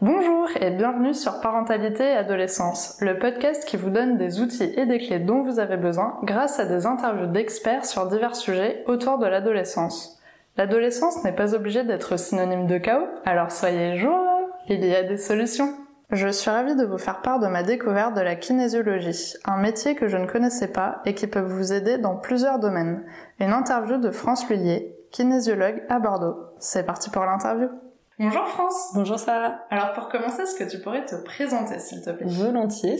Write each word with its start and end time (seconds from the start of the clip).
Bonjour 0.00 0.48
et 0.58 0.70
bienvenue 0.70 1.12
sur 1.12 1.40
Parentalité 1.40 2.04
et 2.04 2.16
Adolescence, 2.16 2.96
le 3.02 3.18
podcast 3.18 3.66
qui 3.66 3.76
vous 3.76 3.90
donne 3.90 4.16
des 4.16 4.40
outils 4.40 4.72
et 4.76 4.86
des 4.86 4.98
clés 4.98 5.18
dont 5.18 5.42
vous 5.42 5.58
avez 5.58 5.76
besoin 5.76 6.18
grâce 6.22 6.58
à 6.60 6.64
des 6.64 6.86
interviews 6.86 7.26
d'experts 7.26 7.84
sur 7.84 8.06
divers 8.06 8.36
sujets 8.36 8.84
autour 8.86 9.18
de 9.18 9.26
l'adolescence. 9.26 10.18
L'adolescence 10.56 11.22
n'est 11.24 11.34
pas 11.34 11.54
obligée 11.54 11.84
d'être 11.84 12.18
synonyme 12.18 12.66
de 12.66 12.78
chaos, 12.78 13.08
alors 13.26 13.50
soyez 13.50 13.98
joie, 13.98 14.40
il 14.66 14.82
y 14.82 14.94
a 14.94 15.02
des 15.02 15.18
solutions. 15.18 15.74
Je 16.10 16.28
suis 16.28 16.50
ravie 16.50 16.74
de 16.74 16.86
vous 16.86 16.98
faire 16.98 17.20
part 17.20 17.38
de 17.38 17.48
ma 17.48 17.62
découverte 17.62 18.16
de 18.16 18.22
la 18.22 18.34
kinésiologie, 18.34 19.34
un 19.44 19.58
métier 19.58 19.94
que 19.94 20.08
je 20.08 20.16
ne 20.16 20.26
connaissais 20.26 20.68
pas 20.68 21.02
et 21.04 21.14
qui 21.14 21.26
peut 21.26 21.38
vous 21.40 21.74
aider 21.74 21.98
dans 21.98 22.16
plusieurs 22.16 22.58
domaines. 22.58 23.04
Une 23.38 23.52
interview 23.52 23.98
de 23.98 24.10
France 24.10 24.48
Lullier, 24.48 24.96
kinésiologue 25.10 25.82
à 25.88 25.98
Bordeaux. 25.98 26.36
C'est 26.58 26.84
parti 26.84 27.10
pour 27.10 27.24
l'interview. 27.24 27.68
Bonjour 28.18 28.46
France. 28.46 28.90
Bonjour 28.94 29.18
Sarah. 29.18 29.60
Alors 29.70 29.92
pour 29.92 30.08
commencer, 30.08 30.42
est-ce 30.42 30.54
que 30.54 30.70
tu 30.70 30.78
pourrais 30.82 31.06
te 31.06 31.16
présenter 31.16 31.78
s'il 31.78 32.02
te 32.02 32.10
plaît? 32.10 32.26
Volontiers. 32.28 32.98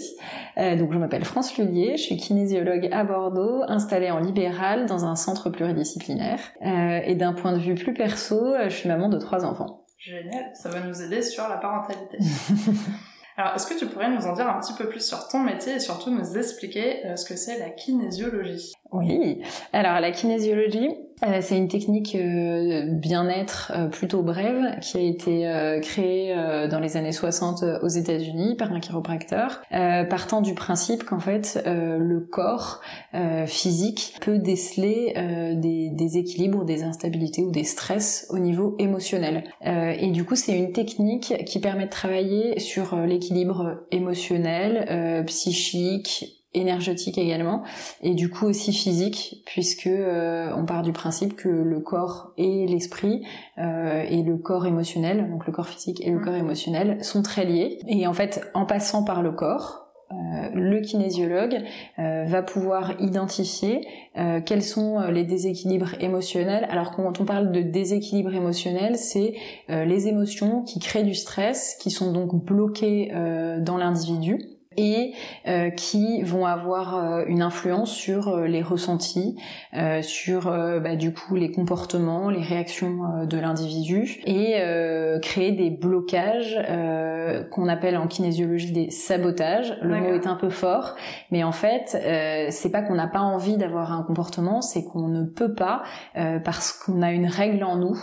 Euh, 0.56 0.77
donc 0.77 0.92
je 0.92 0.98
m'appelle 0.98 1.27
France 1.27 1.59
Lullier, 1.59 1.98
je 1.98 2.02
suis 2.02 2.16
kinésiologue 2.16 2.88
à 2.91 3.05
Bordeaux, 3.05 3.62
installée 3.69 4.10
en 4.10 4.19
libéral 4.19 4.86
dans 4.86 5.05
un 5.05 5.16
centre 5.16 5.50
pluridisciplinaire. 5.50 6.41
Euh, 6.64 7.00
et 7.05 7.14
d'un 7.16 7.34
point 7.34 7.52
de 7.52 7.59
vue 7.59 7.74
plus 7.74 7.92
perso, 7.92 8.55
je 8.64 8.74
suis 8.74 8.88
maman 8.88 9.11
de 9.11 9.19
trois 9.19 9.45
enfants. 9.45 9.84
Génial, 9.98 10.50
ça 10.55 10.70
va 10.70 10.80
nous 10.80 11.02
aider 11.02 11.20
sur 11.20 11.47
la 11.47 11.58
parentalité. 11.58 12.16
Alors, 13.36 13.55
est-ce 13.55 13.66
que 13.66 13.78
tu 13.78 13.86
pourrais 13.86 14.11
nous 14.11 14.27
en 14.27 14.34
dire 14.34 14.48
un 14.48 14.61
petit 14.61 14.74
peu 14.74 14.86
plus 14.88 15.06
sur 15.06 15.28
ton 15.28 15.38
métier 15.38 15.74
et 15.74 15.78
surtout 15.78 16.11
nous 16.11 16.36
expliquer 16.36 17.06
euh, 17.06 17.16
ce 17.16 17.24
que 17.24 17.36
c'est 17.36 17.58
la 17.58 17.70
kinésiologie? 17.70 18.72
Oui, 18.92 19.42
alors 19.72 20.00
la 20.00 20.11
kinésiologie, 20.11 20.91
euh, 21.23 21.38
c'est 21.41 21.56
une 21.56 21.69
technique 21.69 22.15
euh, 22.15 22.86
bien-être 22.86 23.72
euh, 23.75 23.89
plutôt 23.89 24.22
brève 24.22 24.78
qui 24.81 24.97
a 24.97 25.00
été 25.00 25.81
créée 25.83 26.34
dans 26.70 26.81
les 26.81 26.97
années 26.97 27.12
60 27.12 27.64
aux 27.83 27.89
États-Unis 27.89 28.56
par 28.56 28.72
un 28.72 28.81
chiropracteur, 28.81 29.62
partant 29.70 30.41
du 30.41 30.55
principe 30.55 31.05
qu'en 31.05 31.19
fait 31.19 31.61
le 31.67 32.20
corps 32.20 32.80
physique 33.47 34.17
peut 34.20 34.39
déceler 34.39 35.14
des 35.56 35.91
déséquilibres, 35.91 36.64
des 36.64 36.83
instabilités 36.83 37.42
ou 37.42 37.50
des 37.50 37.64
stress 37.64 38.27
au 38.30 38.39
niveau 38.39 38.77
émotionnel. 38.78 39.45
et 39.62 40.11
du 40.11 40.25
coup, 40.25 40.36
c'est 40.36 40.56
une 40.56 40.73
technique 40.73 41.45
qui 41.47 41.61
permet 41.61 41.86
de 41.86 41.91
travailler 41.91 42.58
sur 42.58 42.97
l'équilibre 42.97 43.84
émotionnel, 43.91 45.25
psychique, 45.27 46.39
énergétique 46.53 47.17
également 47.17 47.62
et 48.03 48.15
du 48.15 48.29
coup 48.29 48.47
aussi 48.47 48.73
physique 48.73 49.43
puisque 49.47 49.87
euh, 49.87 50.51
on 50.57 50.65
part 50.65 50.83
du 50.83 50.92
principe 50.92 51.37
que 51.37 51.48
le 51.48 51.79
corps 51.79 52.33
et 52.37 52.67
l'esprit 52.67 53.25
euh, 53.59 54.03
et 54.09 54.23
le 54.23 54.37
corps 54.37 54.67
émotionnel 54.67 55.31
donc 55.31 55.47
le 55.47 55.53
corps 55.53 55.69
physique 55.69 56.05
et 56.05 56.11
le 56.11 56.19
mm. 56.19 56.25
corps 56.25 56.34
émotionnel 56.34 57.05
sont 57.05 57.23
très 57.23 57.45
liés 57.45 57.79
et 57.87 58.07
en 58.09 58.12
fait 58.12 58.51
en 58.55 58.67
passant 58.67 59.05
par 59.05 59.23
le 59.23 59.31
corps 59.31 59.87
euh, 60.11 60.48
le 60.55 60.81
kinésiologue 60.81 61.62
va 61.97 62.42
pouvoir 62.42 63.01
identifier 63.01 63.87
quels 64.45 64.64
sont 64.64 64.98
les 65.09 65.23
déséquilibres 65.23 65.95
émotionnels. 66.01 66.67
Alors 66.69 66.91
quand 66.91 67.20
on 67.20 67.25
parle 67.25 67.53
de 67.53 67.62
déséquilibre 67.62 68.35
émotionnel, 68.35 68.97
c'est 68.97 69.35
les 69.69 70.09
émotions 70.09 70.62
qui 70.64 70.81
créent 70.81 71.05
du 71.05 71.14
stress, 71.14 71.77
qui 71.81 71.92
sont 71.92 72.11
donc 72.11 72.35
bloquées 72.45 73.12
dans 73.61 73.77
l'individu 73.77 74.59
et 74.77 75.15
euh, 75.49 75.71
qui 75.71 76.23
vont 76.23 76.47
avoir 76.47 76.97
euh, 76.97 77.25
une 77.27 77.43
influence 77.43 77.91
sur 77.91 78.29
euh, 78.29 78.47
les 78.47 78.63
ressentis, 78.63 79.37
sur 80.03 80.43
bah, 80.45 80.97
du 80.97 81.13
coup 81.13 81.35
les 81.35 81.51
comportements, 81.51 82.31
les 82.31 82.43
réactions 82.43 83.27
de 83.27 83.39
l'individu 83.39 84.21
et 84.27 84.57
créer 85.23 85.53
des 85.53 85.71
blocages 85.71 86.59
qu'on 87.51 87.69
appelle 87.69 87.97
en 87.97 88.07
kinésiologie 88.07 88.73
des 88.73 88.91
sabotages. 88.91 89.77
Le 89.83 90.01
mot 90.01 90.14
est 90.14 90.27
un 90.27 90.35
peu 90.35 90.51
fort, 90.51 90.97
mais 91.30 91.45
en 91.45 91.53
fait 91.53 91.97
c'est 92.51 92.70
pas 92.70 92.83
qu'on 92.83 92.95
n'a 92.95 93.07
pas 93.07 93.20
envie 93.20 93.57
d'avoir 93.57 93.92
un 93.92 94.03
comportement, 94.03 94.61
c'est 94.61 94.85
qu'on 94.85 95.09
ne 95.09 95.25
peut 95.25 95.55
pas 95.55 95.83
parce 96.45 96.73
qu'on 96.73 97.03
a 97.03 97.13
une 97.13 97.27
règle 97.27 97.63
en 97.64 97.77
nous 97.77 97.97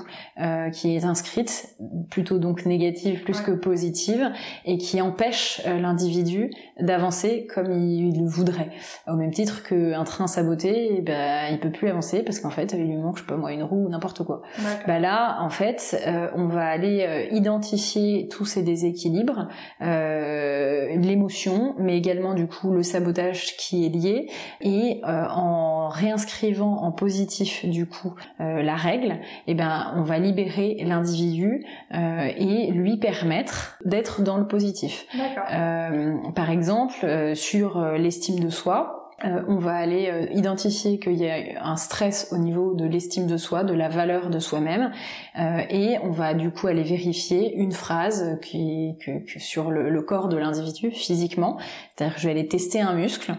qui 0.71 0.95
est 0.95 1.03
inscrite, 1.03 1.75
plutôt 2.09 2.39
donc 2.39 2.65
négative 2.65 3.23
plus 3.23 3.41
que 3.41 3.51
positive, 3.51 4.31
et 4.65 4.77
qui 4.77 5.01
empêche 5.01 5.61
l'individu 5.65 6.51
d'avancer 6.79 7.47
comme 7.53 7.71
il 7.71 8.19
le 8.19 8.27
voudrait. 8.27 8.69
Au 9.07 9.15
même 9.15 9.31
titre 9.31 9.63
qu'un 9.63 10.03
train 10.03 10.27
saboté, 10.27 11.01
ben, 11.01 11.47
il 11.51 11.59
peut 11.59 11.71
plus 11.71 11.89
avancer 11.89 12.23
parce 12.23 12.39
qu'en 12.39 12.49
fait, 12.49 12.73
il 12.73 12.85
lui 12.85 12.97
manque, 12.97 13.17
je 13.17 13.21
sais 13.21 13.27
pas 13.27 13.37
moi, 13.37 13.51
une 13.51 13.63
roue 13.63 13.85
ou 13.85 13.89
n'importe 13.89 14.23
quoi. 14.23 14.41
Bah 14.87 14.99
là, 14.99 15.37
en 15.41 15.49
fait, 15.49 16.01
euh, 16.07 16.29
on 16.35 16.47
va 16.47 16.65
aller 16.65 17.05
euh, 17.07 17.35
identifier 17.35 18.27
tous 18.29 18.45
ces 18.45 18.63
déséquilibres, 18.63 19.47
euh, 19.81 20.95
l'émotion, 20.95 21.75
mais 21.77 21.97
également 21.97 22.33
du 22.33 22.47
coup 22.47 22.71
le 22.71 22.83
sabotage 22.83 23.57
qui 23.57 23.85
est 23.85 23.89
lié, 23.89 24.29
et 24.61 25.01
en 25.03 25.89
réinscrivant 25.89 26.83
en 26.83 26.91
positif 26.91 27.65
du 27.65 27.85
coup 27.85 28.13
la 28.39 28.75
règle, 28.75 29.19
eh 29.47 29.53
ben, 29.53 29.93
on 29.95 30.01
va 30.01 30.19
libérer 30.19 30.77
l'individu 30.85 31.65
et 31.91 32.71
lui 32.71 32.97
permettre 32.97 33.77
d'être 33.85 34.21
dans 34.21 34.37
le 34.37 34.47
positif. 34.47 35.05
par 36.35 36.46
exemple, 36.49 36.95
euh, 37.03 37.35
sur 37.35 37.77
euh, 37.77 37.97
l'estime 37.97 38.39
de 38.39 38.49
soi, 38.49 39.13
euh, 39.25 39.41
on 39.47 39.57
va 39.57 39.73
aller 39.73 40.29
identifier 40.31 40.99
qu'il 40.99 41.15
y 41.15 41.27
a 41.27 41.65
un 41.65 41.75
stress 41.75 42.29
au 42.31 42.37
niveau 42.37 42.75
de 42.75 42.85
l'estime 42.85 43.25
de 43.25 43.35
soi, 43.35 43.63
de 43.63 43.73
la 43.73 43.89
valeur 43.89 44.29
de 44.29 44.37
soi-même, 44.37 44.91
et 45.71 45.97
on 46.03 46.11
va 46.11 46.35
du 46.35 46.51
coup 46.51 46.67
aller 46.67 46.83
vérifier 46.83 47.55
une 47.55 47.71
phrase 47.71 48.37
qui, 48.43 48.95
que, 49.03 49.39
sur 49.39 49.71
le, 49.71 50.01
corps 50.03 50.27
de 50.27 50.37
l'individu 50.37 50.91
physiquement. 50.91 51.57
C'est-à-dire 51.95 52.13
que 52.13 52.21
je 52.21 52.27
vais 52.27 52.33
aller 52.33 52.47
tester 52.47 52.79
un 52.79 52.93
muscle. 52.93 53.33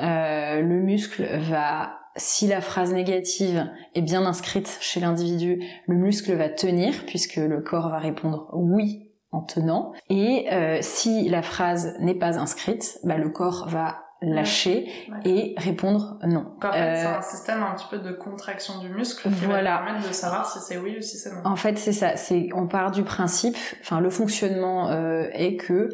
le 0.00 0.80
muscle 0.80 1.28
va 1.50 1.90
si 2.16 2.46
la 2.46 2.62
phrase 2.62 2.94
négative 2.94 3.70
est 3.94 4.00
bien 4.00 4.24
inscrite 4.24 4.78
chez 4.80 4.98
l'individu, 4.98 5.62
le 5.86 5.94
muscle 5.94 6.32
va 6.34 6.48
tenir 6.48 6.94
puisque 7.06 7.36
le 7.36 7.60
corps 7.60 7.90
va 7.90 7.98
répondre 7.98 8.48
oui 8.54 9.07
en 9.30 9.42
tenant. 9.42 9.92
Et 10.08 10.46
euh, 10.52 10.78
si 10.80 11.28
la 11.28 11.42
phrase 11.42 11.94
n'est 12.00 12.14
pas 12.14 12.38
inscrite, 12.38 12.98
bah, 13.04 13.16
le 13.16 13.30
corps 13.30 13.68
va 13.68 14.04
lâcher 14.20 14.88
et 15.24 15.54
répondre 15.56 16.18
non. 16.24 16.46
En 16.60 16.72
fait, 16.72 16.96
c'est 16.96 17.06
un 17.06 17.22
système 17.22 17.62
un 17.62 17.74
petit 17.74 17.86
peu 17.88 17.98
de 17.98 18.10
contraction 18.10 18.78
du 18.80 18.88
muscle 18.88 19.28
qui 19.28 19.44
voilà. 19.44 19.78
va 19.78 19.84
permettre 19.84 20.08
de 20.08 20.12
savoir 20.12 20.50
si 20.50 20.58
c'est 20.58 20.76
oui 20.76 20.96
ou 20.98 21.02
si 21.02 21.16
c'est 21.16 21.30
non. 21.30 21.40
En 21.44 21.56
fait, 21.56 21.78
c'est 21.78 21.92
ça. 21.92 22.16
C'est 22.16 22.48
on 22.52 22.66
part 22.66 22.90
du 22.90 23.04
principe. 23.04 23.56
Enfin, 23.80 24.00
le 24.00 24.10
fonctionnement 24.10 24.90
euh, 24.90 25.28
est 25.32 25.56
que 25.56 25.88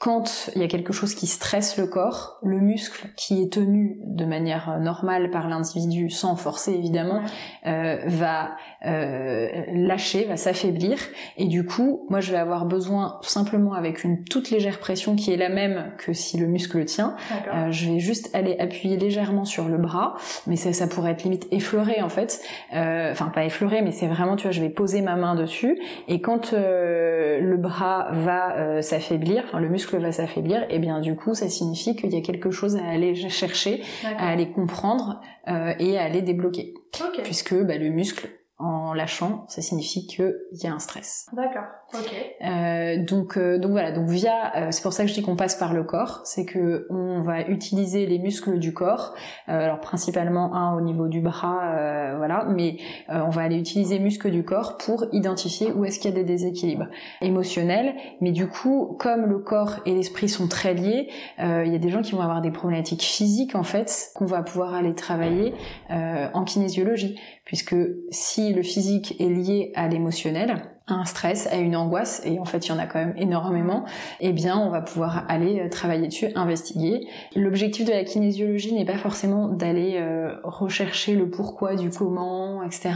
quand 0.00 0.50
il 0.56 0.62
y 0.62 0.64
a 0.64 0.68
quelque 0.68 0.94
chose 0.94 1.14
qui 1.14 1.26
stresse 1.26 1.76
le 1.76 1.86
corps, 1.86 2.38
le 2.42 2.58
muscle 2.58 3.08
qui 3.16 3.42
est 3.42 3.52
tenu 3.52 3.98
de 4.06 4.24
manière 4.24 4.80
normale 4.80 5.30
par 5.30 5.46
l'individu, 5.46 6.08
sans 6.08 6.36
forcer 6.36 6.72
évidemment, 6.72 7.20
euh, 7.66 7.98
va 8.06 8.52
euh, 8.86 9.48
lâcher, 9.74 10.24
va 10.24 10.38
s'affaiblir, 10.38 10.96
et 11.36 11.44
du 11.44 11.66
coup, 11.66 12.06
moi 12.08 12.20
je 12.20 12.32
vais 12.32 12.38
avoir 12.38 12.64
besoin 12.64 13.18
simplement 13.20 13.74
avec 13.74 14.02
une 14.02 14.24
toute 14.24 14.50
légère 14.50 14.78
pression 14.78 15.16
qui 15.16 15.34
est 15.34 15.36
la 15.36 15.50
même 15.50 15.92
que 15.98 16.14
si 16.14 16.38
le 16.38 16.46
muscle 16.46 16.82
tient, 16.86 17.14
euh, 17.52 17.70
je 17.70 17.90
vais 17.90 17.98
juste 17.98 18.34
aller 18.34 18.56
appuyer 18.58 18.96
légèrement 18.96 19.44
sur 19.44 19.68
le 19.68 19.76
bras, 19.76 20.16
mais 20.46 20.56
ça, 20.56 20.72
ça 20.72 20.86
pourrait 20.86 21.10
être 21.10 21.24
limite 21.24 21.46
effleuré 21.50 22.00
en 22.00 22.08
fait, 22.08 22.40
euh, 22.72 23.12
enfin 23.12 23.26
pas 23.26 23.44
effleuré, 23.44 23.82
mais 23.82 23.92
c'est 23.92 24.08
vraiment, 24.08 24.36
tu 24.36 24.44
vois, 24.44 24.52
je 24.52 24.62
vais 24.62 24.70
poser 24.70 25.02
ma 25.02 25.16
main 25.16 25.34
dessus, 25.34 25.78
et 26.08 26.22
quand 26.22 26.54
euh, 26.54 27.38
le 27.38 27.58
bras 27.58 28.08
va 28.12 28.80
s'affaiblir, 28.80 29.44
enfin 29.46 29.60
le 29.60 29.68
muscle 29.68 29.89
va 29.98 30.12
s'affaiblir, 30.12 30.66
et 30.70 30.78
bien 30.78 31.00
du 31.00 31.16
coup 31.16 31.34
ça 31.34 31.48
signifie 31.48 31.96
qu'il 31.96 32.12
y 32.12 32.16
a 32.16 32.20
quelque 32.20 32.50
chose 32.50 32.76
à 32.76 32.84
aller 32.84 33.14
chercher, 33.28 33.82
à 34.04 34.28
aller 34.28 34.50
comprendre 34.50 35.20
euh, 35.48 35.72
et 35.78 35.98
à 35.98 36.04
aller 36.04 36.22
débloquer. 36.22 36.74
Puisque 37.22 37.54
bah, 37.54 37.76
le 37.76 37.90
muscle 37.90 38.28
en 38.60 38.92
lâchant, 38.92 39.44
ça 39.48 39.62
signifie 39.62 40.06
qu'il 40.06 40.34
y 40.52 40.66
a 40.66 40.72
un 40.72 40.78
stress. 40.78 41.26
D'accord. 41.32 41.64
Ok. 41.94 42.14
Euh, 42.42 43.04
donc, 43.04 43.36
euh, 43.36 43.58
donc 43.58 43.72
voilà. 43.72 43.90
Donc 43.90 44.08
via, 44.08 44.54
euh, 44.56 44.68
c'est 44.70 44.82
pour 44.82 44.92
ça 44.92 45.02
que 45.02 45.08
je 45.08 45.14
dis 45.14 45.22
qu'on 45.22 45.34
passe 45.34 45.56
par 45.56 45.72
le 45.72 45.82
corps, 45.82 46.20
c'est 46.24 46.44
que 46.44 46.86
on 46.90 47.22
va 47.22 47.42
utiliser 47.48 48.06
les 48.06 48.18
muscles 48.18 48.58
du 48.58 48.72
corps, 48.72 49.14
alors 49.46 49.80
principalement 49.80 50.54
un 50.54 50.76
au 50.76 50.80
niveau 50.80 51.08
du 51.08 51.20
bras, 51.20 52.16
voilà, 52.16 52.44
mais 52.48 52.76
on 53.08 53.30
va 53.30 53.42
aller 53.42 53.58
utiliser 53.58 53.98
les 53.98 54.04
muscles 54.04 54.30
du 54.30 54.44
corps 54.44 54.76
pour 54.76 55.06
identifier 55.12 55.72
où 55.72 55.84
est-ce 55.84 55.98
qu'il 55.98 56.10
y 56.10 56.14
a 56.14 56.16
des 56.16 56.24
déséquilibres 56.24 56.86
émotionnels. 57.20 57.94
Mais 58.20 58.32
du 58.32 58.46
coup, 58.46 58.96
comme 58.98 59.26
le 59.26 59.38
corps 59.38 59.76
et 59.86 59.94
l'esprit 59.94 60.28
sont 60.28 60.48
très 60.48 60.74
liés, 60.74 61.08
il 61.38 61.72
y 61.72 61.74
a 61.74 61.78
des 61.78 61.88
gens 61.88 62.02
qui 62.02 62.12
vont 62.12 62.22
avoir 62.22 62.40
des 62.40 62.50
problématiques 62.50 63.02
physiques 63.02 63.54
en 63.54 63.62
fait 63.62 64.10
qu'on 64.14 64.26
va 64.26 64.42
pouvoir 64.42 64.74
aller 64.74 64.94
travailler 64.94 65.54
en 65.88 66.44
kinésiologie, 66.44 67.18
puisque 67.44 67.76
si 68.10 68.49
le 68.52 68.62
physique 68.62 69.20
est 69.20 69.28
lié 69.28 69.72
à 69.74 69.88
l'émotionnel, 69.88 70.62
un 70.86 71.04
stress, 71.04 71.46
à 71.46 71.56
une 71.56 71.76
angoisse, 71.76 72.22
et 72.24 72.38
en 72.38 72.44
fait 72.44 72.66
il 72.66 72.70
y 72.70 72.72
en 72.72 72.78
a 72.78 72.86
quand 72.86 72.98
même 72.98 73.14
énormément, 73.16 73.84
eh 74.20 74.32
bien 74.32 74.58
on 74.58 74.70
va 74.70 74.80
pouvoir 74.80 75.24
aller 75.28 75.60
euh, 75.60 75.68
travailler 75.68 76.08
dessus, 76.08 76.28
investiguer. 76.34 77.06
L'objectif 77.36 77.86
de 77.86 77.92
la 77.92 78.04
kinésiologie 78.04 78.74
n'est 78.74 78.84
pas 78.84 78.98
forcément 78.98 79.48
d'aller 79.48 79.96
euh, 79.96 80.34
rechercher 80.42 81.14
le 81.14 81.30
pourquoi 81.30 81.76
du 81.76 81.90
comment, 81.90 82.62
etc., 82.62 82.90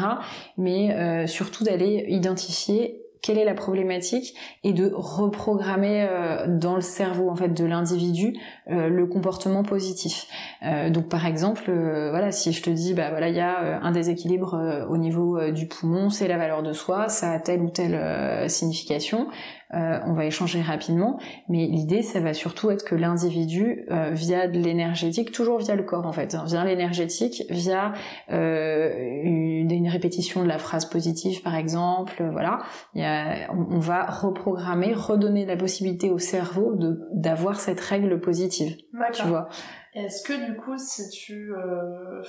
mais 0.59 0.95
euh, 0.95 1.27
surtout 1.27 1.65
d'aller 1.65 2.07
identifier 2.09 3.04
quelle 3.25 3.39
est 3.39 3.45
la 3.45 3.55
problématique 3.55 4.35
et 4.65 4.75
de 4.75 4.93
reprogrammer 4.95 6.07
euh, 6.07 6.47
dans 6.47 6.75
le 6.75 6.83
cerveau 6.83 7.31
en 7.31 7.35
fait 7.35 7.49
de 7.49 7.65
l'individu 7.65 8.35
euh, 8.71 8.89
le 8.89 9.07
comportement 9.07 9.63
positif. 9.63 10.27
Euh, 10.63 10.91
donc 10.91 11.09
par 11.09 11.25
exemple, 11.25 11.73
voilà, 12.11 12.33
si 12.33 12.53
je 12.53 12.63
te 12.63 12.69
dis 12.69 12.93
bah 12.93 13.09
voilà, 13.09 13.31
il 13.31 13.35
y 13.35 13.41
a 13.41 13.81
un 13.83 13.93
déséquilibre 13.93 14.87
au 14.91 14.99
niveau 14.99 15.51
du 15.51 15.67
poumon, 15.67 16.11
c'est 16.11 16.29
la 16.29 16.37
valeur 16.37 16.63
de 16.63 16.75
soi, 16.75 17.09
ça 17.09 17.33
a 17.33 17.41
telle 17.41 17.63
ou 17.63 17.71
telle 17.71 18.51
signification. 18.51 19.29
Euh, 19.73 19.99
on 20.07 20.13
va 20.13 20.27
échanger 20.27 20.61
rapidement, 20.61 21.19
mais 21.49 21.67
l'idée, 21.67 22.03
ça 22.03 22.21
va 22.21 22.35
surtout 22.35 22.71
être 22.71 22.85
que 22.85 22.95
l'individu, 22.95 23.87
euh, 23.91 24.11
via 24.13 24.47
de 24.47 24.59
l'énergétique, 24.59 25.33
toujours 25.33 25.59
via 25.59 25.75
le 25.75 25.83
corps 25.83 26.07
en 26.07 26.13
fait, 26.13 26.35
hein, 26.35 26.45
via 26.47 26.65
l'énergétique, 26.65 27.43
via 27.49 27.93
euh, 28.31 28.93
une, 29.23 29.89
répétition 29.89 30.43
de 30.43 30.49
la 30.49 30.59
phrase 30.59 30.87
positive 30.87 31.43
par 31.43 31.55
exemple, 31.55 32.25
voilà, 32.33 32.61
on, 32.95 33.79
va 33.79 34.07
reprogrammer, 34.07 34.95
redonner 34.95 35.45
la 35.45 35.57
possibilité 35.57 36.11
au 36.11 36.19
cerveau 36.19 36.75
de 36.75 37.01
d'avoir 37.13 37.61
cette 37.61 37.81
règle 37.81 38.19
positive, 38.19 38.77
tu 39.13 39.23
vois. 39.25 39.49
Est-ce 39.95 40.27
que 40.27 40.47
du 40.47 40.57
coup, 40.57 40.79
si 40.79 41.09
tu 41.11 41.53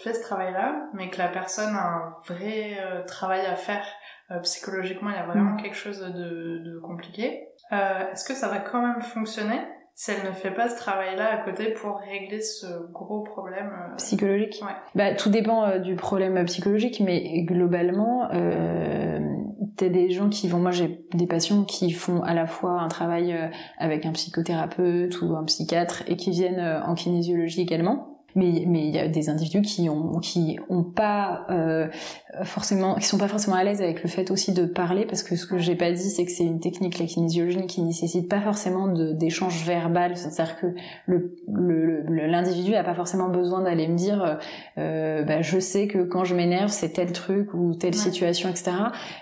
fais 0.03 0.13
ce 0.13 0.21
travail-là, 0.21 0.89
mais 0.93 1.09
que 1.09 1.17
la 1.17 1.29
personne 1.29 1.73
a 1.75 1.87
un 1.87 2.15
vrai 2.27 2.77
travail 3.07 3.45
à 3.45 3.55
faire 3.55 3.85
psychologiquement, 4.43 5.09
il 5.09 5.15
y 5.15 5.19
a 5.19 5.25
vraiment 5.25 5.51
mm. 5.51 5.61
quelque 5.61 5.75
chose 5.75 5.99
de, 5.99 6.59
de 6.59 6.79
compliqué. 6.79 7.47
Euh, 7.71 8.11
Est-ce 8.11 8.25
que 8.25 8.33
ça 8.33 8.47
va 8.47 8.59
quand 8.59 8.81
même 8.81 9.01
fonctionner 9.01 9.59
si 9.97 10.11
elle 10.11 10.29
ne 10.29 10.33
fait 10.33 10.51
pas 10.51 10.67
ce 10.67 10.75
travail-là 10.75 11.33
à 11.33 11.37
côté 11.37 11.71
pour 11.71 11.97
régler 11.99 12.41
ce 12.41 12.91
gros 12.91 13.23
problème 13.23 13.71
euh, 13.71 13.95
psychologique 13.95 14.61
ouais. 14.61 14.73
Bah 14.93 15.15
tout 15.15 15.29
dépend 15.29 15.65
euh, 15.65 15.79
du 15.79 15.95
problème 15.95 16.43
psychologique, 16.45 16.99
mais 16.99 17.43
globalement, 17.43 18.29
euh, 18.33 19.19
t'as 19.77 19.87
des 19.87 20.11
gens 20.11 20.27
qui 20.27 20.49
vont. 20.49 20.59
Moi, 20.59 20.71
j'ai 20.71 21.05
des 21.13 21.27
patients 21.27 21.63
qui 21.63 21.91
font 21.91 22.21
à 22.23 22.33
la 22.33 22.45
fois 22.45 22.81
un 22.81 22.89
travail 22.89 23.33
avec 23.77 24.05
un 24.05 24.11
psychothérapeute 24.11 25.21
ou 25.21 25.33
un 25.37 25.45
psychiatre 25.45 26.03
et 26.07 26.17
qui 26.17 26.31
viennent 26.31 26.83
en 26.85 26.93
kinésiologie 26.93 27.61
également 27.61 28.15
mais 28.35 28.65
mais 28.67 28.87
il 28.87 28.95
y 28.95 28.99
a 28.99 29.07
des 29.07 29.29
individus 29.29 29.61
qui 29.61 29.89
ont 29.89 30.19
qui 30.19 30.59
ont 30.69 30.83
pas 30.83 31.45
euh, 31.49 31.87
forcément 32.43 32.95
qui 32.95 33.05
sont 33.05 33.17
pas 33.17 33.27
forcément 33.27 33.55
à 33.55 33.63
l'aise 33.63 33.81
avec 33.81 34.03
le 34.03 34.09
fait 34.09 34.29
aussi 34.29 34.53
de 34.53 34.65
parler 34.65 35.05
parce 35.05 35.23
que 35.23 35.35
ce 35.35 35.45
que 35.45 35.57
j'ai 35.57 35.75
pas 35.75 35.91
dit 35.91 36.09
c'est 36.09 36.25
que 36.25 36.31
c'est 36.31 36.43
une 36.43 36.59
technique 36.59 36.99
la 36.99 37.05
kinésiologie 37.05 37.65
qui 37.65 37.81
nécessite 37.81 38.29
pas 38.29 38.41
forcément 38.41 38.87
d'échange 38.87 39.63
verbal. 39.65 40.17
C'est-à-dire 40.17 40.59
que 40.59 40.67
le 41.05 41.35
l'individu 42.27 42.71
le, 42.71 42.77
a 42.77 42.83
pas 42.83 42.93
forcément 42.93 43.29
besoin 43.29 43.61
d'aller 43.61 43.87
me 43.87 43.95
dire 43.95 44.39
euh, 44.77 45.23
bah, 45.23 45.41
je 45.41 45.59
sais 45.59 45.87
que 45.87 45.99
quand 45.99 46.25
je 46.25 46.35
m'énerve 46.35 46.69
c'est 46.69 46.89
tel 46.89 47.11
truc 47.11 47.53
ou 47.53 47.73
telle 47.73 47.95
situation 47.95 48.49
etc 48.49 48.71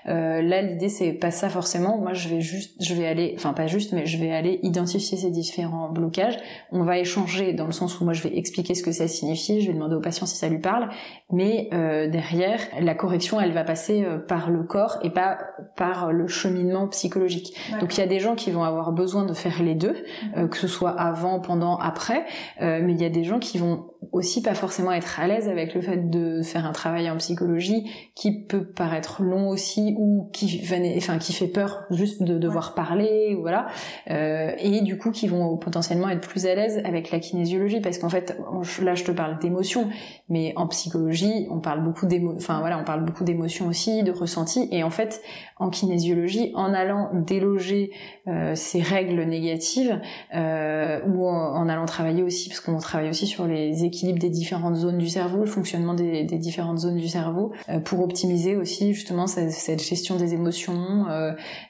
euh, 0.07 0.41
là 0.41 0.61
l'idée 0.61 0.89
c'est 0.89 1.13
pas 1.13 1.31
ça 1.31 1.49
forcément. 1.49 1.97
Moi 1.97 2.13
je 2.13 2.29
vais 2.29 2.41
juste 2.41 2.75
je 2.83 2.93
vais 2.93 3.07
aller 3.07 3.33
enfin 3.37 3.53
pas 3.53 3.67
juste 3.67 3.93
mais 3.93 4.05
je 4.05 4.17
vais 4.17 4.31
aller 4.31 4.59
identifier 4.63 5.17
ces 5.17 5.29
différents 5.29 5.89
blocages. 5.89 6.37
On 6.71 6.83
va 6.83 6.97
échanger 6.97 7.53
dans 7.53 7.65
le 7.65 7.71
sens 7.71 7.99
où 8.01 8.05
moi 8.05 8.13
je 8.13 8.23
vais 8.23 8.35
expliquer 8.37 8.73
ce 8.73 8.83
que 8.83 8.91
c'est 8.91 9.03
signifie, 9.07 9.61
je 9.61 9.67
vais 9.67 9.73
demander 9.73 9.95
au 9.95 10.01
patient 10.01 10.25
si 10.25 10.37
ça 10.37 10.49
lui 10.49 10.59
parle, 10.59 10.89
mais 11.31 11.69
euh, 11.73 12.07
derrière, 12.07 12.59
la 12.79 12.95
correction, 13.03 13.41
elle 13.41 13.51
va 13.51 13.65
passer 13.65 14.05
euh, 14.05 14.17
par 14.17 14.49
le 14.49 14.63
corps 14.63 14.97
et 15.01 15.09
pas 15.09 15.37
par 15.75 16.13
le 16.13 16.27
cheminement 16.27 16.87
psychologique. 16.87 17.53
Donc 17.81 17.97
il 17.97 17.99
y 17.99 18.03
a 18.03 18.07
des 18.07 18.21
gens 18.21 18.35
qui 18.35 18.49
vont 18.49 18.63
avoir 18.63 18.93
besoin 18.93 19.25
de 19.25 19.33
faire 19.33 19.61
les 19.61 19.75
deux, 19.75 19.95
euh, 20.37 20.47
que 20.47 20.55
ce 20.55 20.69
soit 20.69 20.91
avant, 20.91 21.41
pendant, 21.41 21.77
après, 21.77 22.25
mais 22.61 22.93
il 22.93 23.01
y 23.01 23.05
a 23.05 23.09
des 23.09 23.25
gens 23.25 23.39
qui 23.39 23.57
vont 23.57 23.92
aussi 24.11 24.41
pas 24.41 24.53
forcément 24.53 24.91
être 24.91 25.19
à 25.19 25.27
l'aise 25.27 25.47
avec 25.47 25.73
le 25.73 25.81
fait 25.81 26.09
de 26.09 26.41
faire 26.41 26.65
un 26.65 26.71
travail 26.71 27.09
en 27.09 27.17
psychologie 27.17 27.89
qui 28.15 28.43
peut 28.43 28.65
paraître 28.65 29.23
long 29.23 29.49
aussi 29.49 29.95
ou 29.97 30.29
qui 30.33 30.61
enfin 30.97 31.17
qui 31.17 31.33
fait 31.33 31.47
peur 31.47 31.83
juste 31.89 32.23
de 32.23 32.37
devoir 32.37 32.73
parler 32.75 33.37
voilà. 33.39 33.67
Et 34.07 34.81
du 34.81 34.97
coup 34.97 35.11
qui 35.11 35.27
vont 35.27 35.57
potentiellement 35.57 36.09
être 36.09 36.27
plus 36.27 36.45
à 36.45 36.55
l'aise 36.55 36.81
avec 36.85 37.11
la 37.11 37.19
kinésiologie 37.19 37.81
parce 37.81 37.97
qu'en 37.97 38.09
fait 38.09 38.37
là 38.81 38.95
je 38.95 39.03
te 39.03 39.11
parle 39.11 39.39
d'émotions, 39.39 39.89
mais 40.29 40.53
en 40.55 40.67
psychologie, 40.67 41.47
on 41.49 41.59
parle 41.59 41.83
beaucoup 41.83 42.05
d'émotions, 42.05 42.37
enfin 42.37 42.59
voilà, 42.59 42.79
on 42.79 42.83
parle 42.83 43.05
beaucoup 43.05 43.23
d'émotions 43.23 43.67
aussi, 43.67 44.03
de 44.03 44.11
ressentis, 44.11 44.67
et 44.71 44.83
en 44.83 44.89
fait, 44.89 45.21
en 45.57 45.69
kinésiologie, 45.69 46.51
en 46.55 46.73
allant 46.73 47.09
déloger 47.13 47.91
euh, 48.27 48.55
ces 48.55 48.81
règles 48.81 49.23
négatives, 49.23 49.99
euh, 50.33 51.01
ou 51.07 51.27
en, 51.27 51.69
allant 51.69 51.85
travailler 51.85 52.23
aussi, 52.23 52.49
parce 52.49 52.59
qu'on 52.59 52.77
travaille 52.77 53.09
aussi 53.09 53.27
sur 53.27 53.45
les 53.45 53.85
équilibres 53.93 54.19
des 54.19 54.29
différentes 54.29 54.75
zones 54.75 54.97
du 54.97 55.09
cerveau, 55.09 55.39
le 55.39 55.45
fonctionnement 55.45 55.93
des, 55.93 56.23
différentes 56.25 56.79
zones 56.79 56.97
du 56.97 57.07
cerveau, 57.07 57.51
euh, 57.69 57.79
pour 57.79 58.01
optimiser 58.01 58.55
aussi 58.55 58.93
justement 58.93 59.27
cette, 59.27 59.81
gestion 59.81 60.15
des 60.15 60.33
émotions, 60.33 61.05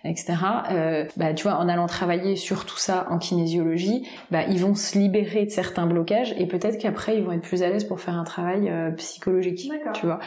etc. 0.03 0.35
bah 1.17 1.33
tu 1.33 1.43
vois, 1.43 1.57
en 1.57 1.67
allant 1.67 1.87
travailler 1.87 2.35
sur 2.35 2.65
tout 2.65 2.77
ça 2.77 3.07
en 3.09 3.17
kinésiologie, 3.17 4.07
bah 4.31 4.43
ils 4.47 4.59
vont 4.59 4.75
se 4.75 4.97
libérer 4.97 5.45
de 5.45 5.49
certains 5.51 5.85
blocages, 5.85 6.33
et 6.37 6.45
peut-être 6.45 6.77
qu'après 6.77 7.17
ils 7.17 7.23
vont 7.23 7.31
être 7.31 7.41
plus 7.41 7.63
à 7.63 7.69
l'aise 7.69 7.83
pour 7.83 7.99
faire 7.99 8.15
un 8.15 8.23
travail 8.23 8.69
euh, 8.69 8.91
psychologique, 8.91 9.71
tu 9.93 10.05
vois. 10.05 10.19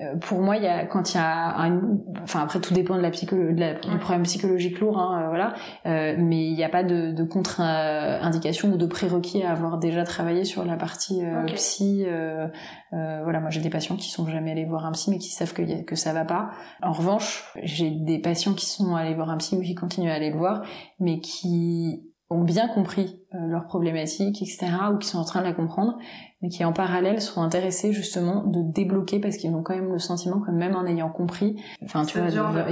Euh, 0.00 0.16
pour 0.16 0.40
moi, 0.40 0.56
il 0.56 0.62
y 0.62 0.66
a 0.66 0.86
quand 0.86 1.12
il 1.12 1.16
y 1.16 1.20
a 1.20 1.60
un, 1.60 1.98
enfin 2.22 2.40
après 2.40 2.60
tout 2.60 2.74
dépend 2.74 2.96
de 2.96 3.02
la 3.02 3.10
psycho, 3.10 3.36
de 3.36 3.58
la, 3.58 3.74
du 3.74 3.98
problème 3.98 4.22
psychologique 4.22 4.80
lourd, 4.80 4.98
hein, 4.98 5.22
euh, 5.22 5.28
voilà. 5.28 5.54
mais 6.16 6.46
il 6.46 6.54
n'y 6.54 6.64
a 6.64 6.68
pas 6.68 6.82
de, 6.82 7.12
de 7.12 7.24
contre-indication 7.24 8.72
ou 8.72 8.76
de 8.76 8.86
prérequis 8.86 9.42
à 9.42 9.52
avoir 9.52 9.78
déjà 9.78 10.04
travaillé 10.04 10.44
sur 10.44 10.64
la 10.64 10.76
partie 10.76 11.22
psy. 11.46 12.04
voilà, 12.90 13.40
moi 13.40 13.50
j'ai 13.50 13.60
des 13.60 13.70
patients 13.70 13.96
qui 13.96 14.10
sont 14.10 14.26
jamais 14.26 14.52
allés 14.52 14.64
voir 14.64 14.86
un 14.86 14.92
psy 14.92 15.10
mais 15.10 15.18
qui 15.18 15.30
savent 15.30 15.52
que, 15.52 15.82
que 15.82 15.96
ça 15.96 16.12
va 16.12 16.24
pas. 16.24 16.50
En 16.82 16.92
revanche, 16.92 17.52
j'ai 17.62 17.90
des 17.90 18.18
patients 18.18 18.54
qui 18.54 18.66
sont 18.66 18.94
allés 18.94 19.14
voir 19.14 19.30
un 19.30 19.38
psy 19.38 19.56
ou 19.56 19.62
qui 19.62 19.74
continuent 19.74 20.10
à 20.10 20.14
aller 20.14 20.30
le 20.30 20.38
voir, 20.38 20.62
mais 20.98 21.20
qui 21.20 22.10
ont 22.30 22.44
bien 22.44 22.68
compris 22.68 23.16
euh, 23.16 23.19
leurs 23.32 23.66
problématiques, 23.66 24.42
etc., 24.42 24.66
ou 24.92 24.98
qui 24.98 25.08
sont 25.08 25.18
en 25.18 25.24
train 25.24 25.40
de 25.40 25.46
la 25.46 25.52
comprendre, 25.52 25.96
mais 26.42 26.48
qui 26.48 26.64
en 26.64 26.72
parallèle 26.72 27.20
sont 27.20 27.42
intéressés 27.42 27.92
justement 27.92 28.44
de 28.44 28.62
débloquer 28.62 29.18
parce 29.18 29.36
qu'ils 29.36 29.50
ont 29.50 29.62
quand 29.62 29.74
même 29.74 29.92
le 29.92 29.98
sentiment 29.98 30.40
que 30.40 30.50
même 30.50 30.74
en 30.74 30.86
ayant 30.86 31.10
compris, 31.10 31.56
enfin 31.84 32.04
tu 32.06 32.18
vois, 32.18 32.30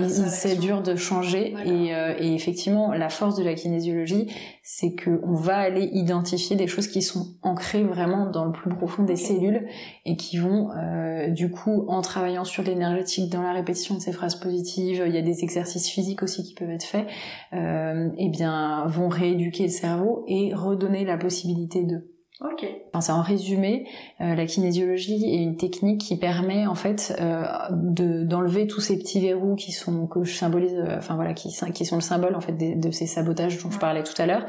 c'est 0.09 0.59
dur 0.59 0.83
de 0.83 0.97
changer. 0.97 1.55
Et, 1.67 1.95
euh, 1.95 2.15
et, 2.19 2.35
effectivement 2.35 2.93
la 2.93 3.11
force 3.11 3.37
de 3.37 3.45
la 3.45 3.55
kinésiologie, 3.55 4.33
c'est 4.63 4.95
que 4.95 5.21
on 5.25 5.35
va 5.35 5.57
aller 5.57 5.91
identifier 5.93 6.57
des 6.57 6.67
choses 6.67 6.89
qui 6.89 7.03
sont 7.03 7.27
ancrées 7.43 7.83
vraiment 7.83 8.31
dans 8.31 8.47
le 8.47 8.53
plus 8.53 8.71
profond 8.71 9.03
des 9.03 9.17
cellules 9.17 9.67
et 10.07 10.17
qui 10.17 10.39
vont 10.39 10.71
euh, 10.71 11.29
du 11.29 11.51
coup 11.51 11.85
en 11.89 12.01
travaillant 12.01 12.45
sur 12.45 12.63
l'énergétique, 12.63 13.31
dans 13.31 13.43
la 13.43 13.53
répétition 13.53 13.97
de 13.97 14.01
ces 14.01 14.13
phrases 14.13 14.37
positives, 14.37 15.03
il 15.07 15.15
y 15.15 15.19
a 15.19 15.23
des 15.23 15.43
exercices 15.43 15.89
physiques 15.89 16.23
aussi 16.23 16.43
qui 16.43 16.55
peuvent 16.55 16.71
être 16.71 16.85
faits, 16.85 17.07
euh, 17.53 18.09
et 18.17 18.27
eh 18.27 18.29
bien 18.31 18.87
vont 18.87 19.09
rééduquer 19.09 19.65
le 19.65 19.71
cerveau 19.71 20.25
et 20.27 20.48
redonner 20.55 21.05
la 21.05 21.19
possibilité 21.19 21.85
de 21.85 22.03
Ok. 22.41 22.65
Enfin, 22.95 23.15
en 23.15 23.23
résumé, 23.23 23.89
euh, 24.21 24.37
la 24.37 24.47
kinésiologie 24.47 25.25
est 25.25 25.43
une 25.43 25.57
technique 25.57 26.01
qui 26.03 26.17
permet 26.17 26.69
en 26.69 26.77
fait 26.77 27.17
euh, 27.21 27.43
de 27.73 28.23
d'enlever 28.23 28.69
tous 28.69 28.81
ces 28.81 28.97
petits 28.97 29.19
verrous 29.19 29.57
qui 29.57 29.73
sont 29.73 30.07
que 30.07 30.23
je 30.23 30.37
symbolise, 30.37 30.73
euh, 30.75 30.99
enfin 30.99 31.17
voilà, 31.17 31.35
qui, 31.35 31.49
qui 31.75 31.85
sont 31.85 31.97
le 31.97 32.01
symbole 32.01 32.37
en 32.37 32.41
fait 32.41 32.53
de, 32.53 32.81
de 32.81 32.91
ces 32.93 33.09
sabotages 33.09 33.61
dont 33.61 33.73
je 33.73 33.79
parlais 33.81 34.05
tout 34.05 34.15
à 34.23 34.27
l'heure. 34.27 34.47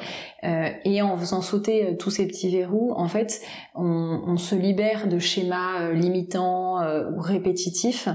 Et 0.86 1.02
en 1.02 1.18
faisant 1.18 1.42
sauter 1.42 1.98
tous 1.98 2.12
ces 2.12 2.28
petits 2.28 2.50
verrous, 2.50 2.94
en 2.96 3.08
fait, 3.08 3.42
on, 3.76 4.22
on 4.26 4.38
se 4.38 4.56
libère 4.56 5.08
de 5.08 5.20
schémas 5.20 5.92
limitants 5.92 6.78
ou 6.80 7.20
répétitifs 7.20 8.08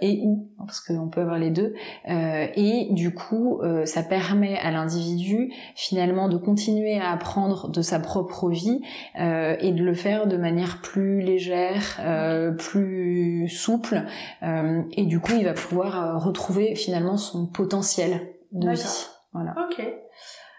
et 0.00 0.20
ou 0.22 0.48
parce 0.58 0.80
qu'on 0.80 1.08
peut 1.08 1.22
avoir 1.22 1.38
les 1.38 1.50
deux. 1.50 1.74
et 2.06 2.88
du 2.90 3.12
coup, 3.12 3.60
ça 3.84 4.02
permet 4.02 4.58
à 4.58 4.70
l'individu 4.70 5.52
finalement 5.74 6.28
de 6.28 6.36
continuer 6.36 6.98
à 6.98 7.10
apprendre 7.10 7.68
de 7.68 7.82
sa 7.82 7.98
propre 7.98 8.48
vie 8.48 8.80
euh, 9.22 9.56
et 9.60 9.70
de 9.70 9.84
le 9.84 9.94
faire 9.94 10.26
de 10.26 10.36
manière 10.36 10.80
plus 10.82 11.20
légère, 11.20 12.00
euh, 12.00 12.50
plus 12.50 13.48
souple, 13.48 14.02
euh, 14.42 14.82
et 14.92 15.04
du 15.04 15.20
coup 15.20 15.32
il 15.38 15.44
va 15.44 15.52
pouvoir 15.52 16.20
retrouver 16.20 16.74
finalement 16.74 17.16
son 17.16 17.46
potentiel 17.46 18.34
de 18.50 18.70
vie. 18.70 19.06
Voilà. 19.32 19.54
Ok. 19.58 19.80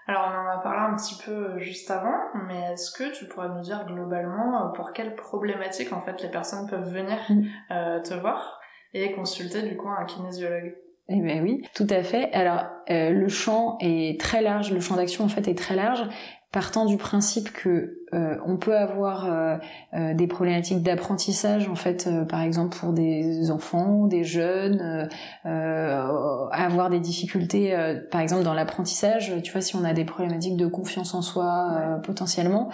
Alors 0.08 0.30
on 0.30 0.48
en 0.48 0.60
a 0.60 0.62
parlé 0.62 0.94
un 0.94 0.96
petit 0.96 1.22
peu 1.26 1.60
juste 1.60 1.92
avant, 1.92 2.16
mais 2.48 2.74
est-ce 2.74 2.92
que 2.92 3.12
tu 3.14 3.26
pourrais 3.26 3.50
nous 3.50 3.62
dire 3.62 3.86
globalement 3.86 4.72
pour 4.76 4.94
quelles 4.94 5.16
problématiques 5.16 5.92
en 5.92 6.02
fait 6.02 6.22
les 6.22 6.30
personnes 6.30 6.68
peuvent 6.70 6.90
venir 6.90 7.18
mm. 7.30 8.02
te 8.04 8.14
voir 8.14 8.62
et 8.94 9.12
consulter 9.14 9.64
du 9.64 9.76
coup 9.76 9.90
un 9.90 10.06
kinésiologue? 10.06 10.76
Eh 11.10 11.20
bien 11.20 11.42
oui, 11.42 11.64
tout 11.76 11.88
à 11.90 12.02
fait. 12.04 12.32
Alors 12.32 12.66
le 12.88 13.28
champ 13.28 13.78
est 13.82 14.20
très 14.20 14.42
large, 14.42 14.72
le 14.72 14.80
champ 14.80 14.96
d'action 14.96 15.26
en 15.26 15.30
fait 15.30 15.48
est 15.48 15.58
très 15.58 15.76
large, 15.76 16.06
partant 16.54 16.86
du 16.86 16.98
principe 16.98 17.52
que 17.52 18.03
euh, 18.14 18.36
on 18.46 18.58
peut 18.58 18.78
avoir 18.78 19.26
euh, 19.26 19.58
euh, 19.94 20.14
des 20.14 20.28
problématiques 20.28 20.84
d'apprentissage 20.84 21.68
en 21.68 21.76
fait, 21.76 22.10
par 22.30 22.42
exemple 22.42 22.78
pour 22.78 22.94
des 22.94 23.50
enfants, 23.52 24.06
des 24.06 24.24
jeunes, 24.24 25.10
avoir 25.44 26.90
des 26.90 27.00
difficultés, 27.00 27.76
par 28.12 28.22
exemple 28.22 28.44
dans 28.44 28.54
l'apprentissage. 28.54 29.34
Tu 29.44 29.52
vois, 29.52 29.62
si 29.62 29.76
on 29.76 29.84
a 29.84 29.94
des 29.94 30.06
problématiques 30.06 30.58
de 30.58 30.68
confiance 30.68 31.14
en 31.14 31.22
soi 31.22 32.00
potentiellement, 32.04 32.70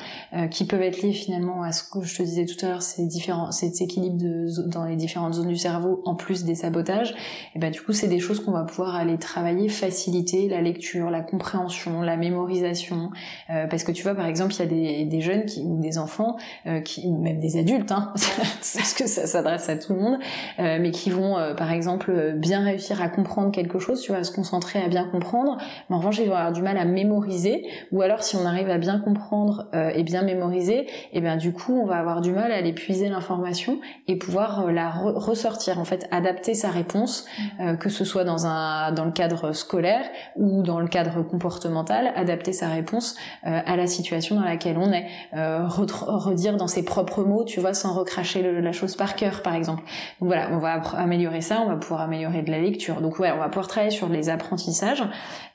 qui 0.51 0.65
peuvent 0.65 0.81
être 0.81 1.01
liées 1.01 1.13
finalement 1.13 1.63
à 1.63 1.72
ce 1.72 1.84
que 1.84 2.01
je 2.01 2.17
te 2.17 2.24
disais 2.24 2.46
tout 2.46 2.63
à 2.65 2.69
l'heure, 2.69 2.81
ces 2.81 3.05
différents, 3.05 3.51
cet 3.51 3.81
équilibre 3.81 4.17
de, 4.17 4.48
dans 4.67 4.86
les 4.86 4.96
différentes 4.96 5.34
zones 5.34 5.48
du 5.48 5.58
cerveau 5.58 6.01
en 6.05 6.15
plus 6.15 6.43
des 6.43 6.55
sabotages. 6.55 7.15
Et 7.55 7.60
ben 7.60 7.72
du 7.72 7.81
coup, 7.81 7.93
c'est 7.93 8.08
des 8.08 8.19
choses 8.19 8.43
qu'on 8.43 8.51
va 8.51 8.63
pouvoir 8.63 8.96
aller 8.96 9.17
travailler, 9.17 9.69
faciliter 9.69 10.48
la 10.50 10.62
lecture, 10.62 11.10
la 11.10 11.22
compréhension, 11.22 12.01
la 12.01 12.17
mémorisation, 12.17 13.12
parce 13.48 13.84
que 13.84 13.91
tu 13.91 14.03
vois, 14.03 14.15
par 14.15 14.25
exemple, 14.25 14.53
il 14.53 14.60
y 14.60 14.63
a 14.63 14.65
des, 14.65 15.05
des 15.05 15.22
jeunes 15.22 15.28
qui, 15.45 15.62
ou 15.62 15.79
des 15.79 15.98
enfants, 15.98 16.38
euh, 16.65 16.81
qui, 16.81 17.07
ou 17.07 17.17
même 17.17 17.39
des 17.39 17.57
adultes, 17.57 17.91
hein, 17.91 18.13
parce 18.15 18.93
que 18.93 19.07
ça 19.07 19.27
s'adresse 19.27 19.69
à 19.69 19.77
tout 19.77 19.93
le 19.93 20.00
monde, 20.00 20.19
euh, 20.59 20.77
mais 20.81 20.91
qui 20.91 21.09
vont, 21.09 21.38
euh, 21.38 21.53
par 21.53 21.71
exemple, 21.71 22.33
bien 22.36 22.63
réussir 22.63 23.01
à 23.01 23.09
comprendre 23.09 23.51
quelque 23.51 23.79
chose, 23.79 24.01
tu 24.01 24.12
vois, 24.12 24.21
à 24.21 24.24
se 24.24 24.31
concentrer, 24.31 24.81
à 24.81 24.88
bien 24.88 25.05
comprendre, 25.05 25.57
mais 25.89 25.95
en 25.95 26.00
revanche, 26.00 26.19
ils 26.19 26.27
vont 26.27 26.36
avoir 26.36 26.51
du 26.51 26.62
mal 26.62 26.77
à 26.77 26.86
mémoriser, 26.86 27.67
ou 27.91 28.01
alors 28.01 28.24
si 28.24 28.36
on 28.36 28.45
arrive 28.45 28.69
à 28.69 28.77
bien 28.77 29.00
comprendre 29.00 29.69
et 29.74 30.03
bien 30.03 30.24
mémoriser, 30.24 30.81
et 30.81 30.88
eh 31.13 31.21
bien 31.21 31.38
du 31.38 31.53
coup, 31.53 31.79
on 31.79 31.86
va 31.86 31.98
avoir 31.98 32.21
du 32.21 32.31
mal 32.31 32.51
à 32.51 32.55
aller 32.55 32.74
puiser 32.74 33.09
l'information 33.09 33.79
et 34.07 34.17
pouvoir 34.17 34.71
la 34.71 34.89
ressortir, 34.89 35.79
en 35.79 35.86
fait, 35.86 36.07
adapter 36.12 36.53
sa 36.53 36.69
réponse, 36.69 37.25
mmh. 37.59 37.77
que 37.77 37.89
ce 37.89 38.05
soit 38.05 38.24
dans 38.24 38.45
un 38.45 38.91
dans 38.91 39.05
le 39.05 39.12
cadre 39.12 39.53
scolaire 39.53 40.05
ou 40.36 40.63
dans 40.63 40.79
le 40.79 40.88
cadre 40.88 41.24
comportemental, 41.24 42.12
adapter 42.15 42.53
sa 42.53 42.67
réponse 42.67 43.15
à 43.43 43.75
la 43.75 43.88
situation 43.88 44.36
dans 44.36 44.45
laquelle 44.45 44.77
on 44.77 44.91
est, 44.91 45.07
euh, 45.34 45.68
redire 45.68 46.58
dans 46.58 46.68
ses 46.68 46.84
propres 46.84 47.24
mots, 47.24 47.44
tu 47.44 47.60
vois, 47.60 47.74
sans 47.74 47.94
recracher 47.94 48.42
la 48.62 48.72
chose 48.72 48.96
par 48.96 49.16
cœur, 49.16 49.42
par 49.42 49.56
exemple. 49.56 49.84
Donc 50.20 50.28
voilà, 50.28 50.50
on 50.52 50.58
va 50.58 50.82
améliorer 50.98 51.42
ça, 51.42 51.62
on 51.62 51.68
va 51.68 51.76
pouvoir 51.76 52.02
améliorer 52.02 52.42
de 52.42 52.52
la 52.52 52.60
lecture. 52.60 53.02
Donc 53.02 53.20
ouais, 53.20 53.32
on 53.32 53.38
va 53.38 53.50
pouvoir 53.50 53.68
travailler 53.68 53.92
sur 53.92 54.10
les 54.10 54.30
apprentissages, 54.30 55.04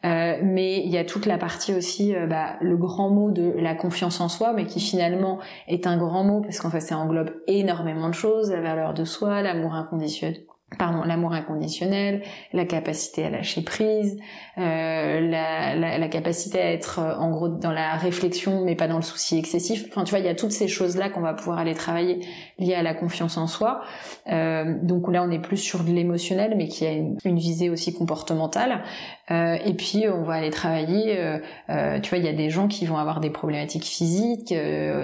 euh, 0.05 0.37
mais 0.43 0.79
il 0.85 0.91
y 0.91 0.99
a 0.99 1.05
toute 1.05 1.27
la 1.27 1.39
partie 1.39 1.75
aussi, 1.75 2.15
euh, 2.15 2.27
bah, 2.27 2.57
le 2.61 2.77
grand 2.77 3.11
mot 3.11 3.31
de 3.31 3.55
la 3.57 3.75
confiance 3.75 4.21
en 4.21 4.29
soi, 4.29 4.53
mais 4.53 4.67
qui 4.67 4.81
finalement 4.81 5.39
est 5.69 5.87
un 5.87 5.97
grand 5.97 6.25
mot 6.25 6.41
parce 6.41 6.59
qu'en 6.59 6.71
fait 6.71 6.81
ça 6.81 6.97
englobe 6.99 7.31
énormément 7.47 8.09
de 8.09 8.15
choses, 8.15 8.51
la 8.51 8.61
valeur 8.61 8.95
de 8.95 9.05
soi, 9.05 9.43
l'amour 9.43 9.75
inconditionnel 9.75 10.45
pardon, 10.79 11.03
l'amour 11.03 11.33
inconditionnel, 11.33 12.23
la 12.53 12.65
capacité 12.65 13.25
à 13.25 13.31
lâcher 13.31 13.63
prise, 13.63 14.19
euh, 14.59 15.21
la, 15.21 15.75
la, 15.75 15.99
la, 15.99 16.09
capacité 16.09 16.61
à 16.61 16.73
être 16.73 17.01
euh, 17.01 17.17
en 17.17 17.31
gros 17.31 17.49
dans 17.49 17.73
la 17.73 17.97
réflexion 17.97 18.65
mais 18.65 18.75
pas 18.75 18.89
dans 18.89 18.97
le 18.97 19.03
souci 19.03 19.39
excessif. 19.39 19.87
Enfin 19.91 20.05
tu 20.05 20.11
vois, 20.11 20.21
il 20.21 20.27
y 20.27 20.29
a 20.29 20.35
toutes 20.35 20.53
ces 20.53 20.69
choses-là 20.69 21.11
qu'on 21.11 21.21
va 21.21 21.35
pouvoir 21.35 21.59
aller 21.59 21.75
travailler 21.75 22.21
liées 22.59 22.75
à 22.75 22.83
la 22.83 22.95
confiance 22.95 23.37
en 23.37 23.47
soi. 23.47 23.83
Euh, 24.29 24.75
donc 24.83 25.11
là 25.11 25.23
on 25.23 25.31
est 25.31 25.41
plus 25.41 25.57
sur 25.57 25.85
de 25.85 25.91
l'émotionnel 25.91 26.55
mais 26.57 26.69
qui 26.69 26.87
a 26.87 26.93
une, 26.93 27.19
une 27.25 27.39
visée 27.39 27.71
aussi 27.71 27.93
comportementale. 27.93 28.83
Euh, 29.31 29.57
et 29.65 29.75
puis 29.75 30.05
on 30.09 30.23
va 30.23 30.35
aller 30.35 30.51
travailler, 30.51 31.19
euh, 31.19 31.39
euh, 31.71 31.99
tu 32.01 32.11
vois, 32.11 32.19
il 32.19 32.25
y 32.25 32.29
a 32.29 32.35
des 32.35 32.51
gens 32.51 32.69
qui 32.69 32.85
vont 32.85 32.99
avoir 32.99 33.21
des 33.21 33.31
problématiques 33.31 33.85
physiques 33.85 34.55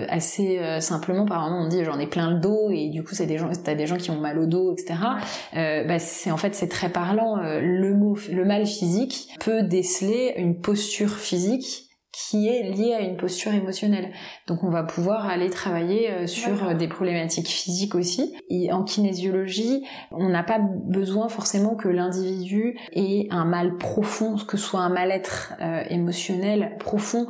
assez 0.08 0.60
simplement. 0.80 1.24
Par 1.24 1.44
exemple, 1.44 1.62
on 1.64 1.68
dit 1.68 1.84
j'en 1.84 1.98
ai 1.98 2.06
plein 2.06 2.30
le 2.30 2.40
dos 2.40 2.70
et 2.70 2.88
du 2.88 3.02
coup 3.02 3.14
c'est 3.14 3.26
des 3.26 3.38
gens, 3.38 3.50
t'as 3.64 3.74
des 3.74 3.86
gens 3.86 3.96
qui 3.96 4.10
ont 4.10 4.20
mal 4.20 4.38
au 4.38 4.46
dos, 4.46 4.72
etc. 4.72 4.94
bah 5.54 5.98
c'est 5.98 6.30
en 6.30 6.36
fait 6.36 6.54
c'est 6.54 6.68
très 6.68 6.90
parlant. 6.90 7.36
le 7.36 7.94
mot, 7.94 8.16
le 8.30 8.44
mal 8.44 8.66
physique 8.66 9.28
peut 9.40 9.62
déceler 9.62 10.34
une 10.36 10.60
posture 10.60 11.16
physique 11.16 11.89
qui 12.12 12.48
est 12.48 12.62
liée 12.62 12.94
à 12.94 13.00
une 13.00 13.16
posture 13.16 13.52
émotionnelle. 13.52 14.12
Donc 14.46 14.64
on 14.64 14.70
va 14.70 14.82
pouvoir 14.82 15.26
aller 15.26 15.48
travailler 15.48 16.10
euh, 16.10 16.26
sur 16.26 16.68
euh, 16.68 16.74
des 16.74 16.88
problématiques 16.88 17.48
physiques 17.48 17.94
aussi. 17.94 18.34
Et 18.48 18.72
en 18.72 18.82
kinésiologie, 18.82 19.84
on 20.10 20.28
n'a 20.28 20.42
pas 20.42 20.58
besoin 20.58 21.28
forcément 21.28 21.76
que 21.76 21.88
l'individu 21.88 22.78
ait 22.92 23.28
un 23.30 23.44
mal 23.44 23.76
profond, 23.76 24.36
que 24.36 24.56
ce 24.56 24.64
soit 24.64 24.80
un 24.80 24.88
mal-être 24.88 25.54
euh, 25.60 25.84
émotionnel 25.88 26.76
profond 26.78 27.26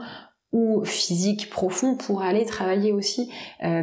ou 0.53 0.85
physique 0.85 1.51
profond 1.51 1.97
pour 1.97 2.23
aller 2.23 2.45
travailler 2.45 2.91
aussi 2.91 3.31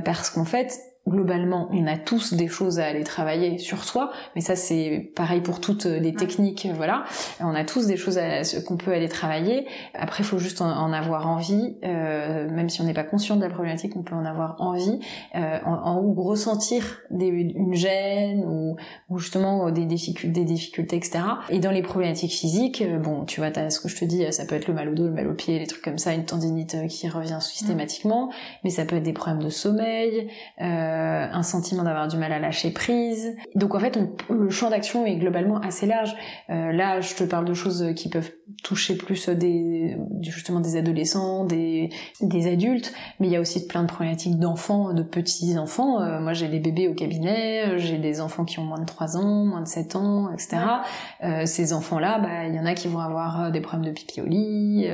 parce 0.03 0.29
qu'en 0.29 0.43
fait 0.43 0.77
globalement, 1.07 1.69
on 1.71 1.87
a 1.87 1.97
tous 1.97 2.33
des 2.33 2.47
choses 2.47 2.79
à 2.79 2.85
aller 2.85 3.03
travailler 3.03 3.57
sur 3.57 3.83
soi, 3.83 4.11
mais 4.35 4.41
ça 4.41 4.55
c'est 4.55 5.11
pareil 5.15 5.41
pour 5.41 5.61
toutes 5.61 5.85
les 5.85 6.13
techniques, 6.13 6.67
voilà. 6.75 7.05
On 7.39 7.55
a 7.55 7.63
tous 7.63 7.87
des 7.87 7.97
choses 7.97 8.19
qu'on 8.67 8.77
peut 8.77 8.91
aller 8.91 9.07
travailler. 9.07 9.67
Après, 9.93 10.23
il 10.23 10.25
faut 10.25 10.39
juste 10.39 10.61
en, 10.61 10.91
avoir 10.91 11.27
envie, 11.27 11.77
euh, 11.83 12.49
même 12.49 12.69
si 12.69 12.81
on 12.81 12.85
n'est 12.85 12.93
pas 12.93 13.03
conscient 13.03 13.35
de 13.35 13.41
la 13.41 13.49
problématique, 13.49 13.95
on 13.95 14.03
peut 14.03 14.15
en 14.15 14.25
avoir 14.25 14.55
envie, 14.59 14.99
euh, 15.35 15.59
en, 15.65 16.01
ou 16.01 16.13
ressentir 16.21 16.99
des, 17.09 17.27
une 17.27 17.73
gêne 17.73 18.43
ou, 18.45 18.75
ou 19.09 19.17
justement 19.17 19.69
des 19.71 19.85
difficultés, 19.85 20.41
des 20.41 20.45
difficultés, 20.45 20.97
etc. 20.97 21.19
Et 21.49 21.59
dans 21.59 21.71
les 21.71 21.81
problématiques 21.81 22.33
physiques, 22.33 22.81
euh, 22.81 22.99
bon, 22.99 23.25
tu 23.25 23.39
vois, 23.39 23.57
as 23.57 23.69
ce 23.69 23.79
que 23.79 23.87
je 23.87 23.95
te 23.95 24.05
dis, 24.05 24.25
ça 24.31 24.45
peut 24.45 24.55
être 24.55 24.67
le 24.67 24.73
mal 24.73 24.89
au 24.89 24.93
dos, 24.93 25.05
le 25.05 25.13
mal 25.13 25.27
au 25.27 25.33
pied, 25.33 25.59
les 25.59 25.67
trucs 25.67 25.83
comme 25.83 25.97
ça, 25.97 26.13
une 26.13 26.25
tendinite 26.25 26.75
euh, 26.75 26.87
qui 26.87 27.07
revient 27.07 27.39
systématiquement, 27.39 28.31
mais 28.63 28.69
ça 28.69 28.85
peut 28.85 28.95
être 28.95 29.03
des 29.03 29.13
problèmes 29.13 29.43
de 29.43 29.49
sommeil. 29.49 30.29
Euh, 30.61 30.96
euh, 30.96 30.96
un 30.97 31.43
sentiment 31.43 31.83
d'avoir 31.83 32.07
du 32.07 32.17
mal 32.17 32.31
à 32.31 32.39
lâcher 32.39 32.71
prise. 32.71 33.35
Donc 33.55 33.75
en 33.75 33.79
fait, 33.79 33.99
le 34.29 34.49
champ 34.49 34.69
d'action 34.69 35.05
est 35.05 35.15
globalement 35.15 35.59
assez 35.59 35.85
large. 35.85 36.15
Euh, 36.49 36.71
là, 36.71 37.01
je 37.01 37.15
te 37.15 37.23
parle 37.23 37.45
de 37.45 37.53
choses 37.53 37.93
qui 37.95 38.09
peuvent 38.09 38.31
toucher 38.63 38.95
plus 38.95 39.29
des 39.29 39.97
justement 40.21 40.59
des 40.59 40.77
adolescents, 40.77 41.45
des, 41.45 41.89
des 42.21 42.51
adultes, 42.51 42.93
mais 43.19 43.27
il 43.27 43.33
y 43.33 43.35
a 43.35 43.41
aussi 43.41 43.67
plein 43.67 43.83
de 43.83 43.87
problématiques 43.87 44.39
d'enfants, 44.39 44.93
de 44.93 45.03
petits 45.03 45.57
enfants. 45.57 46.01
Euh, 46.01 46.19
moi, 46.19 46.33
j'ai 46.33 46.47
des 46.47 46.59
bébés 46.59 46.87
au 46.87 46.93
cabinet, 46.93 47.77
j'ai 47.77 47.97
des 47.97 48.21
enfants 48.21 48.45
qui 48.45 48.59
ont 48.59 48.65
moins 48.65 48.79
de 48.79 48.85
3 48.85 49.17
ans, 49.17 49.45
moins 49.45 49.61
de 49.61 49.67
7 49.67 49.95
ans, 49.95 50.31
etc. 50.33 50.57
ces 51.45 51.73
enfants-là, 51.73 52.19
bah, 52.19 52.47
il 52.47 52.55
y 52.55 52.59
en 52.59 52.65
a 52.65 52.73
qui 52.73 52.87
vont 52.87 52.99
avoir 52.99 53.51
des 53.51 53.61
problèmes 53.61 53.91
de 53.91 53.95
pipi 53.95 54.21
au 54.21 54.25
lit, 54.25 54.87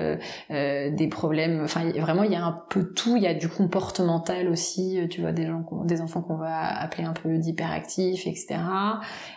des 0.50 1.08
problèmes. 1.08 1.62
Enfin, 1.64 1.90
vraiment, 1.92 2.24
il 2.24 2.32
y 2.32 2.36
a 2.36 2.44
un 2.44 2.56
peu 2.70 2.84
tout. 2.94 3.16
Il 3.16 3.24
y 3.24 3.28
a 3.28 3.34
du 3.34 3.48
comportemental 3.48 4.50
aussi. 4.50 5.00
Tu 5.10 5.22
vois, 5.22 5.32
des 5.32 5.46
gens, 5.46 5.64
des 5.94 6.02
enfants 6.02 6.22
qu'on 6.22 6.38
va 6.38 6.80
appeler 6.80 7.04
un 7.04 7.14
peu 7.14 7.38
d'hyperactifs, 7.38 8.28
etc. 8.28 8.56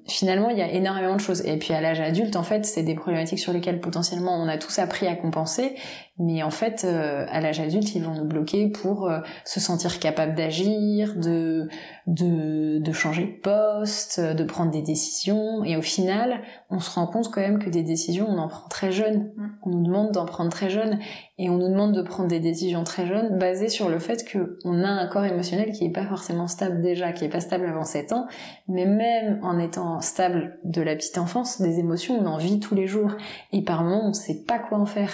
Finalement, 0.07 0.51
il 0.51 0.59
y 0.59 0.63
a 0.63 0.71
énormément 0.71 1.15
de 1.15 1.21
choses. 1.21 1.45
Et 1.47 1.59
puis 1.59 1.75
à 1.75 1.81
l'âge 1.81 2.01
adulte, 2.01 2.37
en 2.37 2.43
fait, 2.43 2.65
c'est 2.65 2.83
des 2.83 2.95
problématiques 2.95 3.39
sur 3.39 3.53
lesquelles 3.53 3.81
potentiellement 3.81 4.41
on 4.41 4.49
a 4.49 4.59
tous 4.59 4.79
appris 4.79 5.07
à 5.07 5.15
compenser, 5.15 5.77
mais 6.19 6.43
en 6.43 6.51
fait, 6.51 6.85
euh, 6.85 7.27
à 7.29 7.41
l'âge 7.41 7.61
adulte, 7.61 7.95
ils 7.95 8.03
vont 8.03 8.15
nous 8.15 8.25
bloquer 8.25 8.69
pour 8.69 9.07
euh, 9.07 9.21
se 9.45 9.61
sentir 9.61 9.99
capable 9.99 10.35
d'agir, 10.35 11.15
de, 11.15 11.69
de, 12.07 12.79
de 12.79 12.93
changer 12.93 13.27
de 13.27 13.41
poste, 13.43 14.21
de 14.21 14.45
prendre 14.45 14.71
des 14.71 14.81
décisions. 14.81 15.63
Et 15.65 15.77
au 15.77 15.83
final, 15.83 16.41
on 16.71 16.81
se 16.81 16.91
rend 16.91 17.07
compte 17.07 17.31
quand 17.31 17.43
même 17.43 17.59
que 17.59 17.69
des 17.69 17.83
décisions, 17.83 18.27
on 18.31 18.39
en 18.39 18.49
prend 18.49 18.67
très 18.69 18.93
jeune. 18.93 19.31
On 19.63 19.71
nous 19.71 19.85
demande 19.85 20.13
d'en 20.13 20.25
prendre 20.25 20.51
très 20.51 20.71
jeune. 20.71 20.99
Et 21.37 21.51
on 21.51 21.59
nous 21.59 21.69
demande 21.69 21.93
de 21.93 22.01
prendre 22.01 22.31
des 22.31 22.41
décisions 22.41 22.83
très 22.83 23.07
jeunes 23.07 23.37
basées 23.37 23.69
sur 23.69 23.91
le 23.91 23.99
fait 23.99 24.25
qu'on 24.31 24.85
a 24.85 24.89
un 24.89 25.07
corps 25.09 25.27
émotionnel 25.27 25.73
qui 25.73 25.85
est 25.85 25.93
pas 25.93 26.07
forcément 26.07 26.47
stable 26.47 26.81
déjà, 26.81 27.13
qui 27.13 27.27
est 27.27 27.29
pas 27.29 27.41
stable 27.41 27.67
avant 27.67 27.85
7 27.85 28.13
ans. 28.13 28.27
Mais 28.69 28.87
même 28.87 29.39
en 29.43 29.59
étant 29.59 30.01
stable 30.01 30.59
de 30.65 30.81
la 30.81 30.97
petite 30.97 31.19
enfance, 31.19 31.61
des 31.61 31.79
émotions, 31.79 32.19
on 32.19 32.25
en 32.25 32.39
vit 32.39 32.59
tous 32.59 32.75
les 32.75 32.87
jours. 32.87 33.13
Et 33.53 33.61
par 33.61 33.83
moments, 33.83 34.09
on 34.09 34.15
sait 34.15 34.45
pas 34.47 34.59
quoi 34.59 34.79
en 34.79 34.87
faire 34.87 35.11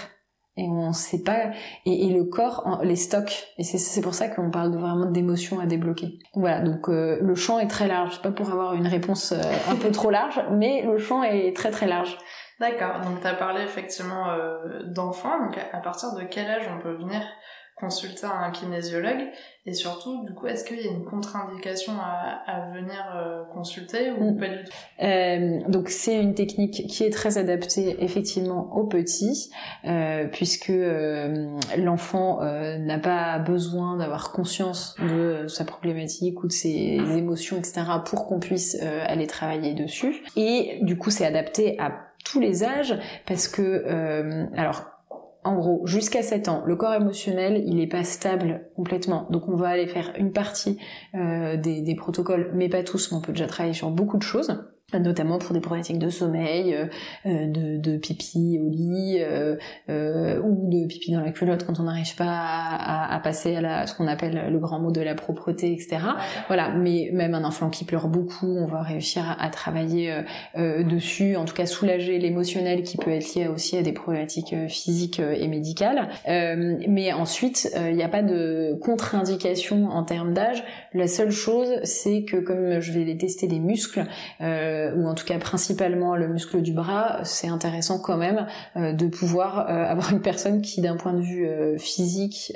et 0.55 0.67
on 0.69 0.93
sait 0.93 1.23
pas 1.23 1.51
et, 1.85 2.09
le 2.09 2.25
corps 2.25 2.79
les 2.83 2.95
stocks 2.95 3.47
et 3.57 3.63
c'est 3.63 4.01
pour 4.01 4.13
ça 4.13 4.27
qu'on 4.27 4.51
parle 4.51 4.75
vraiment 4.75 5.09
d'émotions 5.09 5.59
à 5.59 5.65
débloquer. 5.65 6.19
Voilà 6.33 6.61
donc 6.61 6.89
euh, 6.89 7.17
le 7.21 7.35
champ 7.35 7.59
est 7.59 7.67
très 7.67 7.87
large. 7.87 8.21
Pas 8.21 8.31
pour 8.31 8.51
avoir 8.51 8.73
une 8.73 8.87
réponse 8.87 9.31
euh, 9.31 9.41
un 9.69 9.75
peu 9.75 9.91
trop 9.91 10.09
large 10.09 10.43
mais 10.51 10.83
le 10.83 10.97
champ 10.97 11.23
est 11.23 11.55
très 11.55 11.71
très 11.71 11.87
large. 11.87 12.17
D'accord. 12.59 13.01
Donc 13.01 13.21
tu 13.21 13.27
as 13.27 13.33
parlé 13.33 13.63
effectivement 13.63 14.29
euh, 14.29 14.83
d'enfants. 14.85 15.39
Donc 15.45 15.57
à 15.71 15.79
partir 15.79 16.13
de 16.13 16.23
quel 16.23 16.49
âge 16.49 16.69
on 16.73 16.81
peut 16.81 16.93
venir 16.93 17.21
consulter 17.83 18.27
un 18.27 18.51
kinésiologue 18.51 19.27
et 19.65 19.73
surtout 19.73 20.23
du 20.25 20.33
coup 20.33 20.47
est-ce 20.47 20.63
qu'il 20.63 20.79
y 20.79 20.87
a 20.87 20.91
une 20.91 21.03
contre-indication 21.03 21.93
à, 21.99 22.69
venir 22.73 23.03
euh, 23.15 23.43
consulter 23.53 24.11
ou 24.11 24.31
mm. 24.31 24.37
pas 24.37 24.47
du 24.47 24.63
tout? 24.63 24.71
Euh, 25.01 25.59
donc 25.67 25.89
c'est 25.89 26.21
une 26.21 26.33
technique 26.33 26.87
qui 26.87 27.03
est 27.03 27.09
très 27.09 27.37
adaptée 27.37 27.97
effectivement 27.99 28.73
aux 28.73 28.85
petits 28.85 29.51
euh, 29.85 30.27
puisque 30.31 30.71
l'enfant 31.77 32.39
n'a 32.41 32.99
pas 32.99 33.39
besoin 33.39 33.97
d'avoir 33.97 34.31
conscience 34.31 34.95
de 34.99 35.47
sa 35.47 35.65
problématique 35.65 36.43
ou 36.43 36.47
de 36.47 36.53
ses 36.53 36.99
émotions 37.17 37.57
etc 37.57 37.83
pour 38.05 38.27
qu'on 38.27 38.39
puisse 38.39 38.77
aller 38.81 39.27
travailler 39.27 39.73
dessus 39.73 40.23
et 40.35 40.79
du 40.81 40.97
coup 40.97 41.09
c'est 41.09 41.25
adapté 41.25 41.77
à 41.79 41.91
tous 42.23 42.39
les 42.39 42.63
âges 42.63 42.97
parce 43.25 43.49
que 43.49 44.47
alors 44.55 44.92
en 45.43 45.55
gros, 45.55 45.85
jusqu'à 45.85 46.21
7 46.21 46.47
ans, 46.47 46.63
le 46.65 46.75
corps 46.75 46.93
émotionnel, 46.93 47.63
il 47.65 47.75
n'est 47.75 47.87
pas 47.87 48.03
stable 48.03 48.69
complètement. 48.75 49.27
Donc 49.29 49.47
on 49.47 49.55
va 49.55 49.69
aller 49.69 49.87
faire 49.87 50.13
une 50.17 50.31
partie 50.31 50.77
euh, 51.15 51.57
des, 51.57 51.95
protocoles, 51.95 52.51
mais 52.53 52.69
pas 52.69 52.83
tous, 52.83 53.11
mais 53.11 53.17
on 53.17 53.21
peut 53.21 53.33
déjà 53.33 53.47
travailler 53.47 53.73
sur 53.73 53.91
beaucoup 53.91 54.17
de 54.17 54.23
choses. 54.23 54.63
Notamment 54.99 55.37
pour 55.37 55.53
des 55.53 55.59
problématiques 55.59 55.99
de 55.99 56.09
sommeil, 56.09 56.73
euh, 56.73 56.85
euh, 57.25 57.47
de, 57.47 57.77
de, 57.77 57.97
pipi 57.97 58.59
au 58.61 58.69
lit 58.69 59.17
euh, 59.19 59.55
euh, 59.89 60.39
ou 60.41 60.69
de 60.69 60.87
pipi 60.87 61.11
dans 61.11 61.21
la 61.21 61.31
culotte 61.31 61.65
quand 61.65 61.79
on 61.79 61.83
n'arrive 61.83 62.15
pas 62.15 62.25
à, 62.25 63.13
à, 63.13 63.19
passer 63.19 63.55
à, 63.55 63.61
la, 63.61 63.87
ce 63.87 63.95
qu'on 63.95 64.07
appelle 64.07 64.49
le 64.51 64.59
grand 64.59 64.79
mot 64.79 64.91
de 64.91 65.01
la 65.01 65.15
propreté, 65.15 65.71
etc. 65.73 65.99
Voilà, 66.47 66.69
mais 66.69 67.09
même 67.13 67.33
un 67.33 67.43
enfant 67.43 67.69
qui 67.69 67.85
pleure 67.85 68.07
beaucoup, 68.07 68.57
on 68.57 68.67
va 68.67 68.81
réussir 68.81 69.23
à, 69.39 69.49
travailler 69.49 70.23
dessus, 70.55 71.35
en 71.35 71.45
tout 71.45 71.53
cas 71.53 71.65
soulager 71.65 72.17
l'émotionnel 72.17 72.83
qui 72.83 72.97
peut 72.97 73.11
être 73.11 73.35
lié 73.35 73.47
aussi 73.47 73.77
à 73.77 73.83
des 73.83 73.91
problématiques 73.91 74.55
physiques 74.67 75.19
et 75.19 75.47
médicales. 75.47 76.09
mais 76.25 77.13
ensuite, 77.13 77.71
il 77.75 77.95
n'y 77.95 78.03
a 78.03 78.09
pas 78.09 78.23
de 78.23 78.77
contre-indication 78.81 79.89
en 79.89 80.03
termes 80.03 80.33
d'âge. 80.33 80.63
La 80.93 81.07
seule 81.07 81.31
chose, 81.31 81.69
c'est 81.83 82.23
que 82.23 82.37
comme 82.37 82.79
je 82.79 82.91
vais 82.91 83.03
les 83.03 83.17
tester 83.17 83.47
les 83.47 83.59
muscles, 83.59 84.05
euh, 84.41 84.82
ou 84.95 85.07
en 85.07 85.13
tout 85.13 85.25
cas 85.25 85.37
principalement 85.37 86.15
le 86.15 86.27
muscle 86.27 86.61
du 86.61 86.73
bras, 86.73 87.19
c'est 87.23 87.47
intéressant 87.47 87.99
quand 87.99 88.17
même 88.17 88.47
euh, 88.75 88.93
de 88.93 89.07
pouvoir 89.07 89.69
euh, 89.69 89.85
avoir 89.89 90.11
une 90.11 90.21
personne 90.21 90.61
qui 90.61 90.81
d'un 90.81 90.97
point 90.97 91.13
de 91.13 91.21
vue 91.21 91.47
physique, 91.77 92.53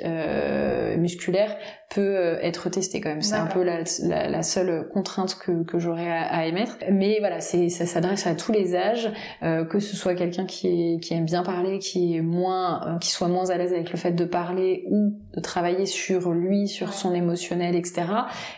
musculaire, 0.96 1.56
peut 1.88 2.38
être 2.42 2.68
testée 2.68 3.00
quand 3.00 3.08
même. 3.08 3.22
C'est 3.22 3.34
un 3.34 3.46
peu 3.46 3.62
la, 3.62 4.42
seule 4.42 4.88
contrainte 4.92 5.38
que, 5.38 5.62
que 5.64 5.78
j'aurais 5.78 6.10
à, 6.10 6.46
émettre. 6.46 6.76
Mais 6.90 7.16
voilà, 7.20 7.40
c'est 7.40 7.68
ça 7.68 7.86
s'adresse 7.86 8.26
à 8.26 8.34
tous 8.34 8.52
les 8.52 8.76
âges, 8.76 9.10
que 9.40 9.78
ce 9.78 9.96
soit 9.96 10.14
quelqu'un 10.14 10.44
qui, 10.44 10.98
qui 11.00 11.14
aime 11.14 11.24
bien 11.24 11.42
parler, 11.42 11.78
qui 11.78 12.16
est 12.16 12.20
moins, 12.20 12.98
qui 13.00 13.10
soit 13.10 13.28
moins 13.28 13.50
à 13.50 13.56
l'aise 13.56 13.72
avec 13.72 13.90
le 13.90 13.98
fait 13.98 14.12
de 14.12 14.24
parler 14.24 14.84
ou 14.90 15.18
de 15.34 15.40
travailler 15.40 15.86
sur 15.86 16.32
lui, 16.32 16.68
sur 16.68 16.92
son 16.92 17.14
émotionnel, 17.14 17.74
etc. 17.74 18.04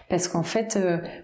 Parce 0.09 0.29
qu'en 0.29 0.43
fait, 0.43 0.79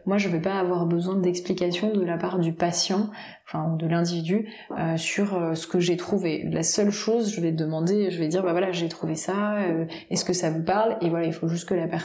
moi 0.05 0.19
je 0.19 0.29
vais 0.29 0.41
pas 0.41 0.59
avoir 0.59 0.87
besoin 0.87 1.17
d'explications 1.17 1.93
de 1.93 2.05
la 2.05 2.17
part 2.17 2.39
du 2.39 2.53
patient, 2.53 3.11
enfin 3.47 3.77
de 3.77 3.87
l'individu, 3.87 4.49
euh, 4.77 4.97
sur 4.97 5.35
euh, 5.35 5.55
ce 5.55 5.67
que 5.67 5.79
j'ai 5.79 5.97
trouvé. 5.97 6.49
La 6.51 6.63
seule 6.63 6.91
chose, 6.91 7.33
je 7.33 7.41
vais 7.41 7.53
demander, 7.53 8.11
je 8.11 8.19
vais 8.19 8.29
dire, 8.29 8.43
bah 8.43 8.51
voilà, 8.51 8.73
j'ai 8.73 8.89
trouvé 8.89 9.15
ça, 9.15 9.59
euh, 9.59 9.85
est-ce 10.11 10.25
que 10.25 10.33
ça 10.33 10.51
vous 10.51 10.63
parle? 10.63 10.97
Et 11.01 11.09
voilà, 11.09 11.27
il 11.27 11.33
faut 11.33 11.49
juste 11.49 11.69
que 11.69 11.75
la 11.75 11.87
personne 11.87 11.96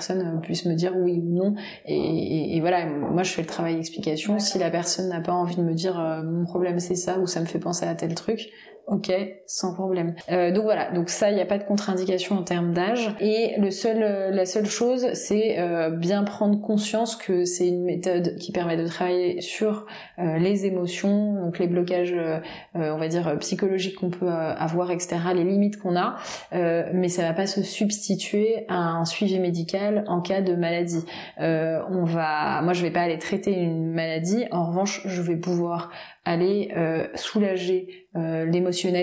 puisse 0.41 0.65
me 0.65 0.74
dire 0.74 0.93
oui 0.95 1.21
ou 1.24 1.33
non. 1.33 1.55
Et, 1.86 2.60
voilà, 2.62 2.86
moi 2.86 3.24
je 3.24 3.31
fais 3.31 3.41
le 3.41 3.48
travail 3.48 3.75
d'explication. 3.75 4.39
Si 4.39 4.60
la 4.60 4.69
personne 4.69 5.10
n'a 5.10 5.21
pas 5.21 5.33
envie 5.33 5.55
de 5.55 5.63
me 5.63 5.74
dire 5.74 5.95
mon 6.25 6.45
problème 6.45 6.79
c'est 6.79 6.95
ça 6.95 7.19
ou 7.19 7.27
ça 7.27 7.39
me 7.39 7.45
fait 7.45 7.60
penser 7.60 7.86
à 7.86 7.95
tel 7.95 8.15
truc, 8.15 8.50
Ok, 8.91 9.10
sans 9.48 9.74
problème. 9.74 10.15
Euh, 10.29 10.51
donc 10.51 10.65
voilà, 10.65 10.91
donc 10.91 11.10
ça, 11.10 11.29
il 11.29 11.36
n'y 11.36 11.41
a 11.41 11.45
pas 11.45 11.57
de 11.57 11.63
contre-indication 11.63 12.38
en 12.38 12.43
termes 12.43 12.74
d'âge. 12.74 13.15
Et 13.21 13.53
le 13.57 13.71
seul, 13.71 14.03
euh, 14.03 14.31
la 14.31 14.45
seule 14.45 14.65
chose, 14.65 15.13
c'est 15.13 15.60
euh, 15.60 15.91
bien 15.91 16.25
prendre 16.25 16.60
conscience 16.60 17.15
que 17.15 17.45
c'est 17.45 17.69
une 17.69 17.86
méthode 17.86 18.36
qui 18.36 18.51
permet 18.51 18.75
de 18.75 18.86
travailler 18.86 19.39
sur 19.39 19.86
les 20.17 20.65
émotions, 20.65 21.33
donc 21.41 21.57
les 21.57 21.67
blocages, 21.67 22.15
on 22.75 22.98
va 22.98 23.07
dire 23.07 23.38
psychologiques 23.39 23.95
qu'on 23.95 24.12
peut 24.12 24.29
avoir, 24.29 24.91
etc., 24.91 25.17
les 25.33 25.43
limites 25.43 25.77
qu'on 25.77 25.95
a. 25.95 26.17
mais 26.51 27.07
ça 27.07 27.24
va 27.24 27.33
pas 27.33 27.48
se 27.48 27.63
substituer 27.63 28.65
à 28.67 28.75
un 28.75 29.05
suivi 29.05 29.39
médical 29.39 30.03
en 30.07 30.21
cas 30.21 30.41
de 30.41 30.53
maladie. 30.53 31.03
on 31.39 32.03
va, 32.03 32.62
moi, 32.62 32.74
je 32.74 32.83
vais 32.83 32.91
pas 32.91 33.01
aller 33.01 33.17
traiter 33.17 33.53
une 33.53 33.91
maladie. 33.91 34.45
En 34.51 34.67
revanche, 34.67 35.01
je 35.05 35.21
vais 35.21 35.38
pouvoir 35.38 35.89
aller 36.24 36.71
soulager 37.15 38.01
euh, 38.13 38.45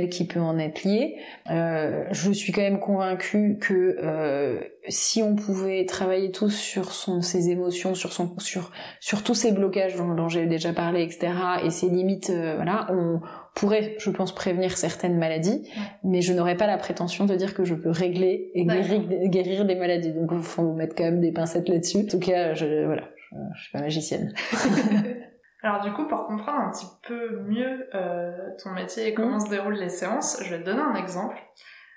qui 0.08 0.26
peut 0.26 0.40
en 0.40 0.58
être 0.58 0.84
lié. 0.84 1.16
Euh, 1.50 2.04
je 2.10 2.32
suis 2.32 2.52
quand 2.52 2.62
même 2.62 2.80
convaincue 2.80 3.58
que 3.60 3.96
euh, 4.02 4.60
si 4.88 5.22
on 5.22 5.34
pouvait 5.34 5.84
travailler 5.84 6.30
tous 6.30 6.50
sur 6.50 6.92
son, 6.92 7.22
ses 7.22 7.50
émotions, 7.50 7.94
sur 7.94 8.12
son, 8.12 8.38
sur, 8.38 8.70
sur 9.00 9.22
tous 9.22 9.34
ces 9.34 9.52
blocages 9.52 9.96
dont, 9.96 10.28
j'ai 10.28 10.46
déjà 10.46 10.72
parlé, 10.72 11.02
etc., 11.02 11.32
et 11.64 11.70
ses 11.70 11.88
limites, 11.88 12.30
euh, 12.30 12.54
voilà, 12.56 12.86
on 12.90 13.20
pourrait, 13.54 13.96
je 13.98 14.10
pense, 14.10 14.34
prévenir 14.34 14.76
certaines 14.76 15.18
maladies, 15.18 15.68
mais 16.04 16.20
je 16.20 16.32
n'aurais 16.32 16.56
pas 16.56 16.66
la 16.66 16.78
prétention 16.78 17.24
de 17.24 17.34
dire 17.34 17.54
que 17.54 17.64
je 17.64 17.74
peux 17.74 17.90
régler 17.90 18.50
et 18.54 18.64
guérir, 18.64 19.02
guérir 19.24 19.64
des 19.64 19.74
maladies. 19.74 20.12
Donc, 20.12 20.30
il 20.32 20.42
faut 20.42 20.72
mettre 20.72 20.94
quand 20.94 21.04
même 21.04 21.20
des 21.20 21.32
pincettes 21.32 21.68
là-dessus. 21.68 21.98
En 21.98 22.10
tout 22.10 22.20
cas, 22.20 22.54
je, 22.54 22.84
voilà, 22.84 23.04
je, 23.16 23.36
je 23.56 23.62
suis 23.62 23.72
pas 23.72 23.80
magicienne. 23.80 24.34
Alors 25.62 25.80
du 25.80 25.92
coup, 25.92 26.06
pour 26.06 26.26
comprendre 26.26 26.60
un 26.60 26.70
petit 26.70 26.86
peu 27.02 27.40
mieux 27.40 27.88
euh, 27.94 28.50
ton 28.62 28.70
métier 28.70 29.08
et 29.08 29.14
comment 29.14 29.36
mm. 29.36 29.40
se 29.40 29.50
déroulent 29.50 29.74
les 29.74 29.88
séances, 29.88 30.38
je 30.42 30.54
vais 30.54 30.60
te 30.60 30.64
donner 30.64 30.82
un 30.82 30.94
exemple. 30.94 31.36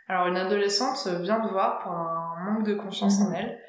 Alors 0.07 0.27
une 0.27 0.37
adolescente 0.37 1.07
vient 1.21 1.39
te 1.39 1.47
voir 1.47 1.79
pour 1.79 1.91
un 1.91 2.43
manque 2.43 2.65
de 2.65 2.73
confiance 2.73 3.21
en 3.21 3.29
mm. 3.29 3.35
elle. 3.35 3.59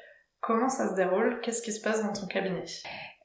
Comment 0.41 0.69
ça 0.69 0.89
se 0.89 0.95
déroule? 0.95 1.39
Qu'est-ce 1.41 1.61
qui 1.61 1.71
se 1.71 1.81
passe 1.81 2.03
dans 2.03 2.11
ton 2.11 2.27
cabinet? 2.27 2.65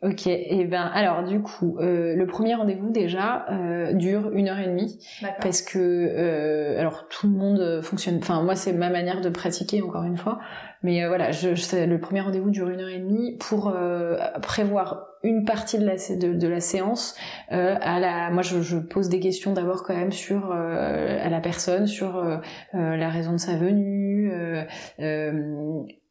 Ok, 0.00 0.28
et 0.28 0.60
eh 0.60 0.64
ben 0.64 0.82
alors 0.94 1.24
du 1.24 1.42
coup, 1.42 1.76
euh, 1.80 2.14
le 2.14 2.26
premier 2.26 2.54
rendez-vous 2.54 2.90
déjà 2.90 3.46
euh, 3.50 3.92
dure 3.94 4.30
une 4.32 4.48
heure 4.48 4.60
et 4.60 4.68
demie 4.68 4.96
parce 5.40 5.60
que 5.60 5.78
euh, 5.78 6.78
alors 6.78 7.08
tout 7.08 7.26
le 7.26 7.36
monde 7.36 7.80
fonctionne. 7.82 8.18
Enfin 8.18 8.40
moi 8.42 8.54
c'est 8.54 8.72
ma 8.72 8.90
manière 8.90 9.20
de 9.20 9.28
pratiquer 9.28 9.82
encore 9.82 10.04
une 10.04 10.16
fois, 10.16 10.38
mais 10.84 11.02
euh, 11.02 11.08
voilà, 11.08 11.32
je, 11.32 11.56
je, 11.56 11.84
le 11.84 11.98
premier 11.98 12.20
rendez-vous 12.20 12.50
dure 12.50 12.68
une 12.68 12.80
heure 12.80 12.88
et 12.88 12.98
demie 12.98 13.38
pour 13.38 13.72
euh, 13.74 14.16
prévoir 14.40 15.08
une 15.24 15.44
partie 15.44 15.78
de 15.78 15.84
la, 15.84 15.96
de, 15.96 16.32
de 16.32 16.48
la 16.48 16.60
séance 16.60 17.16
euh, 17.50 17.74
à 17.80 17.98
la 17.98 18.30
moi 18.30 18.42
je, 18.42 18.62
je, 18.62 18.76
pose 18.76 19.08
des 19.08 19.18
questions 19.18 19.52
d'abord 19.52 19.82
quand 19.82 19.96
même 19.96 20.12
sur 20.12 20.52
euh, 20.52 21.18
à 21.20 21.28
la 21.28 21.40
personne 21.40 21.88
sur 21.88 22.18
euh, 22.18 22.36
la 22.72 23.08
raison 23.08 23.32
de 23.32 23.38
sa 23.38 23.56
venue 23.56 24.07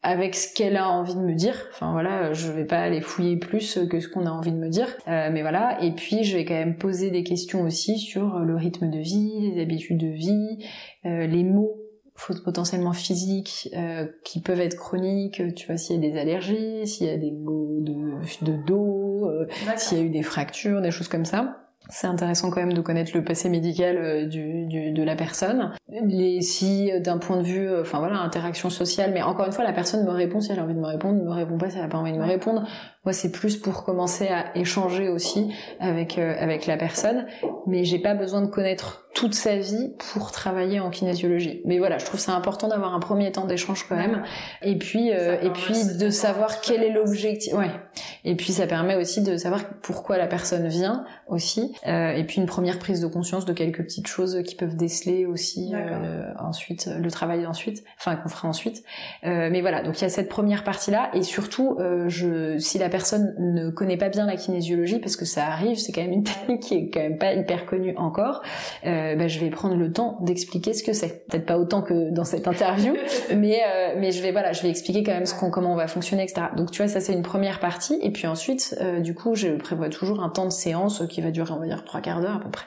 avec 0.02 0.34
ce 0.34 0.54
qu'elle 0.54 0.76
a 0.76 0.88
envie 0.88 1.14
de 1.14 1.20
me 1.20 1.34
dire. 1.34 1.66
Enfin 1.72 1.92
voilà 1.92 2.32
je 2.32 2.50
vais 2.50 2.64
pas 2.64 2.78
aller 2.78 3.00
fouiller 3.00 3.36
plus 3.36 3.78
que 3.90 4.00
ce 4.00 4.08
qu'on 4.08 4.26
a 4.26 4.30
envie 4.30 4.52
de 4.52 4.58
me 4.58 4.68
dire. 4.68 4.88
Mais 5.06 5.42
voilà. 5.42 5.82
Et 5.82 5.92
puis 5.92 6.24
je 6.24 6.36
vais 6.36 6.44
quand 6.44 6.54
même 6.54 6.76
poser 6.76 7.10
des 7.10 7.24
questions 7.24 7.62
aussi 7.62 7.98
sur 7.98 8.38
le 8.38 8.56
rythme 8.56 8.90
de 8.90 8.98
vie 8.98 9.50
les 9.52 9.60
habitudes 9.60 9.98
de 9.98 10.08
vie 10.08 10.64
les 11.04 11.44
mots 11.44 11.78
potentiellement 12.44 12.92
physiques 12.92 13.68
euh, 13.76 14.06
qui 14.24 14.40
peuvent 14.40 14.60
être 14.60 14.76
chroniques, 14.76 15.42
tu 15.54 15.66
vois, 15.66 15.76
s'il 15.76 15.96
y 15.96 16.06
a 16.06 16.10
des 16.10 16.18
allergies, 16.18 16.86
s'il 16.86 17.06
y 17.06 17.10
a 17.10 17.16
des 17.16 17.30
maux 17.30 17.78
de, 17.80 17.94
de 18.44 18.56
dos, 18.66 19.26
euh, 19.26 19.46
s'il 19.76 19.98
y 19.98 20.00
a 20.00 20.04
eu 20.04 20.10
des 20.10 20.22
fractures, 20.22 20.80
des 20.80 20.90
choses 20.90 21.08
comme 21.08 21.24
ça. 21.24 21.67
C'est 21.88 22.06
intéressant 22.06 22.50
quand 22.50 22.60
même 22.60 22.74
de 22.74 22.80
connaître 22.80 23.12
le 23.14 23.24
passé 23.24 23.48
médical 23.48 23.96
euh, 23.96 24.26
du, 24.26 24.66
du, 24.66 24.92
de 24.92 25.02
la 25.02 25.16
personne. 25.16 25.72
Les, 25.88 26.42
si 26.42 26.90
d'un 27.00 27.18
point 27.18 27.38
de 27.38 27.42
vue, 27.42 27.80
enfin 27.80 27.98
voilà, 27.98 28.18
interaction 28.20 28.68
sociale, 28.68 29.12
mais 29.14 29.22
encore 29.22 29.46
une 29.46 29.52
fois, 29.52 29.64
la 29.64 29.72
personne 29.72 30.04
me 30.04 30.10
répond 30.10 30.40
si 30.40 30.52
elle 30.52 30.58
a 30.58 30.64
envie 30.64 30.74
de 30.74 30.80
me 30.80 30.86
répondre, 30.86 31.22
me 31.22 31.30
répond 31.30 31.56
pas 31.56 31.70
si 31.70 31.78
elle 31.78 31.84
a 31.84 31.88
pas 31.88 31.98
envie 31.98 32.12
de 32.12 32.18
me 32.18 32.26
répondre. 32.26 32.66
Moi, 33.04 33.12
c'est 33.12 33.32
plus 33.32 33.56
pour 33.56 33.84
commencer 33.84 34.28
à 34.28 34.56
échanger 34.56 35.08
aussi 35.08 35.52
avec 35.80 36.18
avec 36.18 36.66
la 36.66 36.76
personne, 36.76 37.26
mais 37.66 37.84
j'ai 37.84 37.98
pas 37.98 38.14
besoin 38.14 38.42
de 38.42 38.48
connaître 38.48 39.07
toute 39.18 39.34
sa 39.34 39.56
vie 39.56 39.90
pour 40.12 40.30
travailler 40.30 40.78
en 40.78 40.90
kinésiologie. 40.90 41.60
Mais 41.64 41.78
voilà, 41.78 41.98
je 41.98 42.04
trouve 42.04 42.20
ça 42.20 42.34
important 42.34 42.68
d'avoir 42.68 42.94
un 42.94 43.00
premier 43.00 43.32
temps 43.32 43.46
d'échange 43.46 43.84
quand 43.88 43.96
même, 43.96 44.22
et 44.62 44.78
puis 44.78 45.12
euh, 45.12 45.36
et 45.42 45.50
puis 45.50 45.74
de 45.98 46.08
savoir 46.08 46.60
quel 46.60 46.84
est 46.84 46.92
l'objectif. 46.92 47.52
Ouais. 47.52 47.70
Et 48.24 48.36
puis 48.36 48.52
ça 48.52 48.68
permet 48.68 48.94
aussi 48.94 49.22
de 49.22 49.36
savoir 49.36 49.64
pourquoi 49.82 50.18
la 50.18 50.28
personne 50.28 50.68
vient 50.68 51.04
aussi, 51.26 51.74
euh, 51.88 52.12
et 52.12 52.22
puis 52.22 52.40
une 52.40 52.46
première 52.46 52.78
prise 52.78 53.00
de 53.00 53.08
conscience 53.08 53.44
de 53.44 53.52
quelques 53.52 53.82
petites 53.82 54.06
choses 54.06 54.40
qui 54.44 54.54
peuvent 54.54 54.76
déceler 54.76 55.26
aussi 55.26 55.72
euh, 55.74 56.32
ensuite 56.38 56.88
le 56.96 57.10
travail 57.10 57.44
ensuite, 57.46 57.82
enfin 57.98 58.14
qu'on 58.14 58.28
fera 58.28 58.48
ensuite. 58.48 58.84
Euh, 59.24 59.48
mais 59.50 59.60
voilà, 59.60 59.82
donc 59.82 59.98
il 59.98 60.02
y 60.02 60.04
a 60.04 60.10
cette 60.10 60.28
première 60.28 60.64
partie 60.64 60.90
là, 60.90 61.10
et 61.14 61.22
surtout, 61.22 61.76
euh, 61.80 62.08
je 62.08 62.58
si 62.58 62.78
la 62.78 62.88
personne 62.88 63.34
ne 63.38 63.70
connaît 63.70 63.96
pas 63.96 64.08
bien 64.08 64.26
la 64.26 64.36
kinésiologie, 64.36 64.98
parce 65.00 65.16
que 65.16 65.24
ça 65.24 65.46
arrive, 65.46 65.76
c'est 65.76 65.92
quand 65.92 66.02
même 66.02 66.12
une 66.12 66.24
technique 66.24 66.60
qui 66.60 66.74
est 66.74 66.90
quand 66.90 67.00
même 67.00 67.18
pas 67.18 67.32
hyper 67.34 67.66
connue 67.66 67.96
encore. 67.96 68.42
Euh, 68.84 69.07
euh, 69.08 69.16
bah, 69.16 69.28
je 69.28 69.38
vais 69.38 69.50
prendre 69.50 69.76
le 69.76 69.92
temps 69.92 70.18
d'expliquer 70.22 70.72
ce 70.72 70.82
que 70.82 70.92
c'est. 70.92 71.26
Peut-être 71.26 71.46
pas 71.46 71.58
autant 71.58 71.82
que 71.82 72.10
dans 72.10 72.24
cette 72.24 72.48
interview, 72.48 72.94
mais 73.36 73.60
euh, 73.66 73.94
mais 73.98 74.12
je 74.12 74.22
vais 74.22 74.32
voilà, 74.32 74.52
je 74.52 74.62
vais 74.62 74.70
expliquer 74.70 75.02
quand 75.02 75.12
même 75.12 75.26
ce 75.26 75.34
qu'on, 75.34 75.50
comment 75.50 75.72
on 75.72 75.76
va 75.76 75.88
fonctionner, 75.88 76.22
etc. 76.22 76.48
Donc 76.56 76.70
tu 76.70 76.82
vois, 76.82 76.88
ça 76.88 77.00
c'est 77.00 77.12
une 77.12 77.22
première 77.22 77.60
partie, 77.60 77.98
et 78.02 78.10
puis 78.10 78.26
ensuite, 78.26 78.76
euh, 78.80 79.00
du 79.00 79.14
coup, 79.14 79.34
je 79.34 79.48
prévois 79.48 79.88
toujours 79.88 80.22
un 80.22 80.28
temps 80.28 80.46
de 80.46 80.52
séance 80.52 81.02
qui 81.08 81.20
va 81.20 81.30
durer, 81.30 81.52
on 81.52 81.60
va 81.60 81.66
dire 81.66 81.84
trois 81.84 82.00
quarts 82.00 82.20
d'heure 82.20 82.36
à 82.36 82.40
peu 82.40 82.50
près. 82.50 82.66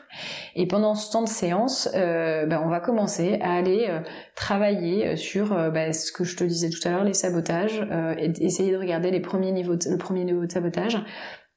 Et 0.55 0.67
pendant 0.67 0.95
ce 0.95 1.11
temps 1.11 1.23
de 1.23 1.29
séance, 1.29 1.89
bah, 1.93 2.61
on 2.63 2.69
va 2.69 2.79
commencer 2.79 3.39
à 3.41 3.53
aller 3.53 3.87
travailler 4.35 5.15
sur 5.15 5.49
bah, 5.71 5.93
ce 5.93 6.11
que 6.11 6.23
je 6.23 6.35
te 6.35 6.43
disais 6.43 6.69
tout 6.69 6.85
à 6.85 6.91
l'heure, 6.91 7.03
les 7.03 7.13
sabotages, 7.13 7.81
et 8.17 8.31
essayer 8.43 8.71
de 8.71 8.77
regarder 8.77 9.11
les 9.11 9.21
premiers 9.21 9.51
niveaux, 9.51 9.73
le 9.73 9.97
premier 9.97 10.25
niveau 10.25 10.45
de 10.45 10.51
sabotage, 10.51 11.01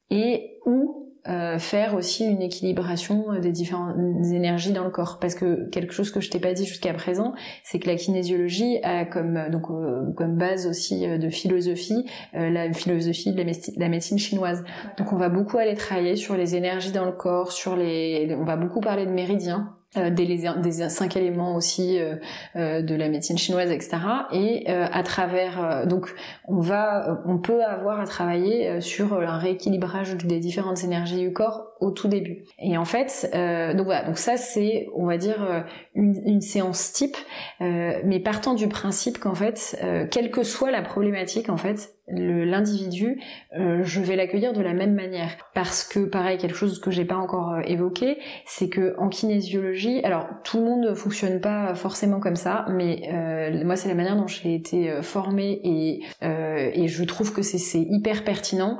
et 0.09 0.59
où 0.65 1.04
euh, 1.27 1.57
faire 1.57 1.95
aussi 1.95 2.23
une 2.23 2.41
équilibration 2.41 3.39
des 3.39 3.51
différentes 3.51 3.95
énergies 4.31 4.73
dans 4.73 4.83
le 4.83 4.91
corps. 4.91 5.17
Parce 5.19 5.33
que 5.33 5.67
quelque 5.69 5.91
chose 5.91 6.11
que 6.11 6.21
je 6.21 6.29
t'ai 6.29 6.39
pas 6.39 6.53
dit 6.53 6.65
jusqu'à 6.65 6.93
présent 6.93 7.33
c'est 7.63 7.79
que 7.79 7.87
la 7.87 7.95
kinésiologie 7.95 8.77
a 8.83 9.05
comme 9.05 9.49
donc 9.49 9.71
euh, 9.71 10.11
comme 10.15 10.37
base 10.37 10.67
aussi 10.67 11.07
euh, 11.07 11.17
de 11.17 11.29
philosophie 11.29 12.05
la 12.33 12.71
philosophie 12.73 13.31
de 13.31 13.37
la, 13.77 13.89
médecine 13.89 14.19
chinoise. 14.19 14.63
Donc 14.97 15.13
on 15.13 15.17
va 15.17 15.29
beaucoup 15.29 15.57
aller 15.57 15.75
travailler 15.75 16.15
sur 16.15 16.37
les 16.37 16.55
énergies 16.55 16.91
dans 16.91 17.05
le 17.05 17.11
corps 17.11 17.51
sur 17.51 17.75
les 17.75 18.35
on 18.39 18.45
va 18.45 18.55
beaucoup 18.55 18.81
parler 18.81 19.05
de 19.05 19.11
méridiens 19.11 19.75
euh, 19.97 20.09
des, 20.09 20.89
cinq 20.89 21.15
éléments 21.15 21.55
aussi 21.55 21.99
euh, 21.99 22.15
euh, 22.55 22.81
de 22.81 22.95
la 22.95 23.09
médecine 23.09 23.37
chinoise, 23.37 23.71
etc. 23.71 23.97
Et 24.31 24.67
à 24.67 25.03
travers, 25.03 25.85
donc, 25.87 26.13
on 26.47 26.59
va, 26.59 27.21
on 27.25 27.37
peut 27.37 27.63
avoir 27.63 27.99
à 27.99 28.05
travailler 28.05 28.81
sur 28.81 29.13
un 29.13 29.37
rééquilibrage 29.37 30.15
des 30.17 30.39
différentes 30.39 30.83
énergies 30.83 31.19
du 31.19 31.33
corps 31.33 31.74
au 31.79 31.91
tout 31.91 32.07
début. 32.07 32.43
Et 32.59 32.77
en 32.77 32.85
fait, 32.85 33.29
donc 33.33 33.85
voilà, 33.85 34.03
donc 34.03 34.17
ça 34.17 34.37
c'est, 34.37 34.87
on 34.95 35.05
va 35.05 35.17
dire, 35.17 35.65
une, 35.93 36.21
une 36.25 36.41
séance 36.41 36.93
type, 36.93 37.17
mais 37.59 38.19
partant 38.19 38.53
du 38.53 38.67
principe 38.67 39.19
qu'en 39.19 39.35
fait, 39.35 39.77
quelle 40.11 40.31
que 40.31 40.43
soit 40.43 40.71
la 40.71 40.81
problématique, 40.81 41.49
en 41.49 41.57
fait, 41.57 41.95
l'individu, 42.07 43.19
euh, 43.57 43.81
je 43.83 44.01
vais 44.01 44.15
l'accueillir 44.15 44.53
de 44.53 44.61
la 44.61 44.73
même 44.73 44.93
manière. 44.93 45.29
Parce 45.53 45.83
que, 45.83 45.99
pareil, 45.99 46.37
quelque 46.37 46.55
chose 46.55 46.79
que 46.79 46.91
j'ai 46.91 47.05
pas 47.05 47.15
encore 47.15 47.53
euh, 47.53 47.61
évoqué, 47.65 48.19
c'est 48.45 48.69
que 48.69 48.95
en 48.99 49.09
kinésiologie, 49.09 50.01
alors 50.03 50.27
tout 50.43 50.59
le 50.59 50.65
monde 50.65 50.81
ne 50.81 50.93
fonctionne 50.93 51.41
pas 51.41 51.73
forcément 51.73 52.19
comme 52.19 52.35
ça, 52.35 52.65
mais 52.69 53.09
euh, 53.11 53.63
moi 53.65 53.75
c'est 53.75 53.89
la 53.89 53.95
manière 53.95 54.15
dont 54.15 54.27
j'ai 54.27 54.53
été 54.53 55.01
formée 55.01 55.59
et, 55.63 56.03
et 56.21 56.87
je 56.87 57.03
trouve 57.03 57.33
que 57.33 57.41
c'est 57.41 57.79
hyper 57.79 58.23
pertinent, 58.23 58.77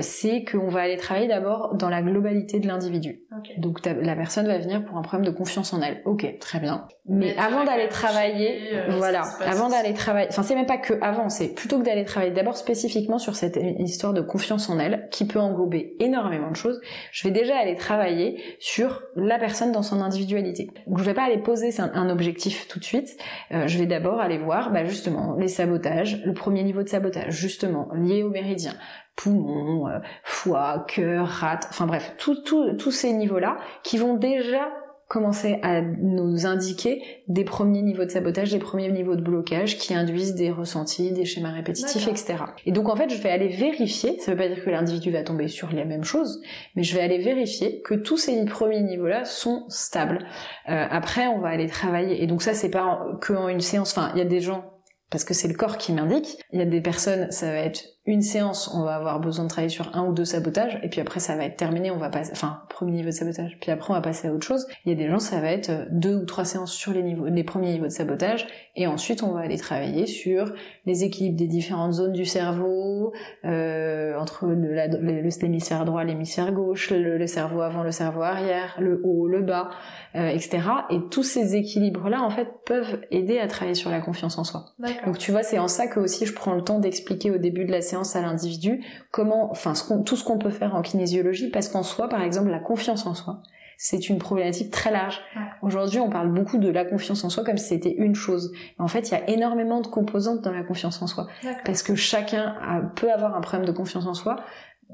c'est 0.00 0.44
qu'on 0.44 0.68
va 0.68 0.82
aller 0.82 0.96
travailler 0.96 1.28
d'abord 1.28 1.74
dans 1.74 1.88
la 1.88 2.02
globalité 2.02 2.19
de 2.20 2.66
l'individu. 2.66 3.22
Donc 3.58 3.84
la 3.84 4.16
personne 4.16 4.46
va 4.46 4.58
venir 4.58 4.84
pour 4.84 4.96
un 4.96 5.02
problème 5.02 5.30
de 5.30 5.36
confiance 5.36 5.72
en 5.72 5.80
elle. 5.82 6.02
Ok, 6.04 6.26
très 6.38 6.60
bien. 6.60 6.86
Mais, 7.06 7.36
avant 7.36 7.64
d'aller 7.64 7.88
travailler, 7.88 8.60
voilà, 8.90 9.22
avant 9.44 9.68
d'aller 9.68 9.94
travailler, 9.94 10.28
enfin 10.30 10.42
c'est 10.42 10.54
même 10.54 10.66
pas 10.66 10.78
que 10.78 10.94
avant, 11.00 11.28
c'est 11.28 11.54
plutôt 11.54 11.78
que 11.78 11.84
d'aller 11.84 12.04
travailler 12.04 12.32
d'abord 12.32 12.56
spécifiquement 12.56 13.18
sur 13.18 13.34
cette 13.34 13.58
histoire 13.78 14.12
de 14.12 14.20
confiance 14.20 14.68
en 14.68 14.78
elle, 14.78 15.08
qui 15.10 15.26
peut 15.26 15.40
englober 15.40 15.96
énormément 15.98 16.50
de 16.50 16.56
choses, 16.56 16.80
je 17.12 17.26
vais 17.26 17.32
déjà 17.32 17.56
aller 17.56 17.76
travailler 17.76 18.40
sur 18.58 19.02
la 19.16 19.38
personne 19.38 19.72
dans 19.72 19.82
son 19.82 20.00
individualité. 20.00 20.70
Donc 20.86 20.98
je 20.98 21.04
vais 21.04 21.14
pas 21.14 21.24
aller 21.24 21.38
poser 21.38 21.70
un, 21.80 22.10
objectif 22.10 22.68
tout 22.68 22.78
de 22.78 22.84
suite, 22.84 23.16
euh, 23.52 23.66
je 23.66 23.78
vais 23.78 23.86
d'abord 23.86 24.20
aller 24.20 24.38
voir 24.38 24.72
bah, 24.72 24.84
justement 24.84 25.36
les 25.38 25.48
sabotages, 25.48 26.22
le 26.24 26.32
premier 26.32 26.62
niveau 26.62 26.82
de 26.82 26.88
sabotage, 26.88 27.32
justement 27.32 27.88
lié 27.94 28.22
au 28.22 28.30
méridien, 28.30 28.72
poumon, 29.16 29.88
euh, 29.88 29.98
foie, 30.24 30.84
cœur, 30.88 31.26
rate, 31.26 31.66
enfin 31.70 31.86
bref, 31.86 32.14
tous 32.16 32.90
ces 32.90 33.12
niveaux-là 33.12 33.56
qui 33.82 33.98
vont 33.98 34.14
déjà 34.14 34.70
commencer 35.10 35.58
à 35.62 35.82
nous 35.82 36.46
indiquer 36.46 37.02
des 37.26 37.42
premiers 37.42 37.82
niveaux 37.82 38.04
de 38.04 38.10
sabotage, 38.10 38.52
des 38.52 38.60
premiers 38.60 38.92
niveaux 38.92 39.16
de 39.16 39.20
blocage 39.20 39.76
qui 39.76 39.92
induisent 39.92 40.36
des 40.36 40.52
ressentis, 40.52 41.10
des 41.10 41.24
schémas 41.24 41.50
répétitifs, 41.50 42.06
etc. 42.06 42.36
Et 42.64 42.70
donc 42.70 42.88
en 42.88 42.94
fait, 42.94 43.10
je 43.10 43.20
vais 43.20 43.28
aller 43.28 43.48
vérifier, 43.48 44.20
ça 44.20 44.30
veut 44.30 44.36
pas 44.36 44.46
dire 44.46 44.64
que 44.64 44.70
l'individu 44.70 45.10
va 45.10 45.24
tomber 45.24 45.48
sur 45.48 45.72
la 45.72 45.84
même 45.84 46.04
chose, 46.04 46.40
mais 46.76 46.84
je 46.84 46.94
vais 46.94 47.02
aller 47.02 47.18
vérifier 47.18 47.82
que 47.82 47.94
tous 47.94 48.18
ces 48.18 48.44
premiers 48.44 48.82
niveaux-là 48.82 49.24
sont 49.24 49.64
stables. 49.68 50.20
Euh, 50.68 50.86
après, 50.88 51.26
on 51.26 51.40
va 51.40 51.48
aller 51.48 51.66
travailler, 51.66 52.22
et 52.22 52.28
donc 52.28 52.40
ça 52.40 52.54
c'est 52.54 52.70
pas 52.70 53.04
que 53.20 53.32
en 53.32 53.48
une 53.48 53.60
séance, 53.60 53.90
enfin 53.98 54.12
il 54.14 54.18
y 54.18 54.22
a 54.22 54.26
des 54.26 54.40
gens 54.40 54.79
parce 55.10 55.24
que 55.24 55.34
c'est 55.34 55.48
le 55.48 55.54
corps 55.54 55.76
qui 55.76 55.92
m'indique. 55.92 56.38
Il 56.52 56.58
y 56.58 56.62
a 56.62 56.66
des 56.66 56.80
personnes, 56.80 57.30
ça 57.30 57.46
va 57.46 57.58
être 57.58 57.84
une 58.06 58.22
séance, 58.22 58.70
on 58.74 58.82
va 58.82 58.94
avoir 58.94 59.20
besoin 59.20 59.44
de 59.44 59.50
travailler 59.50 59.68
sur 59.68 59.94
un 59.94 60.06
ou 60.06 60.12
deux 60.14 60.24
sabotages, 60.24 60.80
et 60.82 60.88
puis 60.88 61.00
après 61.00 61.20
ça 61.20 61.36
va 61.36 61.44
être 61.44 61.56
terminé, 61.56 61.90
on 61.90 61.98
va 61.98 62.08
passer, 62.08 62.32
enfin, 62.32 62.62
premier 62.70 62.92
niveau 62.92 63.10
de 63.10 63.14
sabotage, 63.14 63.58
puis 63.60 63.70
après 63.70 63.90
on 63.90 63.94
va 63.94 64.00
passer 64.00 64.28
à 64.28 64.32
autre 64.32 64.46
chose. 64.46 64.66
Il 64.84 64.90
y 64.90 64.94
a 64.94 64.98
des 64.98 65.08
gens, 65.08 65.18
ça 65.18 65.40
va 65.40 65.52
être 65.52 65.86
deux 65.90 66.16
ou 66.16 66.24
trois 66.24 66.46
séances 66.46 66.72
sur 66.72 66.92
les 66.92 67.02
niveaux, 67.02 67.26
les 67.26 67.44
premiers 67.44 67.72
niveaux 67.72 67.84
de 67.84 67.90
sabotage, 67.90 68.46
et 68.74 68.86
ensuite 68.86 69.22
on 69.22 69.32
va 69.32 69.40
aller 69.40 69.58
travailler 69.58 70.06
sur 70.06 70.52
les 70.86 71.04
équilibres 71.04 71.36
des 71.36 71.46
différentes 71.46 71.92
zones 71.92 72.12
du 72.12 72.24
cerveau, 72.24 73.12
euh, 73.44 74.18
entre 74.18 74.46
l'hémisphère 74.48 75.84
droit, 75.84 76.02
l'hémisphère 76.02 76.52
gauche, 76.52 76.90
le, 76.90 77.26
cerveau 77.26 77.60
avant, 77.60 77.82
le 77.82 77.92
cerveau 77.92 78.22
arrière, 78.22 78.76
le 78.80 79.02
haut, 79.04 79.28
le 79.28 79.42
bas, 79.42 79.70
euh, 80.14 80.28
etc. 80.28 80.60
Et 80.88 80.98
tous 81.10 81.22
ces 81.22 81.54
équilibres-là, 81.54 82.22
en 82.22 82.30
fait, 82.30 82.48
peuvent 82.64 83.00
aider 83.10 83.38
à 83.38 83.46
travailler 83.46 83.74
sur 83.74 83.90
la 83.90 84.00
confiance 84.00 84.38
en 84.38 84.44
soi. 84.44 84.64
Donc 85.06 85.18
tu 85.18 85.32
vois, 85.32 85.42
c'est 85.42 85.58
en 85.58 85.68
ça 85.68 85.86
que 85.86 86.00
aussi 86.00 86.26
je 86.26 86.34
prends 86.34 86.54
le 86.54 86.62
temps 86.62 86.78
d'expliquer 86.78 87.30
au 87.30 87.38
début 87.38 87.64
de 87.64 87.72
la 87.72 87.80
séance 87.80 88.16
à 88.16 88.20
l'individu 88.20 88.84
comment, 89.10 89.50
enfin, 89.50 89.72
tout 90.04 90.16
ce 90.16 90.24
qu'on 90.24 90.38
peut 90.38 90.50
faire 90.50 90.74
en 90.74 90.82
kinésiologie, 90.82 91.50
parce 91.50 91.68
qu'en 91.68 91.82
soi, 91.82 92.08
par 92.08 92.22
exemple, 92.22 92.50
la 92.50 92.58
confiance 92.58 93.06
en 93.06 93.14
soi, 93.14 93.42
c'est 93.82 94.10
une 94.10 94.18
problématique 94.18 94.70
très 94.70 94.90
large. 94.90 95.22
Aujourd'hui, 95.62 96.00
on 96.00 96.10
parle 96.10 96.30
beaucoup 96.30 96.58
de 96.58 96.68
la 96.68 96.84
confiance 96.84 97.24
en 97.24 97.30
soi 97.30 97.44
comme 97.44 97.56
si 97.56 97.68
c'était 97.68 97.94
une 97.96 98.14
chose. 98.14 98.52
En 98.78 98.88
fait, 98.88 99.08
il 99.08 99.12
y 99.12 99.14
a 99.14 99.30
énormément 99.30 99.80
de 99.80 99.86
composantes 99.86 100.42
dans 100.42 100.52
la 100.52 100.62
confiance 100.62 101.00
en 101.00 101.06
soi. 101.06 101.28
Parce 101.64 101.82
que 101.82 101.94
chacun 101.94 102.56
peut 102.94 103.10
avoir 103.10 103.34
un 103.34 103.40
problème 103.40 103.66
de 103.66 103.72
confiance 103.72 104.04
en 104.04 104.12
soi, 104.12 104.36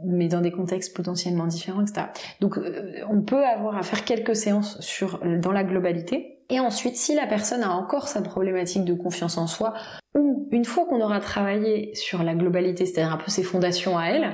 mais 0.04 0.28
dans 0.28 0.40
des 0.40 0.50
contextes 0.50 0.94
potentiellement 0.94 1.46
différents, 1.46 1.82
etc. 1.82 2.08
Donc, 2.40 2.58
euh, 2.58 3.00
on 3.10 3.22
peut 3.22 3.44
avoir 3.44 3.76
à 3.76 3.82
faire 3.82 4.04
quelques 4.04 4.36
séances 4.36 4.80
sur, 4.80 5.20
dans 5.40 5.52
la 5.52 5.64
globalité, 5.64 6.36
et 6.48 6.60
ensuite, 6.60 6.96
si 6.96 7.14
la 7.14 7.26
personne 7.26 7.64
a 7.64 7.72
encore 7.72 8.06
sa 8.06 8.22
problématique 8.22 8.84
de 8.84 8.94
confiance 8.94 9.36
en 9.36 9.48
soi, 9.48 9.74
ou 10.16 10.48
une 10.52 10.64
fois 10.64 10.86
qu'on 10.86 11.00
aura 11.00 11.18
travaillé 11.18 11.92
sur 11.94 12.22
la 12.22 12.36
globalité, 12.36 12.86
c'est-à-dire 12.86 13.12
un 13.12 13.16
peu 13.16 13.30
ses 13.30 13.42
fondations 13.42 13.98
à 13.98 14.06
elle, 14.06 14.24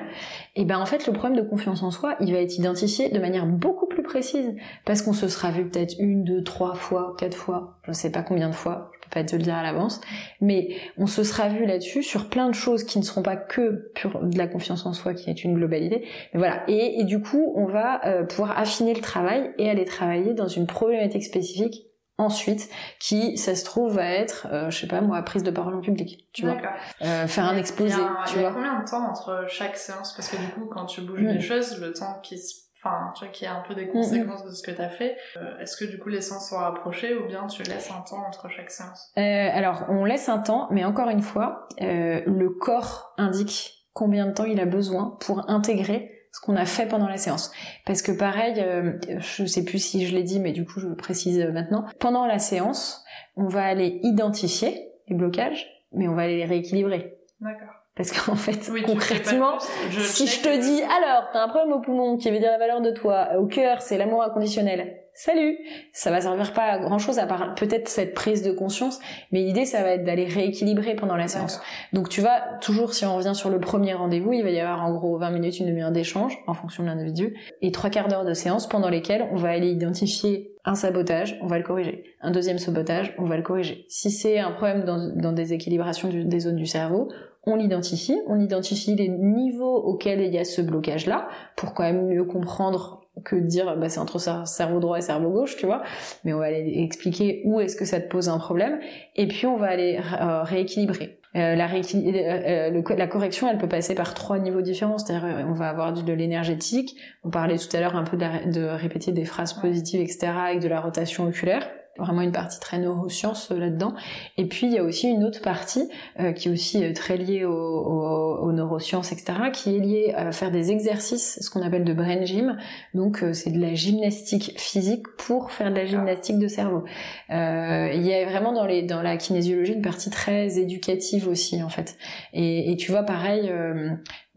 et 0.55 0.62
eh 0.62 0.64
ben 0.66 0.79
en 0.79 0.85
fait 0.85 1.07
le 1.07 1.14
problème 1.14 1.42
de 1.42 1.48
confiance 1.48 1.83
en 1.83 1.90
soi, 1.90 2.16
il 2.20 2.33
va 2.33 2.38
être 2.40 2.59
identifié 2.59 3.09
de 3.09 3.18
manière 3.18 3.46
beaucoup 3.46 3.87
plus 3.87 4.03
précise, 4.03 4.55
parce 4.85 5.01
qu'on 5.01 5.14
se 5.14 5.27
sera 5.29 5.51
vu 5.51 5.66
peut-être 5.66 5.94
une, 5.98 6.22
deux, 6.22 6.42
trois 6.42 6.75
fois, 6.75 7.14
quatre 7.18 7.37
fois, 7.37 7.79
je 7.85 7.90
ne 7.90 7.94
sais 7.94 8.12
pas 8.12 8.22
combien 8.22 8.51
de 8.51 8.55
fois, 8.55 8.90
pas 9.12 9.25
te 9.25 9.37
le 9.37 9.42
dire 9.42 9.55
à 9.55 9.62
l'avance, 9.62 10.01
mais 10.40 10.77
on 10.96 11.07
se 11.07 11.22
sera 11.22 11.48
vu 11.48 11.66
là-dessus 11.66 12.03
sur 12.03 12.29
plein 12.29 12.48
de 12.48 12.55
choses 12.55 12.85
qui 12.85 12.98
ne 12.98 13.05
seront 13.05 13.22
pas 13.22 13.37
que 13.37 13.92
pour 14.01 14.20
de 14.22 14.38
la 14.38 14.46
confiance 14.46 14.87
en 14.87 14.92
soi, 14.92 15.14
qui 15.14 15.31
est 15.31 15.44
une 15.44 15.55
globalité, 15.55 16.07
mais 16.33 16.38
voilà. 16.38 16.62
Et, 16.68 17.05
du 17.05 17.20
coup, 17.20 17.53
on 17.57 17.66
va 17.66 18.05
euh, 18.07 18.25
pouvoir 18.25 18.59
affiner 18.59 18.94
le 18.94 19.01
travail 19.01 19.53
et 19.59 19.68
aller 19.68 19.85
travailler 19.85 20.35
dans 20.35 20.48
une 20.48 20.66
problématique 20.66 21.25
spécifique 21.25 21.87
ensuite 22.18 22.68
qui 23.01 23.37
ça 23.37 23.55
se 23.55 23.64
trouve 23.64 23.94
va 23.94 24.07
être 24.07 24.46
euh, 24.53 24.70
je 24.70 24.79
sais 24.79 24.87
pas 24.87 25.01
moi 25.01 25.20
prise 25.22 25.42
de 25.42 25.51
parole 25.51 25.75
en 25.75 25.81
public 25.81 26.29
tu 26.33 26.44
vois. 26.44 26.57
Euh, 27.01 27.27
faire 27.27 27.44
un 27.44 27.57
exposé 27.57 27.96
tu 28.27 28.37
il 28.37 28.42
y 28.42 28.44
a 28.44 28.51
combien 28.51 28.81
de 28.81 28.88
temps 28.88 29.09
entre 29.09 29.46
chaque 29.48 29.77
séance? 29.77 30.12
Parce 30.14 30.29
que 30.29 30.37
du 30.37 30.46
coup 30.48 30.66
quand 30.66 30.87
tu 30.87 31.01
bouges 31.01 31.20
les 31.20 31.38
mm. 31.38 31.40
choses 31.40 31.81
le 31.81 31.92
temps 31.92 32.20
qui 32.22 32.38
enfin 32.83 33.12
tu 33.14 33.25
vois 33.25 33.33
qu'il 33.33 33.47
y 33.47 33.49
a 33.49 33.55
un 33.55 33.62
peu 33.62 33.75
des 33.75 33.88
conséquences 33.88 34.45
de 34.45 34.51
ce 34.51 34.62
que 34.62 34.71
tu 34.71 34.81
as 34.81 34.88
fait 34.88 35.16
euh, 35.37 35.59
est-ce 35.61 35.77
que 35.77 35.85
du 35.85 35.99
coup 35.99 36.09
les 36.09 36.21
séances 36.21 36.51
sont 36.51 36.59
rapprochées 36.59 37.14
ou 37.14 37.27
bien 37.27 37.47
tu 37.47 37.62
laisses 37.62 37.90
un 37.90 38.01
temps 38.01 38.25
entre 38.27 38.49
chaque 38.49 38.71
séance? 38.71 39.12
Alors 39.16 39.85
on 39.88 40.05
laisse 40.05 40.29
un 40.29 40.38
temps 40.38 40.68
mais 40.71 40.85
encore 40.85 41.09
une 41.09 41.23
fois 41.23 41.68
le 41.79 42.49
corps 42.49 43.14
indique 43.18 43.87
combien 43.92 44.27
de 44.27 44.33
temps 44.33 44.45
il 44.45 44.61
a 44.61 44.66
besoin 44.66 45.16
pour 45.21 45.49
intégrer 45.51 46.12
ce 46.33 46.40
qu'on 46.40 46.57
a 46.57 46.64
fait 46.64 46.87
pendant 46.87 47.09
la 47.09 47.18
séance. 47.18 47.53
Parce 47.85 48.03
que 48.03 48.11
pareil, 48.11 48.55
euh, 48.59 48.99
je 49.18 49.45
sais 49.45 49.64
plus 49.64 49.79
si 49.79 50.07
je 50.07 50.14
l'ai 50.14 50.23
dit, 50.23 50.40
mais 50.40 50.53
du 50.53 50.64
coup 50.64 50.81
je 50.81 50.88
le 50.88 50.97
précise 50.97 51.38
maintenant. 51.53 51.85
Pendant 52.01 52.27
la 52.27 52.38
séance, 52.38 53.05
on 53.37 53.47
va 53.47 53.64
aller 53.64 54.01
identifier 54.03 54.88
les 55.09 55.14
blocages, 55.14 55.66
mais 55.92 56.09
on 56.09 56.14
va 56.14 56.23
aller 56.23 56.38
les 56.38 56.47
rééquilibrer. 56.47 57.18
D'accord. 57.40 57.82
Parce 57.96 58.11
qu'en 58.11 58.35
fait, 58.37 58.70
concrètement, 58.85 59.59
si 60.00 60.26
je 60.26 60.40
te 60.40 60.61
dis, 60.61 60.83
alors, 60.83 61.28
t'as 61.33 61.42
un 61.42 61.48
problème 61.48 61.72
au 61.72 61.81
poumon 61.81 62.16
qui 62.16 62.31
veut 62.31 62.38
dire 62.38 62.50
la 62.50 62.59
valeur 62.59 62.81
de 62.81 62.90
toi, 62.90 63.28
au 63.38 63.46
cœur, 63.46 63.83
c'est 63.83 63.98
l'amour 63.98 64.22
inconditionnel, 64.22 65.02
salut 65.14 65.59
Ça 65.92 66.11
va 66.11 66.20
servir 66.20 66.52
pas 66.52 66.62
à 66.62 66.78
grand 66.78 66.98
chose 66.98 67.18
à 67.18 67.26
part 67.26 67.55
peut-être 67.55 67.88
cette 67.88 68.14
prise 68.14 68.42
de 68.42 68.52
conscience, 68.52 68.98
mais 69.31 69.42
l'idée 69.42 69.66
ça 69.66 69.83
va 69.83 69.90
être 69.90 70.05
d'aller 70.05 70.24
rééquilibrer 70.24 70.94
pendant 70.94 71.16
la 71.16 71.28
séance. 71.28 71.61
Donc 71.92 72.09
tu 72.09 72.20
vas 72.22 72.40
toujours, 72.61 72.94
si 72.94 73.05
on 73.05 73.16
revient 73.16 73.35
sur 73.35 73.50
le 73.50 73.61
premier 73.61 73.92
rendez-vous, 73.92 74.33
il 74.33 74.42
va 74.42 74.50
y 74.50 74.61
avoir 74.61 74.85
en 74.85 74.92
gros 74.92 75.18
20 75.18 75.31
minutes, 75.31 75.61
une 75.61 75.66
demi-heure 75.66 75.92
d'échange 75.92 76.38
en 76.46 76.55
fonction 76.55 76.83
de 76.83 76.88
l'individu, 76.88 77.37
et 77.61 77.72
trois 77.72 77.90
quarts 77.90 78.09
d'heure 78.09 78.24
de 78.24 78.35
séance 78.35 78.66
pendant 78.66 78.88
lesquelles 78.88 79.28
on 79.33 79.37
va 79.37 79.50
aller 79.50 79.70
identifier 79.70 80.52
un 80.64 80.74
sabotage, 80.74 81.38
on 81.42 81.46
va 81.46 81.59
le 81.59 81.64
corriger. 81.64 82.05
Un 82.20 82.31
deuxième 82.31 82.59
sabotage, 82.59 83.14
on 83.18 83.24
va 83.24 83.37
le 83.37 83.42
corriger. 83.42 83.85
Si 83.88 84.11
c'est 84.11 84.38
un 84.38 84.52
problème 84.52 84.85
dans, 84.85 85.33
des 85.33 85.52
équilibrations 85.52 86.09
des 86.09 86.40
zones 86.40 86.57
du 86.57 86.66
cerveau, 86.66 87.09
on 87.44 87.57
l'identifie, 87.57 88.18
on 88.26 88.40
identifie 88.40 88.94
les 88.94 89.09
niveaux 89.09 89.76
auxquels 89.76 90.20
il 90.20 90.33
y 90.33 90.38
a 90.38 90.44
ce 90.44 90.62
blocage-là, 90.62 91.28
pour 91.57 91.74
quand 91.74 91.83
même 91.83 92.07
mieux 92.07 92.24
comprendre 92.24 93.02
que 93.24 93.37
de 93.37 93.46
dire 93.46 93.76
bah, 93.76 93.88
c'est 93.88 94.00
entre 94.00 94.18
cerveau 94.46 94.81
droit 94.81 94.98
et 94.98 95.02
cerveau 95.02 95.31
gauche, 95.31 95.57
tu 95.57 95.66
vois. 95.66 95.83
Mais 96.24 96.33
on 96.33 96.38
va 96.38 96.46
aller 96.46 96.72
expliquer 96.83 97.42
où 97.44 97.61
est-ce 97.61 97.76
que 97.76 97.85
ça 97.85 98.00
te 98.00 98.09
pose 98.09 98.28
un 98.28 98.38
problème, 98.38 98.78
et 99.16 99.26
puis 99.26 99.46
on 99.46 99.57
va 99.57 99.66
aller 99.66 99.98
euh, 100.20 100.42
rééquilibrer. 100.42 101.18
Euh, 101.35 101.55
la, 101.55 101.66
euh, 101.66 102.83
la, 102.96 103.07
correction, 103.07 103.48
elle 103.48 103.57
peut 103.57 103.68
passer 103.68 103.94
par 103.94 104.12
trois 104.12 104.38
niveaux 104.38 104.61
différents. 104.61 104.98
C'est-à-dire, 104.98 105.46
on 105.48 105.55
va 105.55 105.70
avoir 105.70 105.94
de 105.94 106.12
l'énergétique. 106.12 106.94
On 107.24 107.31
parlait 107.31 107.57
tout 107.57 107.74
à 107.74 107.81
l'heure 107.81 107.96
un 107.96 108.05
peu 108.05 108.18
de, 108.18 108.52
de, 108.52 108.66
répéter 108.66 109.12
des 109.12 109.24
phrases 109.24 109.55
positives, 109.55 110.02
etc., 110.02 110.26
avec 110.26 110.61
de 110.61 110.68
la 110.68 110.81
rotation 110.81 111.24
oculaire. 111.24 111.66
Vraiment 111.98 112.22
une 112.22 112.33
partie 112.33 112.59
très 112.59 112.78
neurosciences 112.78 113.50
euh, 113.50 113.59
là-dedans. 113.59 113.94
Et 114.38 114.46
puis 114.46 114.66
il 114.66 114.72
y 114.72 114.78
a 114.78 114.85
aussi 114.85 115.09
une 115.09 115.24
autre 115.24 115.42
partie 115.42 115.88
euh, 116.20 116.33
qui 116.33 116.48
est 116.48 116.50
aussi 116.50 116.83
euh, 116.83 116.92
très 116.92 117.16
liée 117.16 117.44
aux, 117.44 118.52
neurosciences, 118.52 119.12
etc., 119.12 119.33
qui 119.52 119.76
est 119.76 119.78
liée 119.78 120.14
à 120.14 120.31
faire 120.31 120.50
des 120.50 120.70
exercices, 120.70 121.38
ce 121.40 121.48
qu'on 121.48 121.62
appelle 121.62 121.85
de 121.85 121.92
brain 121.94 122.24
gym. 122.24 122.59
Donc 122.92 123.24
c'est 123.33 123.50
de 123.50 123.59
la 123.59 123.72
gymnastique 123.72 124.52
physique 124.59 125.07
pour 125.16 125.52
faire 125.52 125.70
de 125.70 125.76
la 125.76 125.87
gymnastique 125.87 126.38
de 126.38 126.48
cerveau. 126.48 126.85
il 127.31 128.02
y 128.02 128.12
a 128.12 128.26
vraiment 128.26 128.52
dans, 128.52 128.66
les, 128.66 128.83
dans 128.83 129.00
la 129.00 129.16
kinésiologie 129.16 129.72
une 129.72 129.81
partie 129.81 130.11
très 130.11 130.59
éducative 130.59 131.28
aussi 131.28 131.62
en 131.62 131.70
fait. 131.70 131.96
Et, 132.35 132.72
et 132.72 132.76
tu 132.76 132.90
vois 132.90 133.05
pareil, 133.05 133.50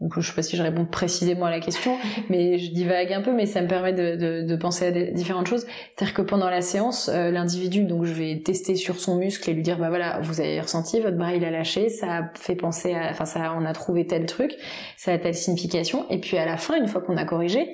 donc 0.00 0.20
je 0.20 0.28
sais 0.28 0.34
pas 0.34 0.42
si 0.42 0.56
je 0.56 0.62
réponds 0.62 0.84
précisément 0.84 1.46
à 1.46 1.50
la 1.50 1.60
question, 1.60 1.96
mais 2.28 2.58
je 2.58 2.70
divague 2.70 3.12
un 3.12 3.22
peu, 3.22 3.32
mais 3.32 3.46
ça 3.46 3.62
me 3.62 3.68
permet 3.68 3.94
de, 3.94 4.16
de, 4.16 4.42
de 4.46 4.56
penser 4.56 4.86
à 4.86 4.90
des, 4.90 5.10
différentes 5.12 5.46
choses. 5.46 5.66
C'est-à-dire 5.94 6.14
que 6.14 6.22
pendant 6.22 6.50
la 6.50 6.60
séance, 6.60 7.08
euh, 7.12 7.30
donc 7.86 8.04
je 8.04 8.12
vais 8.12 8.42
tester 8.44 8.76
sur 8.76 8.98
son 8.98 9.16
muscle 9.16 9.48
et 9.48 9.52
lui 9.52 9.62
dire, 9.62 9.78
bah 9.78 9.88
voilà, 9.88 10.20
vous 10.20 10.40
avez 10.40 10.60
ressenti, 10.60 11.00
votre 11.00 11.16
bras 11.16 11.34
il 11.34 11.44
a 11.44 11.50
lâché, 11.50 11.88
ça 11.88 12.18
a 12.18 12.30
fait 12.34 12.56
penser 12.56 12.94
à, 12.94 13.10
enfin 13.10 13.24
ça, 13.24 13.54
on 13.58 13.64
a 13.64 13.72
trouvé 13.72 14.06
tel 14.06 14.26
truc, 14.26 14.52
ça 14.96 15.12
a 15.12 15.18
telle 15.18 15.34
signification, 15.34 16.08
et 16.10 16.20
puis 16.20 16.36
à 16.36 16.44
la 16.44 16.56
fin, 16.56 16.76
une 16.76 16.88
fois 16.88 17.00
qu'on 17.00 17.16
a 17.16 17.24
corrigé, 17.24 17.72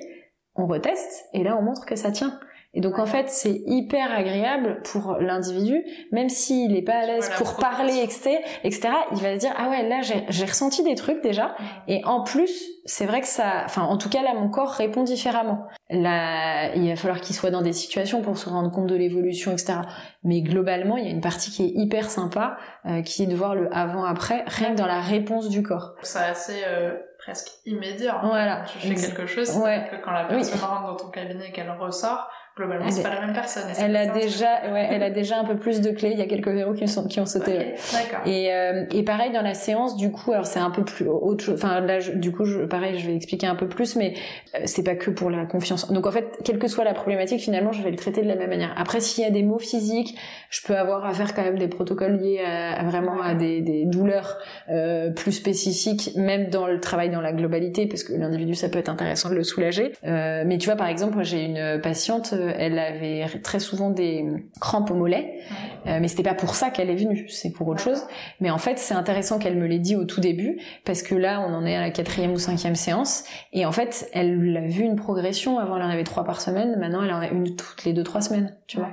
on 0.55 0.67
reteste, 0.67 1.25
et 1.33 1.43
là 1.43 1.57
on 1.57 1.63
montre 1.63 1.85
que 1.85 1.95
ça 1.95 2.11
tient. 2.11 2.39
Et 2.73 2.81
donc 2.81 2.97
en 2.97 3.05
fait, 3.05 3.29
c'est 3.29 3.61
hyper 3.67 4.11
agréable 4.11 4.81
pour 4.83 5.17
l'individu, 5.19 5.83
même 6.11 6.29
s'il 6.29 6.73
n'est 6.73 6.81
pas 6.81 6.95
à 6.95 7.05
l'aise 7.05 7.29
pour 7.37 7.55
parler, 7.55 7.99
etc., 8.01 8.39
etc., 8.63 8.89
il 9.11 9.21
va 9.21 9.35
se 9.35 9.39
dire 9.39 9.53
ah 9.57 9.69
ouais 9.69 9.87
là 9.87 10.01
j'ai 10.01 10.45
ressenti 10.45 10.83
des 10.83 10.95
trucs 10.95 11.21
déjà, 11.21 11.55
et 11.87 12.03
en 12.05 12.23
plus 12.23 12.51
c'est 12.85 13.05
vrai 13.05 13.21
que 13.21 13.27
ça, 13.27 13.61
enfin 13.65 13.83
en 13.83 13.97
tout 13.97 14.09
cas 14.09 14.23
là 14.23 14.33
mon 14.33 14.49
corps 14.49 14.71
répond 14.71 15.03
différemment. 15.03 15.67
Là, 15.89 16.73
il 16.75 16.89
va 16.89 16.95
falloir 16.95 17.21
qu'il 17.21 17.35
soit 17.35 17.51
dans 17.51 17.61
des 17.61 17.73
situations 17.73 18.21
pour 18.21 18.37
se 18.37 18.49
rendre 18.49 18.71
compte 18.71 18.87
de 18.87 18.95
l'évolution, 18.95 19.51
etc. 19.51 19.75
Mais 20.23 20.41
globalement, 20.41 20.97
il 20.97 21.05
y 21.05 21.07
a 21.07 21.11
une 21.11 21.21
partie 21.21 21.51
qui 21.51 21.63
est 21.65 21.71
hyper 21.75 22.09
sympa, 22.09 22.57
euh, 22.85 23.01
qui 23.03 23.23
est 23.23 23.27
de 23.27 23.35
voir 23.35 23.53
le 23.53 23.69
avant-après, 23.75 24.43
rien 24.47 24.71
que 24.71 24.77
dans 24.77 24.87
la 24.87 25.01
réponse 25.01 25.49
du 25.49 25.61
corps. 25.61 25.93
C'est 26.01 26.19
assez 26.19 26.63
euh, 26.65 26.95
presque 27.19 27.49
immédiat. 27.65 28.15
Hein. 28.15 28.27
Voilà. 28.29 28.63
Tu 28.65 28.79
fais 28.79 28.95
quelque 28.95 29.27
chose, 29.27 29.55
ouais. 29.57 29.87
que 29.91 30.03
quand 30.03 30.11
la 30.11 30.25
personne 30.25 30.59
rentre 30.59 30.87
dans 30.87 30.95
ton 30.95 31.09
cabinet 31.09 31.49
et 31.49 31.51
qu'elle 31.51 31.71
ressort, 31.71 32.27
globalement 32.55 32.89
c'est 32.91 33.01
pas 33.01 33.15
la 33.15 33.21
même 33.21 33.33
personne. 33.33 33.63
elle 33.79 33.95
a 33.95 34.07
déjà, 34.07 34.71
ouais, 34.71 34.87
elle 34.91 35.01
a 35.01 35.09
déjà 35.09 35.39
un 35.39 35.43
peu 35.43 35.55
plus 35.55 35.81
de 35.81 35.89
clés. 35.89 36.11
Il 36.13 36.19
y 36.19 36.21
a 36.21 36.27
quelques 36.27 36.49
verrous 36.49 36.73
qui, 36.73 36.87
sont, 36.87 37.07
qui 37.07 37.19
ont 37.19 37.25
sauté. 37.25 37.73
D'accord. 37.91 38.27
Et, 38.27 38.53
euh, 38.53 38.85
et 38.91 39.03
pareil 39.03 39.31
dans 39.31 39.41
la 39.41 39.55
séance, 39.55 39.97
du 39.97 40.11
coup, 40.11 40.31
alors 40.33 40.45
c'est 40.45 40.59
un 40.59 40.69
peu 40.69 40.83
plus 40.83 41.07
autre 41.07 41.43
chose. 41.43 41.55
Enfin 41.55 41.81
là, 41.81 41.99
du 41.99 42.31
coup, 42.31 42.45
je, 42.45 42.59
pareil, 42.59 42.99
je 42.99 43.07
vais 43.07 43.15
expliquer 43.15 43.47
un 43.47 43.55
peu 43.55 43.67
plus, 43.67 43.95
mais 43.95 44.13
euh, 44.53 44.59
c'est 44.65 44.83
pas 44.83 44.95
que 44.95 45.09
pour 45.09 45.31
la 45.31 45.45
confiance. 45.45 45.91
Donc 45.91 46.05
en 46.05 46.11
fait, 46.11 46.27
quelle 46.43 46.59
que 46.59 46.67
soit 46.67 46.83
la 46.83 46.93
problématique, 46.93 47.41
finalement, 47.41 47.71
je 47.71 47.81
vais 47.81 47.89
le 47.89 47.97
traiter 47.97 48.21
de 48.21 48.27
la 48.27 48.35
même 48.35 48.49
manière. 48.49 48.73
Après, 48.77 48.99
s'il 48.99 49.23
y 49.23 49.27
a 49.27 49.31
des 49.31 49.43
mots 49.43 49.59
physiques, 49.59 50.15
je 50.51 50.61
peux 50.61 50.77
avoir 50.77 51.05
à 51.05 51.13
faire 51.13 51.33
quand 51.33 51.43
même 51.43 51.57
des 51.57 51.67
protocoles 51.67 52.19
liés 52.19 52.41
à, 52.45 52.83
vraiment 52.83 53.19
à 53.19 53.33
des, 53.33 53.61
des 53.61 53.85
douleurs 53.85 54.37
euh, 54.69 55.09
plus 55.09 55.31
spécifiques, 55.31 56.11
même 56.15 56.49
dans 56.51 56.67
le 56.67 56.79
travail 56.79 57.09
dans 57.09 57.21
la 57.21 57.33
globalité, 57.33 57.87
parce 57.87 58.03
que 58.03 58.13
l'individu, 58.13 58.53
ça 58.53 58.69
peut 58.69 58.77
être 58.77 58.89
intéressant 58.89 59.29
de 59.29 59.35
le 59.35 59.43
soulager. 59.43 59.93
Mais 60.03 60.57
tu 60.59 60.67
vois, 60.67 60.75
par 60.75 60.87
exemple, 60.87 61.23
j'ai 61.23 61.43
une 61.45 61.79
patiente 61.81 62.33
elle 62.57 62.79
avait 62.79 63.27
très 63.41 63.59
souvent 63.59 63.89
des 63.89 64.25
crampes 64.59 64.91
au 64.91 64.95
mollet, 64.95 65.39
euh, 65.87 65.99
mais 66.01 66.07
c'était 66.07 66.23
pas 66.23 66.33
pour 66.33 66.55
ça 66.55 66.69
qu'elle 66.69 66.89
est 66.89 66.95
venue, 66.95 67.27
c'est 67.29 67.51
pour 67.51 67.67
autre 67.67 67.81
chose. 67.81 68.03
Mais 68.39 68.49
en 68.49 68.57
fait, 68.57 68.79
c'est 68.79 68.93
intéressant 68.93 69.39
qu'elle 69.39 69.57
me 69.57 69.67
l'ait 69.67 69.79
dit 69.79 69.95
au 69.95 70.05
tout 70.05 70.21
début, 70.21 70.59
parce 70.85 71.01
que 71.01 71.15
là, 71.15 71.45
on 71.47 71.53
en 71.53 71.65
est 71.65 71.75
à 71.75 71.81
la 71.81 71.89
quatrième 71.89 72.31
ou 72.31 72.37
cinquième 72.37 72.75
séance, 72.75 73.25
et 73.51 73.65
en 73.65 73.71
fait, 73.71 74.09
elle 74.13 74.57
a 74.57 74.67
vu 74.67 74.83
une 74.83 74.95
progression. 74.95 75.59
Avant, 75.59 75.77
elle 75.77 75.83
en 75.83 75.89
avait 75.89 76.03
trois 76.03 76.23
par 76.23 76.41
semaine, 76.41 76.77
maintenant, 76.79 77.03
elle 77.03 77.13
en 77.13 77.19
a 77.19 77.27
une 77.27 77.55
toutes 77.55 77.85
les 77.85 77.93
deux 77.93 78.03
trois 78.03 78.21
semaines, 78.21 78.55
tu 78.67 78.77
vois. 78.77 78.89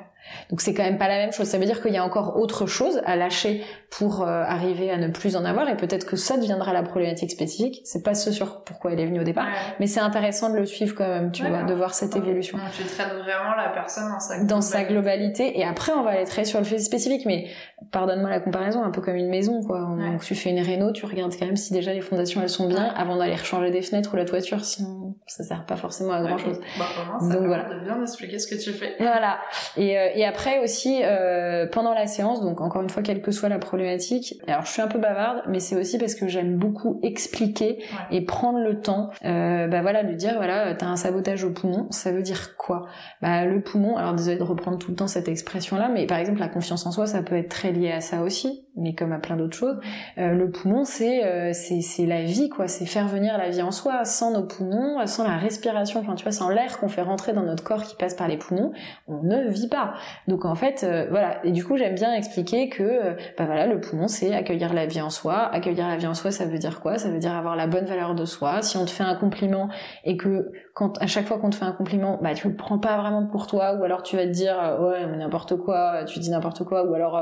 Donc 0.51 0.61
c'est 0.61 0.75
quand 0.75 0.83
même 0.83 0.99
pas 0.99 1.09
la 1.09 1.17
même 1.17 1.33
chose. 1.33 1.47
Ça 1.47 1.59
veut 1.59 1.67
dire 1.67 1.83
qu'il 1.83 1.93
y 1.93 1.97
a 1.97 2.05
encore 2.05 2.37
autre 2.37 2.67
chose 2.67 3.01
à 3.05 3.17
lâcher 3.17 3.65
pour 3.91 4.23
euh, 4.23 4.43
arriver 4.43 4.91
à 4.91 4.97
ne 4.97 5.09
plus 5.09 5.37
en 5.37 5.45
avoir 5.45 5.69
et 5.69 5.77
peut-être 5.77 6.07
que 6.07 6.17
ça 6.17 6.37
deviendra 6.37 6.73
la 6.73 6.83
problématique 6.83 7.31
spécifique. 7.31 7.81
C'est 7.85 8.03
pas 8.03 8.15
ce 8.15 8.33
sur 8.33 8.63
pourquoi 8.65 8.93
elle 8.93 9.01
est 9.01 9.07
venue 9.07 9.21
au 9.21 9.25
départ, 9.25 9.49
mais 9.81 9.87
c'est 9.87 10.01
intéressant 10.01 10.51
de 10.51 10.59
le 10.59 10.67
suivre 10.67 10.95
quand 10.95 11.09
même, 11.09 11.33
tu 11.33 11.45
vois, 11.45 11.65
de 11.65 11.75
voir 11.75 11.95
cette 11.95 12.15
évolution. 12.17 12.59
tu 12.77 12.85
traites 12.85 13.13
vraiment 13.13 13.55
la 13.57 13.71
personne 13.71 14.11
dans 14.11 14.21
sa 14.21 14.35
globalité. 14.37 14.55
Dans 14.55 14.61
sa 14.61 14.85
globalité 14.85 15.59
et 15.59 15.65
après 15.65 15.93
on 15.93 16.03
va 16.03 16.11
aller 16.11 16.25
très 16.25 16.45
sur 16.45 16.59
le 16.59 16.65
fait 16.65 16.79
spécifique. 16.79 17.27
Mais 17.27 17.49
pardonne-moi 17.91 18.31
la 18.31 18.41
comparaison, 18.41 18.83
un 18.83 18.91
peu 18.91 19.01
comme 19.01 19.17
une 19.17 19.31
maison 19.31 19.63
quoi. 19.63 19.81
Donc 19.81 20.23
tu 20.23 20.35
fais 20.35 20.51
une 20.51 20.61
réno, 20.61 20.93
tu 20.93 21.07
regardes 21.07 21.35
quand 21.39 21.47
même 21.47 21.57
si 21.57 21.73
déjà 21.73 21.93
les 21.93 22.01
fondations 22.01 22.41
elles 22.43 22.49
sont 22.49 22.69
bien 22.69 22.85
avant 22.97 23.17
d'aller 23.17 23.37
rechanger 23.37 23.71
des 23.71 23.83
fenêtres 23.83 24.13
ou 24.13 24.17
la 24.17 24.25
toiture, 24.25 24.65
sinon 24.65 25.17
ça 25.27 25.45
sert 25.45 25.65
pas 25.65 25.77
forcément 25.77 26.13
à 26.13 26.23
grand 26.23 26.39
chose. 26.39 26.61
Bah, 26.79 26.87
ça 27.21 27.35
Donc 27.35 27.47
voilà. 27.47 27.65
De 27.65 27.81
bien 27.85 28.01
expliquer 28.03 28.39
ce 28.39 28.49
que 28.49 28.61
tu 28.61 28.73
fais. 28.73 28.95
Voilà. 28.99 29.39
Et, 29.77 29.99
euh, 29.99 30.09
et 30.15 30.25
après 30.25 30.63
aussi 30.63 31.01
euh, 31.03 31.67
pendant 31.67 31.95
la 31.95 32.07
séance, 32.07 32.41
donc 32.41 32.61
encore 32.61 32.83
une 32.83 32.91
fois 32.91 33.03
quelle 33.03 33.23
que 33.23 33.31
soit 33.31 33.49
la 33.49 33.59
problématique. 33.59 34.35
Alors 34.47 34.65
je 34.65 34.73
suis 34.73 34.83
un 34.83 34.89
peu 34.89 34.99
bavarde, 34.99 35.43
mais 35.49 35.61
c'est 35.61 35.77
aussi 35.77 35.99
parce 35.99 36.15
que 36.15 36.29
j'aime 36.29 36.57
beaucoup 36.57 37.01
expliquer 37.03 37.83
et 38.11 38.25
prendre 38.25 38.59
le 38.59 38.81
temps. 38.81 39.11
Euh, 39.25 39.69
bah 39.69 39.83
voilà, 39.83 40.05
de 40.05 40.15
dire 40.15 40.35
voilà, 40.37 40.75
t'as 40.75 40.87
un 40.87 40.97
sabotage 40.97 41.45
au 41.45 41.51
poumon, 41.51 41.87
ça 41.91 42.13
veut 42.13 42.23
dire 42.23 42.57
quoi? 42.57 42.87
Bah 43.23 43.45
le 43.45 43.61
poumon. 43.63 43.97
Alors 43.97 44.15
désolé 44.15 44.37
de 44.37 44.43
reprendre 44.43 44.79
tout 44.79 44.91
le 44.91 44.97
temps 44.97 45.07
cette 45.07 45.29
expression-là, 45.29 45.89
mais 45.89 46.07
par 46.07 46.19
exemple 46.19 46.41
la 46.41 46.49
confiance 46.49 46.87
en 46.87 46.93
soi, 46.93 47.07
ça 47.07 47.23
peut 47.23 47.37
être 47.37 47.49
très 47.49 47.73
lié 47.73 47.93
à 47.93 48.01
ça 48.01 48.23
aussi, 48.23 48.65
mais 48.81 48.95
comme 48.95 49.13
à 49.13 49.19
plein 49.19 49.37
d'autres 49.37 49.57
choses. 49.57 49.79
Euh, 50.19 50.33
le 50.33 50.51
poumon, 50.51 50.85
c'est 50.85 51.25
euh, 51.25 51.53
c'est 51.53 52.07
la 52.07 52.23
vie 52.23 52.49
quoi, 52.49 52.69
c'est 52.69 52.87
faire 52.87 53.07
venir 53.07 53.39
la 53.39 53.51
vie 53.51 53.63
en 53.63 53.71
soi. 53.71 54.05
Sans 54.05 54.33
nos 54.33 54.43
poumons, 54.43 55.07
sans 55.07 55.25
la 55.25 55.37
respiration, 55.37 56.01
enfin 56.01 56.15
tu 56.15 56.25
vois, 56.25 56.33
sans 56.33 56.49
l'air 56.49 56.79
qu'on 56.79 56.89
fait 56.89 57.03
rentrer 57.03 57.33
dans 57.33 57.43
notre 57.43 57.63
corps 57.63 57.83
qui 57.83 57.97
passe 57.97 58.15
par 58.15 58.29
les 58.29 58.37
poumons, 58.37 58.73
on 59.09 59.23
ne 59.23 59.49
vit 59.49 59.69
pas. 59.69 59.95
Donc 60.29 60.45
en 60.45 60.55
fait, 60.55 60.85
euh, 60.85 61.07
voilà. 61.11 61.45
Et 61.45 61.53
du 61.53 61.65
coup, 61.65 61.77
j'aime 61.77 61.95
bien 61.95 62.15
expliquer 62.15 62.69
que, 62.69 62.83
euh, 62.83 63.15
bah 63.39 63.45
voilà, 63.45 63.67
le 63.67 63.81
poumon, 63.81 64.09
c'est 64.09 64.35
accueillir 64.35 64.73
la 64.73 64.87
vie 64.87 65.01
en 65.01 65.11
soi. 65.11 65.49
Accueillir 65.53 65.89
la 65.89 65.97
vie 65.97 66.07
en 66.07 66.15
soi, 66.15 66.31
ça 66.31 66.47
veut 66.47 66.59
dire 66.59 66.81
quoi? 66.81 66.99
Ça 66.99 67.11
veut 67.11 67.19
dire 67.19 67.35
avoir 67.35 67.57
la 67.57 67.67
bonne 67.67 67.85
valeur 67.85 68.15
de 68.15 68.25
soi. 68.25 68.63
Si 68.63 68.77
on 68.77 68.85
te 68.85 68.91
fait 68.91 69.05
un 69.05 69.15
compliment 69.15 69.69
et 70.05 70.17
que 70.17 70.53
quand 70.75 71.01
à 71.03 71.07
chaque 71.07 71.27
fois 71.27 71.39
qu'on 71.39 71.51
te 71.51 71.57
fait 71.57 71.65
un 71.65 71.73
compliment, 71.73 72.19
bah 72.23 72.35
tu 72.35 72.49
le 72.49 72.55
prends 72.55 72.79
pas 72.79 72.97
vraiment 72.99 73.27
pour 73.27 73.47
toi, 73.47 73.75
ou 73.75 73.85
alors 73.85 74.03
tu 74.03 74.17
vas 74.17 74.25
te 74.25 74.31
dire 74.31 74.59
euh, 74.61 74.91
ouais 74.91 75.07
mais 75.07 75.17
n'importe 75.17 75.57
quoi, 75.57 76.05
tu 76.05 76.19
dis 76.19 76.31
n'importe 76.31 76.65
quoi, 76.65 76.85
ou 76.85 76.95
alors 76.95 77.15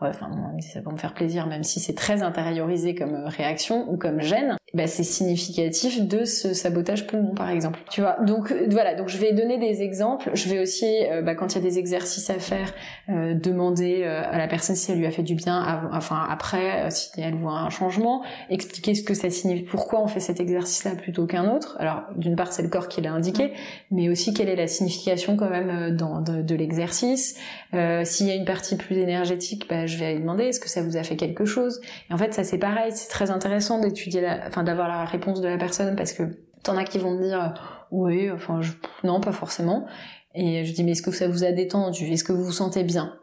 ouais 0.00 0.08
enfin 0.08 0.30
ça 0.60 0.80
va 0.80 0.92
me 0.92 0.96
faire 0.96 1.14
plaisir, 1.14 1.46
même 1.46 1.62
si 1.62 1.80
c'est 1.80 1.94
très 1.94 2.22
intériorisé 2.22 2.94
comme 2.94 3.24
réaction 3.26 3.86
ou 3.90 3.96
comme 3.96 4.20
gêne, 4.20 4.56
bah 4.74 4.86
c'est 4.86 5.04
significatif 5.04 6.06
de 6.06 6.24
ce 6.24 6.54
sabotage 6.54 7.06
poumon 7.06 7.34
par 7.34 7.50
exemple. 7.50 7.80
Tu 7.90 8.00
vois? 8.00 8.16
Donc 8.24 8.52
voilà, 8.70 8.94
donc 8.94 9.08
je 9.08 9.18
vais 9.18 9.32
donner 9.32 9.58
des 9.58 9.82
exemples. 9.82 10.30
Je 10.34 10.48
vais 10.48 10.60
aussi 10.60 10.92
bah, 11.22 11.34
quand 11.34 11.54
il 11.54 11.62
y 11.62 11.66
a 11.66 11.68
des 11.68 11.78
exercices 11.78 12.30
à 12.30 12.38
faire 12.38 12.72
euh, 13.08 13.34
demander 13.34 14.02
euh, 14.04 14.22
à 14.24 14.38
la 14.38 14.48
personne 14.48 14.76
si 14.76 14.90
elle 14.90 14.98
lui 14.98 15.06
a 15.06 15.10
fait 15.10 15.22
du 15.22 15.34
bien, 15.34 15.90
enfin 15.92 16.26
après, 16.28 16.86
euh, 16.86 16.90
si 16.90 17.10
elle 17.18 17.34
voit 17.34 17.52
un 17.52 17.70
changement, 17.70 18.22
expliquer 18.50 18.94
ce 18.94 19.02
que 19.02 19.14
ça 19.14 19.30
signifie, 19.30 19.64
pourquoi 19.64 20.00
on 20.00 20.06
fait 20.06 20.20
cet 20.20 20.40
exercice-là 20.40 20.94
plutôt 20.96 21.26
qu'un 21.26 21.54
autre. 21.54 21.76
Alors 21.78 22.02
d'une 22.16 22.36
part 22.36 22.52
c'est 22.52 22.62
le 22.62 22.68
corps 22.68 22.88
qui 22.88 22.93
l'a 23.00 23.12
indiqué, 23.12 23.52
mais 23.90 24.08
aussi 24.08 24.34
quelle 24.34 24.48
est 24.48 24.56
la 24.56 24.66
signification 24.66 25.36
quand 25.36 25.50
même 25.50 25.96
dans, 25.96 26.20
de, 26.20 26.54
l'exercice. 26.54 27.38
S'il 27.72 28.26
y 28.26 28.30
a 28.30 28.34
une 28.34 28.44
partie 28.44 28.76
plus 28.76 28.96
énergétique, 28.96 29.66
bah, 29.68 29.86
je 29.86 29.96
vais 29.98 30.06
aller 30.06 30.20
demander 30.20 30.44
est-ce 30.44 30.60
que 30.60 30.68
ça 30.68 30.82
vous 30.82 30.96
a 30.96 31.02
fait 31.02 31.16
quelque 31.16 31.44
chose? 31.44 31.80
Et 32.10 32.14
en 32.14 32.18
fait 32.18 32.32
ça 32.34 32.44
c'est 32.44 32.58
pareil, 32.58 32.92
c'est 32.92 33.08
très 33.08 33.30
intéressant 33.30 33.80
d'étudier, 33.80 34.26
enfin 34.46 34.62
d'avoir 34.62 34.88
la 34.88 35.04
réponse 35.04 35.40
de 35.40 35.48
la 35.48 35.58
personne 35.58 35.96
parce 35.96 36.12
que 36.12 36.22
t'en 36.62 36.76
as 36.76 36.84
qui 36.84 36.98
vont 36.98 37.12
me 37.12 37.22
dire 37.22 37.54
oui, 37.90 38.30
enfin 38.30 38.60
non 39.02 39.20
pas 39.20 39.32
forcément. 39.32 39.86
Et 40.34 40.64
je 40.64 40.72
dis 40.72 40.84
mais 40.84 40.92
est-ce 40.92 41.02
que 41.02 41.12
ça 41.12 41.28
vous 41.28 41.44
a 41.44 41.52
détendu? 41.52 42.06
Est-ce 42.06 42.24
que 42.24 42.32
vous 42.32 42.44
vous 42.44 42.52
sentez 42.52 42.82
bien? 42.82 43.14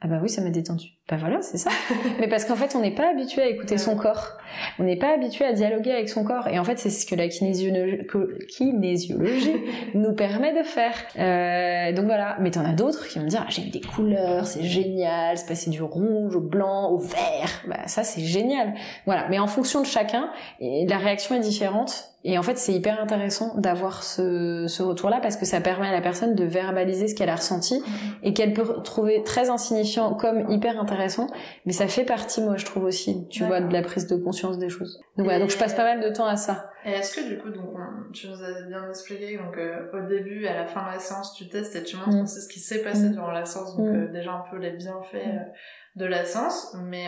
Ah 0.00 0.08
bah 0.08 0.18
oui, 0.22 0.28
ça 0.28 0.42
m'a 0.42 0.50
détendu. 0.50 0.88
Bah 1.12 1.18
voilà, 1.20 1.42
c'est 1.42 1.58
ça. 1.58 1.68
mais 2.20 2.26
parce 2.26 2.46
qu'en 2.46 2.56
fait, 2.56 2.74
on 2.74 2.80
n'est 2.80 2.94
pas 2.94 3.10
habitué 3.10 3.42
à 3.42 3.46
écouter 3.46 3.76
son 3.76 3.96
corps. 3.96 4.38
On 4.78 4.84
n'est 4.84 4.96
pas 4.96 5.12
habitué 5.12 5.44
à 5.44 5.52
dialoguer 5.52 5.92
avec 5.92 6.08
son 6.08 6.24
corps. 6.24 6.48
Et 6.48 6.58
en 6.58 6.64
fait, 6.64 6.78
c'est 6.78 6.88
ce 6.88 7.04
que 7.04 7.14
la 7.14 7.28
kinésiologie, 7.28 8.06
kinésiologie 8.48 9.56
nous 9.94 10.14
permet 10.14 10.58
de 10.58 10.62
faire. 10.62 10.94
Euh, 11.18 11.92
donc 11.92 12.06
voilà. 12.06 12.38
Mais 12.40 12.50
t'en 12.50 12.64
as 12.64 12.72
d'autres 12.72 13.06
qui 13.08 13.18
vont 13.18 13.26
me 13.26 13.28
dire, 13.28 13.44
ah, 13.46 13.50
j'ai 13.50 13.60
vu 13.60 13.68
des 13.68 13.82
couleurs, 13.82 14.46
c'est 14.46 14.62
génial, 14.62 15.36
c'est 15.36 15.46
passé 15.46 15.68
du 15.68 15.82
rouge 15.82 16.34
au 16.34 16.40
blanc 16.40 16.88
au 16.88 16.96
vert. 16.96 17.62
Bah 17.68 17.86
ça, 17.88 18.04
c'est 18.04 18.22
génial. 18.22 18.72
Voilà. 19.04 19.28
Mais 19.28 19.38
en 19.38 19.48
fonction 19.48 19.82
de 19.82 19.86
chacun, 19.86 20.30
la 20.62 20.96
réaction 20.96 21.34
est 21.34 21.40
différente. 21.40 22.08
Et 22.24 22.38
en 22.38 22.42
fait, 22.42 22.56
c'est 22.56 22.72
hyper 22.72 23.02
intéressant 23.02 23.54
d'avoir 23.56 24.04
ce, 24.04 24.66
ce 24.68 24.82
retour-là 24.82 25.18
parce 25.20 25.36
que 25.36 25.44
ça 25.44 25.60
permet 25.60 25.88
à 25.88 25.92
la 25.92 26.00
personne 26.00 26.36
de 26.36 26.44
verbaliser 26.44 27.08
ce 27.08 27.16
qu'elle 27.16 27.28
a 27.28 27.34
ressenti 27.34 27.74
mm-hmm. 27.74 27.82
et 28.22 28.32
qu'elle 28.32 28.52
peut 28.52 28.80
trouver 28.84 29.24
très 29.24 29.50
insignifiant 29.50 30.14
comme 30.14 30.48
hyper 30.48 30.80
intéressant. 30.80 31.01
Mais 31.66 31.72
ça 31.72 31.88
fait 31.88 32.04
partie, 32.04 32.40
moi, 32.42 32.56
je 32.56 32.64
trouve 32.64 32.84
aussi, 32.84 33.26
tu 33.28 33.44
vois, 33.44 33.60
de 33.60 33.72
la 33.72 33.82
prise 33.82 34.06
de 34.06 34.16
conscience 34.16 34.58
des 34.58 34.68
choses. 34.68 35.00
Donc 35.16 35.26
voilà, 35.26 35.40
donc 35.40 35.50
je 35.50 35.58
passe 35.58 35.74
pas 35.74 35.84
mal 35.84 36.00
de 36.00 36.14
temps 36.14 36.26
à 36.26 36.36
ça. 36.36 36.70
Et 36.84 36.90
est-ce 36.90 37.16
que 37.16 37.28
du 37.28 37.38
coup, 37.38 37.50
donc, 37.50 37.70
tu 38.12 38.28
nous 38.28 38.42
as 38.42 38.62
bien 38.62 38.88
expliqué, 38.88 39.38
donc 39.38 39.56
euh, 39.56 39.88
au 39.92 40.06
début, 40.08 40.46
à 40.46 40.54
la 40.54 40.66
fin 40.66 40.82
de 40.86 40.92
la 40.92 40.98
séance, 40.98 41.34
tu 41.34 41.48
testes 41.48 41.76
et 41.76 41.82
tu 41.84 41.96
montres 41.96 42.22
mm. 42.22 42.26
ce 42.26 42.48
qui 42.48 42.58
s'est 42.58 42.82
passé 42.82 43.08
mm. 43.08 43.12
durant 43.12 43.30
la 43.30 43.44
séance, 43.44 43.76
donc 43.76 43.88
mm. 43.88 43.94
euh, 43.94 44.06
déjà 44.08 44.32
un 44.32 44.44
peu 44.50 44.56
les 44.56 44.72
bienfaits 44.72 45.14
euh, 45.14 45.44
de 45.96 46.04
la 46.06 46.24
séance. 46.24 46.76
Mais 46.84 47.06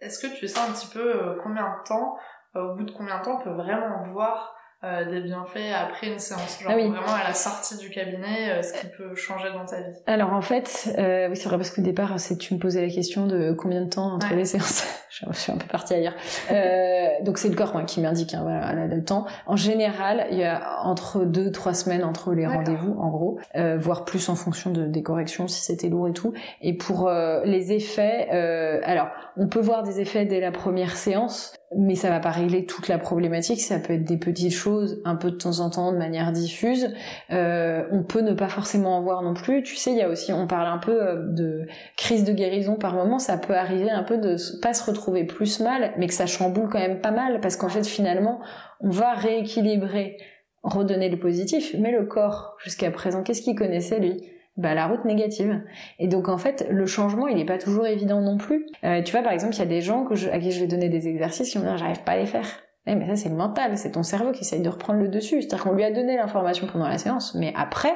est-ce 0.00 0.24
que 0.24 0.32
tu 0.34 0.46
sais 0.46 0.58
un 0.58 0.72
petit 0.72 0.88
peu 0.88 1.36
combien 1.42 1.64
de 1.64 1.88
temps, 1.88 2.16
au 2.54 2.74
bout 2.76 2.84
de 2.84 2.92
combien 2.92 3.18
de 3.18 3.24
temps 3.24 3.40
on 3.40 3.44
peut 3.44 3.54
vraiment 3.54 4.06
voir 4.12 4.55
euh, 4.84 5.10
des 5.10 5.20
bienfaits 5.20 5.72
après 5.74 6.08
une 6.08 6.18
séance 6.18 6.60
Genre 6.62 6.70
Ah 6.72 6.76
oui. 6.76 6.88
vraiment 6.88 7.14
à 7.14 7.24
la 7.26 7.34
sortie 7.34 7.76
du 7.78 7.90
cabinet, 7.90 8.50
euh, 8.50 8.62
ce 8.62 8.72
qui 8.74 8.86
peut 8.96 9.14
changer 9.14 9.50
dans 9.52 9.64
ta 9.64 9.76
vie. 9.80 9.96
Alors 10.06 10.32
en 10.32 10.42
fait, 10.42 10.94
euh, 10.98 11.28
oui 11.30 11.36
c'est 11.36 11.48
vrai 11.48 11.56
parce 11.56 11.70
qu'au 11.70 11.82
départ 11.82 12.18
c'est 12.20 12.36
tu 12.36 12.54
me 12.54 12.58
posais 12.58 12.86
la 12.86 12.92
question 12.92 13.26
de 13.26 13.52
combien 13.52 13.82
de 13.82 13.88
temps 13.90 14.12
entre 14.14 14.30
Ouais. 14.30 14.36
les 14.36 14.44
séances. 14.44 14.84
je 15.10 15.24
suis- 15.32 15.52
un 15.52 15.56
peu 15.56 15.66
partie 15.66 15.94
ailleurs. 15.94 16.14
Euh, 16.50 17.06
donc 17.22 17.38
c'est 17.38 17.48
le 17.48 17.54
corps 17.56 17.72
moi, 17.72 17.84
qui 17.84 18.00
m'indique 18.00 18.34
hein, 18.34 18.40
voilà, 18.42 18.86
le- 18.86 19.04
temps. 19.04 19.24
En 19.46 19.56
général, 19.56 20.26
il 20.30 20.38
y 20.38 20.44
a 20.44 20.80
entre 20.82 21.24
deux 21.24 21.50
trois 21.52 21.72
semaines 21.74 22.04
entre 22.04 22.34
les 22.34 22.46
rendez-vous 22.46 22.96
en 23.00 23.08
gros, 23.08 23.38
euh, 23.56 23.76
voire 23.78 24.04
plus 24.04 24.28
en 24.28 24.34
fonction 24.34 24.70
de, 24.70 24.84
des 24.86 25.02
corrections 25.02 25.48
si 25.48 25.62
c'était 25.62 25.88
lourd 25.88 26.08
et 26.08 26.12
tout. 26.12 26.32
Et 26.60 26.76
pour 26.76 27.08
euh, 27.08 27.40
les 27.44 27.72
effets, 27.72 28.28
euh, 28.32 28.80
alors 28.84 29.08
on 29.36 29.48
peut 29.48 29.60
voir 29.60 29.82
des 29.84 30.00
effets 30.00 30.24
dès 30.26 30.40
la 30.40 30.50
première 30.52 30.96
séance. 30.96 31.54
Mais 31.74 31.96
ça 31.96 32.10
va 32.10 32.20
pas 32.20 32.30
régler 32.30 32.64
toute 32.64 32.86
la 32.86 32.96
problématique, 32.96 33.60
ça 33.60 33.80
peut 33.80 33.94
être 33.94 34.04
des 34.04 34.18
petites 34.18 34.52
choses 34.52 35.02
un 35.04 35.16
peu 35.16 35.32
de 35.32 35.36
temps 35.36 35.58
en 35.58 35.68
temps 35.68 35.90
de 35.90 35.98
manière 35.98 36.30
diffuse. 36.30 36.94
Euh, 37.32 37.84
on 37.90 38.04
peut 38.04 38.20
ne 38.20 38.34
pas 38.34 38.48
forcément 38.48 38.96
en 38.96 39.02
voir 39.02 39.22
non 39.22 39.34
plus. 39.34 39.64
Tu 39.64 39.74
sais, 39.74 39.90
il 39.90 39.96
y 39.96 40.02
a 40.02 40.08
aussi, 40.08 40.32
on 40.32 40.46
parle 40.46 40.68
un 40.68 40.78
peu 40.78 41.02
euh, 41.02 41.16
de 41.34 41.66
crise 41.96 42.22
de 42.22 42.32
guérison 42.32 42.76
par 42.76 42.94
moment. 42.94 43.18
Ça 43.18 43.36
peut 43.36 43.56
arriver 43.56 43.90
un 43.90 44.04
peu 44.04 44.18
de 44.18 44.36
pas 44.62 44.74
se 44.74 44.88
retrouver 44.88 45.24
plus 45.24 45.58
mal, 45.58 45.92
mais 45.98 46.06
que 46.06 46.14
ça 46.14 46.26
chamboule 46.26 46.68
quand 46.70 46.78
même 46.78 47.00
pas 47.00 47.10
mal 47.10 47.40
parce 47.40 47.56
qu'en 47.56 47.68
fait 47.68 47.84
finalement, 47.84 48.40
on 48.80 48.90
va 48.90 49.14
rééquilibrer, 49.14 50.18
redonner 50.62 51.08
le 51.08 51.18
positif, 51.18 51.74
mais 51.78 51.90
le 51.90 52.06
corps 52.06 52.56
jusqu'à 52.62 52.92
présent, 52.92 53.24
qu'est-ce 53.24 53.42
qu'il 53.42 53.56
connaissait 53.56 53.98
lui? 53.98 54.22
Bah, 54.56 54.74
la 54.74 54.86
route 54.86 55.04
négative. 55.04 55.62
Et 55.98 56.08
donc 56.08 56.28
en 56.28 56.38
fait, 56.38 56.66
le 56.70 56.86
changement, 56.86 57.26
il 57.28 57.36
n'est 57.36 57.44
pas 57.44 57.58
toujours 57.58 57.86
évident 57.86 58.20
non 58.20 58.36
plus. 58.38 58.66
Euh, 58.84 59.02
tu 59.02 59.12
vois, 59.12 59.22
par 59.22 59.32
exemple, 59.32 59.54
il 59.54 59.58
y 59.58 59.62
a 59.62 59.66
des 59.66 59.80
gens 59.82 60.04
que 60.04 60.14
je- 60.14 60.28
à 60.28 60.38
qui 60.38 60.50
je 60.52 60.60
vais 60.60 60.66
donner 60.66 60.88
des 60.88 61.08
exercices, 61.08 61.50
qui 61.50 61.58
vont 61.58 61.64
dire 61.64 61.76
j'arrive 61.78 62.02
pas 62.04 62.12
à 62.12 62.16
les 62.18 62.26
faire. 62.26 62.46
Eh, 62.86 62.94
mais 62.94 63.06
ça 63.08 63.16
c'est 63.16 63.28
le 63.28 63.34
mental, 63.34 63.76
c'est 63.76 63.92
ton 63.92 64.02
cerveau 64.02 64.32
qui 64.32 64.42
essaye 64.42 64.62
de 64.62 64.68
reprendre 64.68 65.00
le 65.00 65.08
dessus. 65.08 65.42
C'est-à-dire 65.42 65.64
qu'on 65.64 65.72
lui 65.72 65.84
a 65.84 65.90
donné 65.90 66.16
l'information 66.16 66.66
pendant 66.66 66.88
la 66.88 66.98
séance, 66.98 67.34
mais 67.34 67.52
après, 67.56 67.94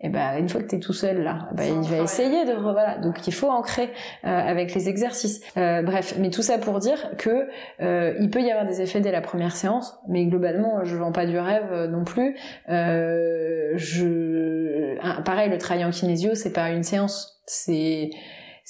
eh 0.00 0.08
ben, 0.08 0.38
une 0.38 0.48
fois 0.48 0.62
que 0.62 0.66
tu 0.66 0.76
es 0.76 0.78
tout 0.78 0.94
seul 0.94 1.22
là, 1.22 1.48
eh 1.52 1.56
ben, 1.56 1.82
il 1.82 1.88
va 1.90 2.02
essayer 2.02 2.46
de... 2.46 2.52
Voilà. 2.54 2.96
Donc 2.98 3.26
il 3.26 3.34
faut 3.34 3.50
ancrer 3.50 3.90
euh, 4.24 4.28
avec 4.28 4.74
les 4.74 4.88
exercices. 4.88 5.42
Euh, 5.58 5.82
bref, 5.82 6.14
mais 6.18 6.30
tout 6.30 6.40
ça 6.40 6.56
pour 6.56 6.78
dire 6.78 7.10
que 7.18 7.48
euh, 7.82 8.14
il 8.18 8.30
peut 8.30 8.40
y 8.40 8.50
avoir 8.50 8.66
des 8.66 8.80
effets 8.80 9.00
dès 9.00 9.12
la 9.12 9.20
première 9.20 9.54
séance, 9.54 9.98
mais 10.08 10.24
globalement, 10.24 10.84
je 10.84 10.96
vends 10.96 11.12
pas 11.12 11.26
du 11.26 11.38
rêve 11.38 11.68
euh, 11.72 11.86
non 11.86 12.04
plus. 12.04 12.36
Euh, 12.70 13.72
je... 13.74 14.96
pareil, 15.22 15.50
le 15.50 15.58
travail 15.58 15.84
en 15.84 15.90
kinésio, 15.90 16.34
c'est 16.34 16.52
pas 16.52 16.70
une 16.70 16.82
séance. 16.82 17.42
C'est 17.44 18.10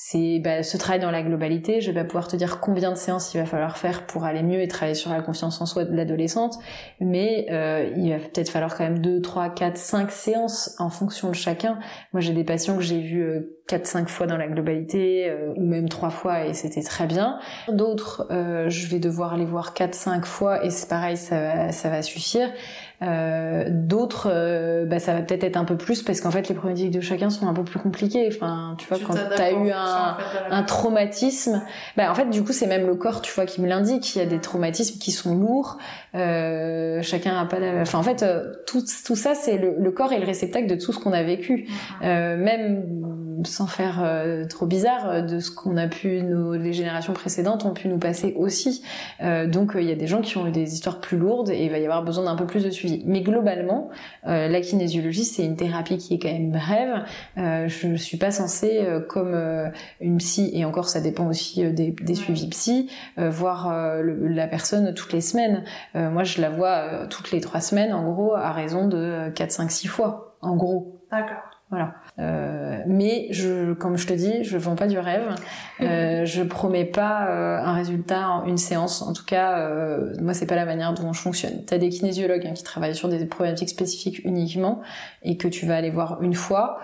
c'est 0.03 0.39
bah, 0.39 0.63
ce 0.63 0.79
travail 0.79 0.99
dans 0.99 1.11
la 1.11 1.23
globalité. 1.23 1.83
Je 1.83 1.91
vais 1.91 2.01
pas 2.01 2.07
pouvoir 2.07 2.27
te 2.27 2.35
dire 2.35 2.59
combien 2.61 2.91
de 2.91 2.97
séances 2.97 3.35
il 3.35 3.39
va 3.39 3.45
falloir 3.45 3.77
faire 3.77 4.07
pour 4.07 4.25
aller 4.25 4.43
mieux 4.43 4.63
et 4.63 4.67
travailler 4.67 4.95
sur 4.95 5.11
la 5.11 5.21
confiance 5.21 5.61
en 5.61 5.67
soi 5.67 5.85
de 5.85 5.95
l'adolescente, 5.95 6.55
mais 7.01 7.47
euh, 7.51 7.93
il 7.99 8.11
va 8.11 8.19
peut-être 8.19 8.49
falloir 8.49 8.75
quand 8.75 8.85
même 8.85 9.01
2, 9.01 9.21
3, 9.21 9.51
4, 9.51 9.77
5 9.77 10.11
séances 10.11 10.75
en 10.79 10.89
fonction 10.89 11.29
de 11.29 11.35
chacun. 11.35 11.79
Moi 12.15 12.23
j'ai 12.23 12.33
des 12.33 12.45
patients 12.45 12.79
que 12.79 12.83
j'ai 12.83 12.99
vus 12.99 13.45
euh, 13.73 13.79
4-5 13.79 14.07
fois 14.09 14.27
dans 14.27 14.37
la 14.37 14.49
globalité, 14.49 15.29
euh, 15.29 15.53
ou 15.57 15.65
même 15.65 15.89
3 15.89 16.11
fois 16.11 16.45
et 16.45 16.55
c'était 16.55 16.83
très 16.83 17.07
bien. 17.07 17.39
D'autres, 17.69 18.27
euh, 18.31 18.69
je 18.69 18.87
vais 18.87 18.99
devoir 18.99 19.37
les 19.37 19.45
voir 19.45 19.75
4-5 19.75 20.25
fois 20.25 20.65
et 20.65 20.71
c'est 20.71 20.89
pareil, 20.89 21.17
ça 21.17 21.41
va, 21.41 21.73
ça 21.73 21.89
va 21.89 22.03
suffire. 22.03 22.49
Euh, 23.03 23.65
D'autres, 23.71 24.29
bah, 24.87 24.99
ça 24.99 25.15
va 25.15 25.23
peut-être 25.23 25.45
être 25.45 25.57
un 25.57 25.65
peu 25.65 25.77
plus 25.77 26.03
parce 26.03 26.21
qu'en 26.21 26.31
fait 26.31 26.49
les 26.49 26.55
problématiques 26.55 26.91
de 26.91 27.01
chacun 27.01 27.31
sont 27.31 27.49
un 27.49 27.55
peu 27.55 27.65
plus 27.65 27.79
compliquées. 27.79 28.29
Enfin, 28.31 28.75
tu 28.79 28.87
vois, 28.89 28.99
Tu 28.99 29.05
quand 29.05 29.15
t'as 29.15 29.53
eu 29.53 29.71
un, 29.71 30.13
en 30.13 30.17
fait, 30.17 30.55
un 30.55 30.63
traumatisme, 30.63 31.63
bah 31.97 32.11
en 32.11 32.15
fait 32.15 32.29
du 32.29 32.43
coup 32.43 32.53
c'est 32.53 32.67
même 32.67 32.87
le 32.87 32.95
corps 32.97 33.23
tu 33.23 33.33
vois 33.33 33.47
qui 33.47 33.63
me 33.63 33.69
l'indique. 33.69 34.15
Il 34.17 34.19
y 34.19 34.23
a 34.23 34.27
des 34.27 34.39
traumatismes 34.39 34.99
qui 34.99 35.13
sont 35.13 35.35
lourds. 35.35 35.79
Chacun 36.13 37.39
a 37.39 37.47
pas. 37.47 37.57
Enfin 37.81 37.99
en 37.99 38.03
fait 38.03 38.23
tout 38.67 38.83
tout 39.07 39.17
ça 39.17 39.35
c'est 39.35 39.57
le, 39.57 39.77
le 39.79 39.91
corps 39.91 40.13
est 40.13 40.19
le 40.19 40.27
réceptacle 40.27 40.67
de 40.67 40.75
tout 40.75 40.93
ce 40.93 40.99
qu'on 40.99 41.13
a 41.13 41.23
vécu. 41.23 41.69
Mhm. 42.01 42.07
Euh, 42.11 42.37
même 42.37 42.85
sans 43.45 43.60
faire 43.67 44.01
euh, 44.03 44.47
trop 44.47 44.67
bizarre 44.67 45.09
euh, 45.09 45.21
de 45.23 45.39
ce 45.41 45.51
qu'on 45.51 45.77
a 45.77 45.89
pu 45.89 46.23
nos 46.23 46.55
les 46.55 46.73
générations 46.73 47.13
précédentes 47.13 47.65
ont 47.65 47.73
pu 47.75 47.89
nous 47.89 47.99
passer 47.99 48.35
aussi. 48.37 48.83
Euh, 49.23 49.47
donc 49.47 49.73
il 49.75 49.85
y 49.85 49.93
a 49.93 49.95
des 49.95 50.07
gens 50.07 50.21
qui 50.21 50.37
ont 50.37 50.47
eu 50.47 50.51
des 50.51 50.73
histoires 50.75 51.01
plus 51.01 51.17
lourdes 51.17 51.51
et 51.51 51.65
il 51.65 51.71
va 51.71 51.79
y 51.79 51.85
avoir 51.85 52.03
besoin 52.05 52.25
d'un 52.25 52.37
peu 52.37 52.47
plus 52.47 52.65
de 52.65 52.71
suivi. 52.71 53.03
Mais 53.07 53.21
globalement, 53.23 53.91
la 54.25 54.61
kinésiologie 54.61 55.25
c'est 55.25 55.45
une 55.45 55.57
thérapie 55.57 55.99
qui 55.99 56.15
est 56.15 56.19
quand 56.19 56.33
même 56.33 56.51
brève. 56.51 57.05
Je 57.37 57.87
ne 57.87 57.97
suis 57.97 58.17
pas 58.17 58.31
censée 58.31 58.87
comme 59.09 59.35
une 60.01 60.19
psy 60.19 60.51
et 60.55 60.65
encore 60.65 60.89
ça 60.89 61.01
dépend 61.01 61.27
aussi 61.29 61.63
des, 61.73 62.15
suivis 62.15 62.49
psy 62.49 62.91
voir 63.17 63.73
le- 64.03 64.29
la 64.29 64.47
personne 64.47 64.95
toutes 64.95 65.13
les 65.13 65.21
semaines. 65.21 65.65
Moi 65.95 66.25
je 66.25 66.41
la 66.41 66.51
vois 66.51 67.07
toutes 67.09 67.31
les 67.33 67.41
trois 67.41 67.61
semaines 67.61 67.93
en 67.93 68.11
gros 68.11 68.35
à 68.35 68.53
raison 68.53 68.87
de 68.89 69.31
4, 69.35 69.51
5, 69.53 69.71
6 69.71 69.89
fois 69.89 70.37
en 70.41 70.57
gros. 70.57 71.01
D'accord. 71.11 71.50
Euh, 72.19 72.83
mais 72.87 73.29
je, 73.31 73.73
comme 73.73 73.97
je 73.97 74.07
te 74.07 74.13
dis, 74.13 74.45
je 74.45 74.59
vends 74.59 74.77
pas 74.77 74.87
du 74.87 74.99
rêve. 74.99 75.35
Euh, 75.81 76.25
je 76.25 76.43
promets 76.43 76.85
pas 76.85 77.29
euh, 77.29 77.59
un 77.59 77.75
résultat 77.75 78.29
en 78.29 78.45
une 78.45 78.59
séance. 78.59 79.03
En 79.03 79.13
tout 79.13 79.25
cas, 79.25 79.59
euh, 79.59 80.15
moi 80.21 80.35
c'est 80.35 80.47
pas 80.47 80.57
la 80.57 80.67
manière 80.67 80.93
dont 80.95 81.13
je 81.13 81.21
fonctionne. 81.21 81.65
T'as 81.65 81.79
des 81.79 81.89
kinésiologues 81.89 82.47
hein, 82.47 82.55
qui 82.55 82.65
travaillent 82.65 82.95
sur 82.95 83.09
des 83.09 83.25
problématiques 83.27 83.71
spécifiques 83.71 84.25
uniquement 84.25 84.81
et 85.23 85.37
que 85.37 85.49
tu 85.49 85.67
vas 85.67 85.77
aller 85.77 85.91
voir 85.91 86.23
une 86.23 86.35
fois. 86.35 86.81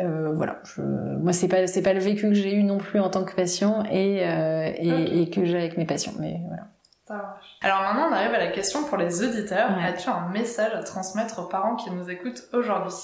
Euh, 0.00 0.32
voilà, 0.34 0.58
je, 0.64 0.82
moi 0.82 1.32
c'est 1.32 1.46
pas 1.46 1.66
c'est 1.66 1.82
pas 1.82 1.92
le 1.92 2.00
vécu 2.00 2.28
que 2.28 2.34
j'ai 2.34 2.54
eu 2.54 2.64
non 2.64 2.78
plus 2.78 2.98
en 2.98 3.10
tant 3.10 3.24
que 3.24 3.34
patient 3.34 3.84
et 3.90 4.26
euh, 4.28 4.72
et, 4.76 5.22
et 5.22 5.30
que 5.30 5.44
j'ai 5.44 5.56
avec 5.56 5.76
mes 5.76 5.84
patients. 5.84 6.14
Mais 6.18 6.40
voilà. 6.48 6.64
Ça 7.06 7.14
marche. 7.14 7.58
Alors 7.62 7.82
maintenant, 7.82 8.08
on 8.10 8.12
arrive 8.12 8.34
à 8.34 8.38
la 8.38 8.46
question 8.46 8.84
pour 8.84 8.96
les 8.96 9.22
auditeurs. 9.22 9.76
Ouais. 9.76 9.84
As-tu 9.84 10.08
un 10.08 10.30
message 10.30 10.72
à 10.74 10.82
transmettre 10.82 11.38
aux 11.38 11.48
parents 11.48 11.76
qui 11.76 11.90
nous 11.90 12.10
écoutent 12.10 12.48
aujourd'hui? 12.52 12.94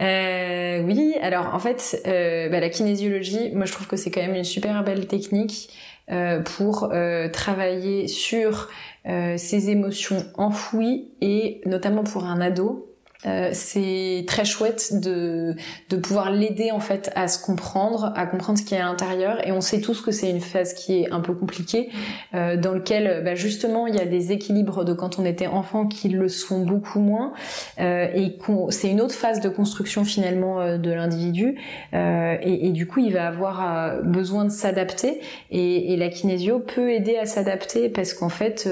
Euh, 0.00 0.82
oui, 0.82 1.14
alors 1.20 1.54
en 1.54 1.58
fait, 1.58 2.02
euh, 2.06 2.48
bah, 2.48 2.60
la 2.60 2.68
kinésiologie, 2.68 3.52
moi 3.52 3.64
je 3.64 3.72
trouve 3.72 3.86
que 3.86 3.96
c'est 3.96 4.10
quand 4.10 4.20
même 4.22 4.34
une 4.34 4.44
super 4.44 4.82
belle 4.84 5.06
technique 5.06 5.70
euh, 6.10 6.40
pour 6.40 6.90
euh, 6.92 7.28
travailler 7.28 8.08
sur 8.08 8.68
euh, 9.06 9.36
ses 9.36 9.70
émotions 9.70 10.24
enfouies 10.36 11.12
et 11.20 11.60
notamment 11.66 12.04
pour 12.04 12.24
un 12.24 12.40
ado. 12.40 12.93
Euh, 13.26 13.50
c'est 13.52 14.24
très 14.26 14.44
chouette 14.44 15.00
de, 15.00 15.54
de 15.90 15.96
pouvoir 15.96 16.30
l'aider 16.30 16.70
en 16.70 16.80
fait 16.80 17.10
à 17.14 17.28
se 17.28 17.44
comprendre, 17.44 18.12
à 18.16 18.26
comprendre 18.26 18.58
ce 18.58 18.64
qu'il 18.64 18.76
y 18.76 18.80
a 18.80 18.86
à 18.86 18.88
l'intérieur. 18.88 19.46
Et 19.46 19.52
on 19.52 19.60
sait 19.60 19.80
tous 19.80 20.00
que 20.00 20.10
c'est 20.10 20.30
une 20.30 20.40
phase 20.40 20.74
qui 20.74 21.02
est 21.02 21.10
un 21.10 21.20
peu 21.20 21.34
compliquée, 21.34 21.90
euh, 22.34 22.56
dans 22.56 22.72
lequel 22.72 23.22
bah, 23.24 23.34
justement 23.34 23.86
il 23.86 23.94
y 23.94 24.00
a 24.00 24.06
des 24.06 24.32
équilibres 24.32 24.84
de 24.84 24.92
quand 24.92 25.18
on 25.18 25.24
était 25.24 25.46
enfant 25.46 25.86
qui 25.86 26.08
le 26.08 26.28
sont 26.28 26.60
beaucoup 26.64 27.00
moins. 27.00 27.32
Euh, 27.80 28.08
et 28.14 28.36
c'est 28.70 28.90
une 28.90 29.00
autre 29.00 29.14
phase 29.14 29.40
de 29.40 29.48
construction 29.48 30.04
finalement 30.04 30.60
euh, 30.60 30.78
de 30.78 30.90
l'individu 30.90 31.56
Euh, 31.92 32.36
et, 32.42 32.66
et 32.66 32.70
du 32.70 32.86
coup 32.86 33.00
il 33.00 33.12
va 33.12 33.26
avoir 33.26 34.02
besoin 34.02 34.44
de 34.44 34.50
s'adapter 34.50 35.20
et, 35.50 35.92
et 35.92 35.96
la 35.96 36.08
kinésio 36.08 36.58
peut 36.58 36.90
aider 36.90 37.16
à 37.16 37.26
s'adapter 37.26 37.88
parce 37.88 38.14
qu'en 38.14 38.28
fait 38.28 38.68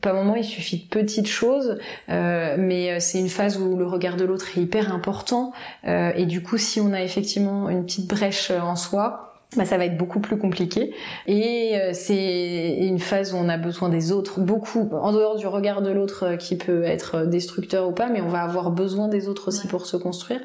par 0.00 0.14
moment 0.14 0.36
il 0.36 0.44
suffit 0.44 0.78
de 0.78 0.88
petites 0.88 1.28
choses 1.28 1.78
euh, 2.08 2.56
mais 2.58 2.92
euh, 2.92 2.96
c'est 3.00 3.18
une 3.18 3.28
phase 3.28 3.58
où 3.58 3.76
le 3.76 3.86
regard 3.86 4.16
de 4.16 4.24
l'autre 4.24 4.46
est 4.56 4.60
hyper 4.60 4.92
important 4.92 5.52
euh, 5.86 6.12
et 6.16 6.26
du 6.26 6.42
coup 6.42 6.58
si 6.58 6.80
on 6.80 6.92
a 6.92 7.02
effectivement 7.02 7.68
une 7.68 7.84
petite 7.84 8.06
brèche 8.06 8.50
en 8.50 8.76
soi 8.76 9.26
bah, 9.54 9.64
ça 9.64 9.78
va 9.78 9.86
être 9.86 9.96
beaucoup 9.96 10.20
plus 10.20 10.36
compliqué. 10.36 10.92
Et 11.26 11.76
euh, 11.76 11.92
c'est 11.94 12.78
une 12.80 12.98
phase 12.98 13.32
où 13.32 13.36
on 13.36 13.48
a 13.48 13.56
besoin 13.56 13.88
des 13.88 14.12
autres 14.12 14.40
beaucoup 14.40 14.88
en 14.92 15.12
dehors 15.12 15.36
du 15.36 15.46
regard 15.46 15.82
de 15.82 15.90
l'autre 15.90 16.36
qui 16.36 16.56
peut 16.56 16.82
être 16.82 17.24
destructeur 17.24 17.88
ou 17.88 17.92
pas 17.92 18.08
mais 18.08 18.20
on 18.20 18.28
va 18.28 18.42
avoir 18.42 18.70
besoin 18.70 19.08
des 19.08 19.28
autres 19.28 19.48
aussi 19.48 19.68
pour 19.68 19.86
se 19.86 19.96
construire 19.96 20.40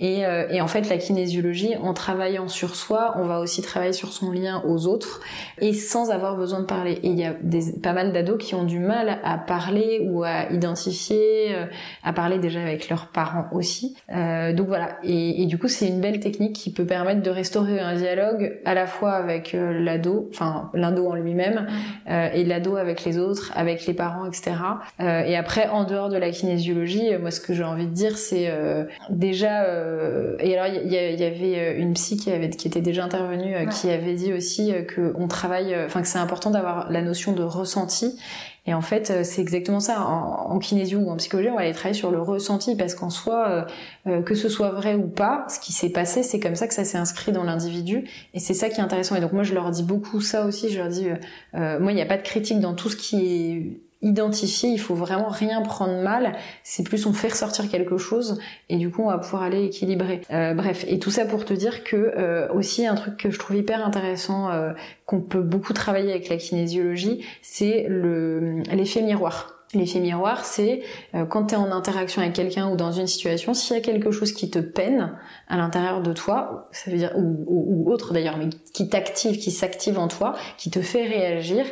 et, 0.00 0.26
euh, 0.26 0.46
et 0.50 0.60
en 0.60 0.66
fait 0.66 0.88
la 0.88 0.98
kinésiologie 0.98 1.76
en 1.82 1.94
travaillant 1.94 2.48
sur 2.48 2.76
soi 2.76 3.14
on 3.16 3.26
va 3.26 3.40
aussi 3.40 3.62
travailler 3.62 3.92
sur 3.92 4.12
son 4.12 4.30
lien 4.30 4.62
aux 4.66 4.86
autres 4.86 5.20
et 5.60 5.72
sans 5.72 6.10
avoir 6.10 6.36
besoin 6.36 6.60
de 6.60 6.66
parler 6.66 6.98
et 7.02 7.08
il 7.08 7.18
y 7.18 7.24
a 7.24 7.34
des, 7.42 7.72
pas 7.82 7.92
mal 7.92 8.12
d'ados 8.12 8.38
qui 8.38 8.54
ont 8.54 8.64
du 8.64 8.78
mal 8.78 9.18
à 9.22 9.38
parler 9.38 10.06
ou 10.08 10.24
à 10.24 10.50
identifier 10.50 11.54
euh, 11.54 11.66
à 12.02 12.12
parler 12.12 12.38
déjà 12.38 12.60
avec 12.60 12.88
leurs 12.88 13.08
parents 13.08 13.46
aussi 13.52 13.96
Euh, 14.10 14.52
donc 14.52 14.68
voilà 14.68 14.98
et, 15.02 15.42
et 15.42 15.46
du 15.46 15.58
coup 15.58 15.68
c'est 15.68 15.88
une 15.88 16.00
belle 16.00 16.20
technique 16.20 16.54
qui 16.54 16.72
peut 16.72 16.84
permettre 16.84 17.22
de 17.22 17.30
restaurer 17.30 17.80
un 17.80 17.94
dialogue 17.94 18.60
à 18.64 18.74
la 18.74 18.86
fois 18.86 19.12
avec 19.12 19.54
euh, 19.54 19.72
l'ado 19.80 20.28
enfin 20.30 20.70
l'ado 20.74 21.08
en 21.08 21.14
lui-même 21.14 21.66
euh, 22.08 22.28
et 22.32 22.44
l'ado 22.44 22.76
avec 22.76 23.04
les 23.04 23.18
autres, 23.18 23.52
avec 23.54 23.86
les 23.86 23.94
parents, 23.94 24.26
etc. 24.26 24.52
Euh, 25.00 25.22
et 25.24 25.36
après, 25.36 25.68
en 25.68 25.84
dehors 25.84 26.08
de 26.08 26.16
la 26.16 26.30
kinésiologie, 26.30 27.16
moi, 27.20 27.30
ce 27.30 27.40
que 27.40 27.54
j'ai 27.54 27.64
envie 27.64 27.86
de 27.86 27.92
dire, 27.92 28.16
c'est 28.18 28.48
euh, 28.48 28.84
déjà. 29.10 29.64
Euh, 29.84 30.36
et 30.40 30.56
alors, 30.56 30.74
il 30.84 30.90
y, 30.90 30.96
avait 31.24 31.58
euh, 31.58 31.78
une 31.78 31.94
psy 31.94 32.16
qui 32.16 32.30
avait 32.30 32.50
qui 32.50 32.66
était 32.66 32.80
déjà 32.80 33.04
intervenue, 33.04 33.54
euh, 33.54 33.60
Ouais. 33.64 33.68
qui 33.68 33.90
avait 33.90 34.14
dit 34.14 34.32
aussi 34.32 34.72
que 34.88 35.12
on 35.16 35.28
travaille, 35.28 35.76
enfin 35.84 36.00
que 36.02 36.08
c'est 36.08 36.18
important 36.18 36.50
d'avoir 36.50 36.90
la 36.90 37.02
notion 37.02 37.32
de 37.32 37.42
ressenti. 37.42 38.18
Et 38.66 38.72
en 38.72 38.80
fait, 38.80 39.24
c'est 39.24 39.42
exactement 39.42 39.80
ça. 39.80 40.00
En, 40.00 40.52
en 40.54 40.58
kinésio 40.58 40.98
ou 40.98 41.10
en 41.10 41.16
psychologie, 41.16 41.50
on 41.50 41.54
va 41.56 41.60
aller 41.60 41.72
travailler 41.72 41.98
sur 41.98 42.10
le 42.10 42.20
ressenti 42.22 42.76
parce 42.76 42.94
qu'en 42.94 43.10
soi, 43.10 43.66
euh, 44.06 44.22
que 44.22 44.34
ce 44.34 44.48
soit 44.48 44.70
vrai 44.70 44.94
ou 44.94 45.06
pas, 45.06 45.44
ce 45.50 45.60
qui 45.60 45.72
s'est 45.74 45.90
passé, 45.90 46.22
c'est 46.22 46.40
comme 46.40 46.54
ça 46.54 46.66
que 46.66 46.72
ça 46.72 46.84
s'est 46.84 46.96
inscrit 46.96 47.30
dans 47.30 47.44
l'individu. 47.44 48.08
Et 48.32 48.40
c'est 48.40 48.54
ça 48.54 48.70
qui 48.70 48.80
est 48.80 48.84
intéressant. 48.84 49.16
Et 49.16 49.20
donc 49.20 49.32
moi, 49.32 49.42
je 49.42 49.52
leur 49.52 49.70
dis 49.70 49.82
beaucoup 49.82 50.22
ça 50.22 50.46
aussi. 50.46 50.70
Je 50.70 50.78
leur 50.78 50.88
dis, 50.88 51.08
euh, 51.54 51.78
moi, 51.78 51.92
il 51.92 51.94
n'y 51.94 52.00
a 52.02 52.06
pas 52.06 52.16
de 52.16 52.22
critique 52.22 52.60
dans 52.60 52.72
tout 52.72 52.88
ce 52.88 52.96
qui 52.96 53.16
est 53.16 53.80
identifier, 54.04 54.70
il 54.70 54.78
faut 54.78 54.94
vraiment 54.94 55.28
rien 55.28 55.62
prendre 55.62 56.00
mal, 56.02 56.36
c'est 56.62 56.84
plus 56.84 57.06
on 57.06 57.12
fait 57.12 57.28
ressortir 57.28 57.68
quelque 57.68 57.96
chose 57.96 58.38
et 58.68 58.76
du 58.76 58.90
coup 58.90 59.02
on 59.02 59.08
va 59.08 59.18
pouvoir 59.18 59.42
aller 59.42 59.64
équilibrer. 59.64 60.20
Euh, 60.30 60.54
bref, 60.54 60.84
et 60.86 60.98
tout 60.98 61.10
ça 61.10 61.24
pour 61.24 61.44
te 61.44 61.54
dire 61.54 61.82
que 61.82 61.96
euh, 61.96 62.52
aussi 62.52 62.86
un 62.86 62.94
truc 62.94 63.16
que 63.16 63.30
je 63.30 63.38
trouve 63.38 63.56
hyper 63.56 63.84
intéressant, 63.84 64.50
euh, 64.50 64.72
qu'on 65.06 65.20
peut 65.20 65.42
beaucoup 65.42 65.72
travailler 65.72 66.10
avec 66.10 66.28
la 66.28 66.36
kinésiologie, 66.36 67.24
c'est 67.42 67.86
le 67.88 68.62
l'effet 68.72 69.02
miroir. 69.02 69.50
L'effet 69.72 69.98
miroir, 69.98 70.44
c'est 70.44 70.82
quand 71.30 71.46
tu 71.46 71.54
es 71.54 71.56
en 71.56 71.72
interaction 71.72 72.22
avec 72.22 72.34
quelqu'un 72.34 72.70
ou 72.70 72.76
dans 72.76 72.92
une 72.92 73.08
situation, 73.08 73.54
s'il 73.54 73.74
y 73.74 73.78
a 73.80 73.82
quelque 73.82 74.12
chose 74.12 74.30
qui 74.32 74.48
te 74.48 74.60
peine 74.60 75.18
à 75.48 75.56
l'intérieur 75.56 76.00
de 76.00 76.12
toi, 76.12 76.68
ça 76.70 76.92
veut 76.92 76.96
dire 76.96 77.10
ou, 77.16 77.44
ou 77.48 77.90
autre 77.90 78.12
d'ailleurs, 78.12 78.36
mais 78.36 78.50
qui 78.72 78.88
t'active, 78.88 79.36
qui 79.36 79.50
s'active 79.50 79.98
en 79.98 80.06
toi, 80.06 80.36
qui 80.58 80.70
te 80.70 80.80
fait 80.80 81.04
réagir, 81.08 81.64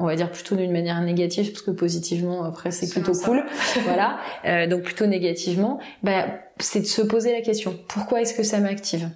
on 0.00 0.06
va 0.06 0.16
dire 0.16 0.32
plutôt 0.32 0.56
d'une 0.56 0.72
manière 0.72 1.00
négative 1.02 1.52
parce 1.52 1.62
que 1.62 1.70
positivement 1.70 2.42
après 2.44 2.72
c'est 2.72 2.90
plutôt 2.90 3.12
cool. 3.12 3.44
Voilà. 3.84 4.18
Euh, 4.46 4.66
donc 4.66 4.82
plutôt 4.82 5.06
négativement 5.06 5.78
bah, 6.02 6.26
c'est 6.58 6.80
de 6.80 6.86
se 6.86 7.02
poser 7.02 7.32
la 7.32 7.42
question. 7.42 7.78
Pourquoi 7.86 8.22
est-ce 8.22 8.34
que 8.34 8.42
ça 8.42 8.58
m'active? 8.58 9.08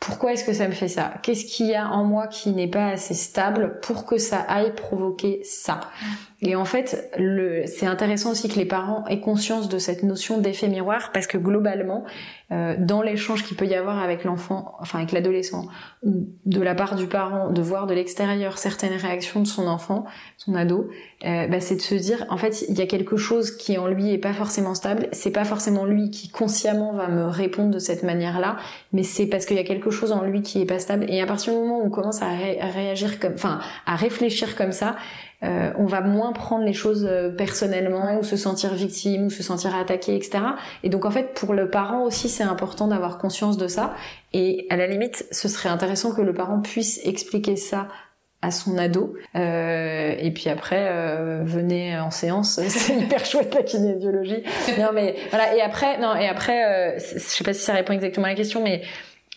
Pourquoi 0.00 0.32
est-ce 0.32 0.44
que 0.44 0.52
ça 0.52 0.66
me 0.66 0.72
fait 0.72 0.88
ça? 0.88 1.14
Qu'est-ce 1.22 1.44
qu'il 1.44 1.66
y 1.66 1.76
a 1.76 1.88
en 1.88 2.04
moi 2.04 2.26
qui 2.26 2.50
n'est 2.50 2.68
pas 2.68 2.88
assez 2.88 3.14
stable 3.14 3.78
pour 3.82 4.04
que 4.04 4.18
ça 4.18 4.38
aille 4.40 4.74
provoquer 4.74 5.40
ça? 5.44 5.80
Et 6.44 6.56
en 6.56 6.64
fait, 6.64 7.08
c'est 7.66 7.86
intéressant 7.86 8.32
aussi 8.32 8.48
que 8.48 8.58
les 8.58 8.64
parents 8.64 9.04
aient 9.06 9.20
conscience 9.20 9.68
de 9.68 9.78
cette 9.78 10.02
notion 10.02 10.38
d'effet 10.38 10.66
miroir 10.66 11.12
parce 11.12 11.28
que 11.28 11.38
globalement, 11.38 12.04
euh, 12.50 12.74
dans 12.78 13.00
l'échange 13.00 13.44
qu'il 13.44 13.56
peut 13.56 13.66
y 13.66 13.76
avoir 13.76 14.02
avec 14.02 14.24
l'enfant, 14.24 14.74
enfin 14.80 14.98
avec 14.98 15.12
l'adolescent, 15.12 15.68
de 16.02 16.60
la 16.60 16.74
part 16.74 16.96
du 16.96 17.06
parent, 17.06 17.50
de 17.50 17.62
voir 17.62 17.86
de 17.86 17.94
l'extérieur 17.94 18.58
certaines 18.58 18.96
réactions 18.96 19.40
de 19.40 19.46
son 19.46 19.68
enfant, 19.68 20.04
son 20.36 20.56
ado, 20.56 20.90
euh, 21.24 21.46
bah, 21.46 21.60
c'est 21.60 21.76
de 21.76 21.80
se 21.80 21.94
dire, 21.94 22.26
en 22.28 22.36
fait, 22.36 22.64
il 22.68 22.76
y 22.76 22.82
a 22.82 22.86
quelque 22.86 23.16
chose 23.16 23.56
qui 23.56 23.78
en 23.78 23.86
lui 23.86 24.12
est 24.12 24.18
pas 24.18 24.32
forcément 24.32 24.74
stable. 24.74 25.06
C'est 25.12 25.30
pas 25.30 25.44
forcément 25.44 25.84
lui 25.84 26.10
qui 26.10 26.28
consciemment 26.28 26.92
va 26.92 27.06
me 27.06 27.24
répondre 27.26 27.70
de 27.70 27.78
cette 27.78 28.02
manière-là, 28.02 28.56
mais 28.92 29.04
c'est 29.04 29.26
parce 29.26 29.46
qu'il 29.46 29.56
y 29.56 29.60
a 29.60 29.64
quelque 29.64 29.90
chose 29.90 30.10
en 30.10 30.22
lui 30.22 30.42
qui 30.42 30.60
est 30.60 30.66
pas 30.66 30.80
stable. 30.80 31.06
Et 31.08 31.22
à 31.22 31.26
partir 31.26 31.52
du 31.52 31.60
moment 31.60 31.78
où 31.78 31.86
on 31.86 31.90
commence 31.90 32.20
à, 32.20 32.26
à 32.26 32.66
réagir 32.74 33.20
comme, 33.20 33.34
enfin, 33.34 33.60
à 33.86 33.94
réfléchir 33.94 34.56
comme 34.56 34.72
ça, 34.72 34.96
euh, 35.44 35.72
on 35.76 35.86
va 35.86 36.00
moins 36.00 36.32
prendre 36.32 36.64
les 36.64 36.72
choses 36.72 37.06
euh, 37.08 37.30
personnellement 37.30 38.18
ou 38.18 38.22
se 38.22 38.36
sentir 38.36 38.74
victime 38.74 39.26
ou 39.26 39.30
se 39.30 39.42
sentir 39.42 39.74
attaqué, 39.74 40.14
etc. 40.14 40.44
Et 40.82 40.88
donc 40.88 41.04
en 41.04 41.10
fait 41.10 41.34
pour 41.34 41.54
le 41.54 41.68
parent 41.68 42.04
aussi 42.04 42.28
c'est 42.28 42.44
important 42.44 42.88
d'avoir 42.88 43.18
conscience 43.18 43.56
de 43.56 43.68
ça. 43.68 43.94
Et 44.32 44.66
à 44.70 44.76
la 44.76 44.86
limite 44.86 45.26
ce 45.30 45.48
serait 45.48 45.68
intéressant 45.68 46.14
que 46.14 46.22
le 46.22 46.32
parent 46.32 46.60
puisse 46.60 47.00
expliquer 47.04 47.56
ça 47.56 47.88
à 48.42 48.50
son 48.50 48.76
ado. 48.76 49.14
Euh, 49.36 50.14
et 50.18 50.32
puis 50.32 50.50
après, 50.50 50.88
euh, 50.90 51.42
venez 51.44 51.96
en 51.98 52.10
séance, 52.10 52.60
c'est 52.68 52.96
hyper 52.96 53.24
chouette 53.24 53.54
la 53.54 53.62
kinésiologie. 53.62 54.42
non 54.78 54.90
mais 54.92 55.14
voilà. 55.30 55.54
Et 55.54 55.62
après, 55.62 55.98
non 55.98 56.14
et 56.16 56.26
après, 56.26 56.96
euh, 56.96 56.98
je 56.98 57.18
sais 57.18 57.44
pas 57.44 57.54
si 57.54 57.62
ça 57.62 57.72
répond 57.72 57.92
exactement 57.92 58.26
à 58.26 58.30
la 58.30 58.34
question, 58.34 58.62
mais 58.62 58.82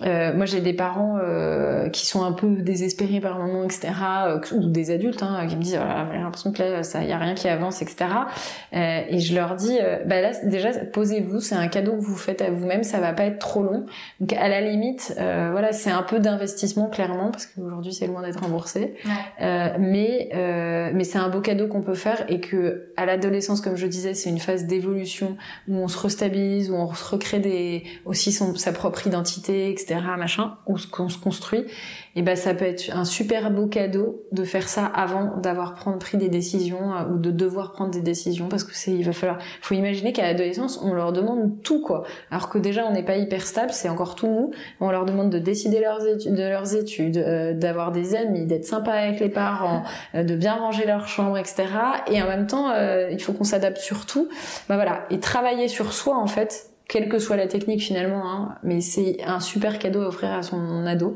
euh, 0.04 0.34
moi, 0.34 0.46
j'ai 0.46 0.60
des 0.60 0.74
parents 0.74 1.20
euh, 1.24 1.88
qui 1.88 2.06
sont 2.06 2.26
un 2.26 2.34
peu 2.34 2.50
désespérés 2.58 3.22
par 3.22 3.38
le 3.38 3.46
moment, 3.46 3.64
etc., 3.64 3.94
euh, 4.28 4.40
ou 4.52 4.68
des 4.68 4.92
adultes 4.92 5.24
hein, 5.24 5.48
qui 5.48 5.56
me 5.56 5.62
disent 5.62 5.80
oh, 5.82 6.10
j'ai 6.12 6.20
l'impression 6.20 6.52
que 6.52 6.62
là, 6.62 6.84
ça 6.84 7.02
y 7.04 7.14
a 7.14 7.18
rien 7.18 7.34
qui 7.34 7.48
avance, 7.48 7.82
etc. 7.82 8.10
Euh, 8.74 9.02
et 9.08 9.20
je 9.20 9.34
leur 9.34 9.56
dis 9.56 9.78
euh, 9.82 10.00
bah 10.06 10.20
là, 10.20 10.32
déjà, 10.44 10.72
posez-vous, 10.74 11.40
c'est 11.40 11.56
un 11.56 11.70
cadeau 11.70 11.94
que 11.94 12.02
vous 12.02 12.18
faites 12.18 12.42
à 12.42 12.52
vous-même, 12.52 12.84
ça 12.84 13.00
va 13.00 13.14
pas 13.14 13.24
être 13.24 13.40
trop 13.40 13.64
long. 13.64 13.86
Donc, 14.20 14.34
à 14.34 14.50
la 14.50 14.60
limite, 14.60 15.14
voilà, 15.16 15.72
c'est 15.72 15.92
un 15.92 16.04
peu 16.04 16.20
d'investissement 16.20 16.90
clairement 16.90 17.32
parce 17.32 17.46
qu'aujourd'hui, 17.46 17.94
c'est 17.94 18.08
loin 18.08 18.22
d'être 18.22 18.42
remboursé, 18.42 18.96
mais 19.40 20.30
mais 20.94 21.04
c'est 21.04 21.18
un 21.18 21.30
beau 21.30 21.40
cadeau 21.40 21.68
qu'on 21.68 21.82
peut 21.82 21.96
faire 21.96 22.26
et 22.28 22.42
que 22.42 22.92
à 22.98 23.06
l'adolescence, 23.06 23.62
comme 23.62 23.78
je 23.78 23.88
disais, 23.88 24.14
c'est 24.14 24.30
une 24.30 24.40
phase 24.40 24.66
d'évolution 24.66 25.38
où 25.70 25.78
on 25.78 25.88
se 25.88 25.98
restabilise, 25.98 26.70
où 26.70 26.76
on 26.76 26.94
se 26.94 27.06
recrée 27.06 27.40
des 27.40 27.84
aussi 28.04 28.32
son, 28.32 28.56
sa 28.56 28.74
propre 28.74 29.08
identité, 29.08 29.70
etc 29.70 29.85
machin, 30.18 30.58
ou 30.68 30.78
ce 30.78 30.88
qu'on 30.88 31.10
se 31.10 31.18
construit, 31.18 31.66
et 32.16 32.22
ben 32.22 32.36
ça 32.36 32.54
peut 32.54 32.66
être 32.66 32.92
un 32.94 33.04
super 33.04 33.52
beau 33.52 33.68
cadeau 33.68 34.24
de 34.32 34.44
faire 34.44 34.68
ça 34.68 34.86
avant 34.86 35.38
d'avoir 35.38 35.76
pris 36.00 36.18
des 36.18 36.30
décisions 36.30 36.94
euh, 36.94 37.14
ou 37.14 37.18
de 37.18 37.32
devoir 37.32 37.74
prendre 37.74 37.92
des 37.92 38.02
décisions 38.02 38.48
parce 38.48 38.64
que 38.64 38.74
c'est 38.74 38.92
il 38.92 39.04
va 39.04 39.12
falloir 39.12 39.40
faut 39.62 39.76
imaginer 39.76 40.14
qu'à 40.14 40.24
l'adolescence 40.24 40.80
on 40.82 40.94
leur 40.94 41.12
demande 41.12 41.62
tout 41.62 41.82
quoi. 41.82 42.04
Alors 42.32 42.50
que 42.50 42.58
déjà 42.58 42.86
on 42.86 42.94
n'est 42.94 43.04
pas 43.04 43.18
hyper 43.18 43.42
stable 43.42 43.72
c'est 43.72 43.90
encore 43.90 44.16
tout 44.16 44.28
nous 44.28 44.52
on 44.80 44.92
leur 44.92 45.06
demande 45.06 45.30
de 45.30 45.40
décider 45.40 45.80
leurs 45.82 46.06
études 46.08 46.36
de 46.36 46.44
leurs 46.44 46.76
études 46.76 47.18
euh, 47.18 47.54
d'avoir 47.54 47.92
des 47.92 48.16
amis 48.16 48.46
d'être 48.46 48.66
sympa 48.66 48.92
avec 48.92 49.20
les 49.20 49.30
parents 49.30 49.84
euh, 50.16 50.24
de 50.24 50.36
bien 50.36 50.56
ranger 50.56 50.86
leur 50.86 51.08
chambre 51.08 51.38
etc 51.38 51.66
et 52.10 52.22
en 52.22 52.28
même 52.28 52.48
temps 52.48 52.74
il 53.12 53.22
faut 53.22 53.34
qu'on 53.34 53.44
s'adapte 53.44 53.78
sur 53.78 54.06
tout. 54.06 54.30
Ben 54.70 54.76
voilà. 54.76 55.06
Et 55.10 55.20
travailler 55.20 55.68
sur 55.68 55.94
soi 55.94 56.18
en 56.18 56.28
fait 56.28 56.75
quelle 56.88 57.10
que 57.10 57.20
soit 57.20 57.36
la 57.36 57.48
technique 57.48 57.82
finalement, 57.82 58.30
hein, 58.30 58.56
mais 58.64 58.82
c'est 58.82 59.24
un 59.26 59.40
super 59.40 59.80
cadeau 59.80 60.02
à 60.02 60.08
offrir 60.08 60.32
à 60.32 60.44
son 60.44 60.86
ado, 60.86 61.14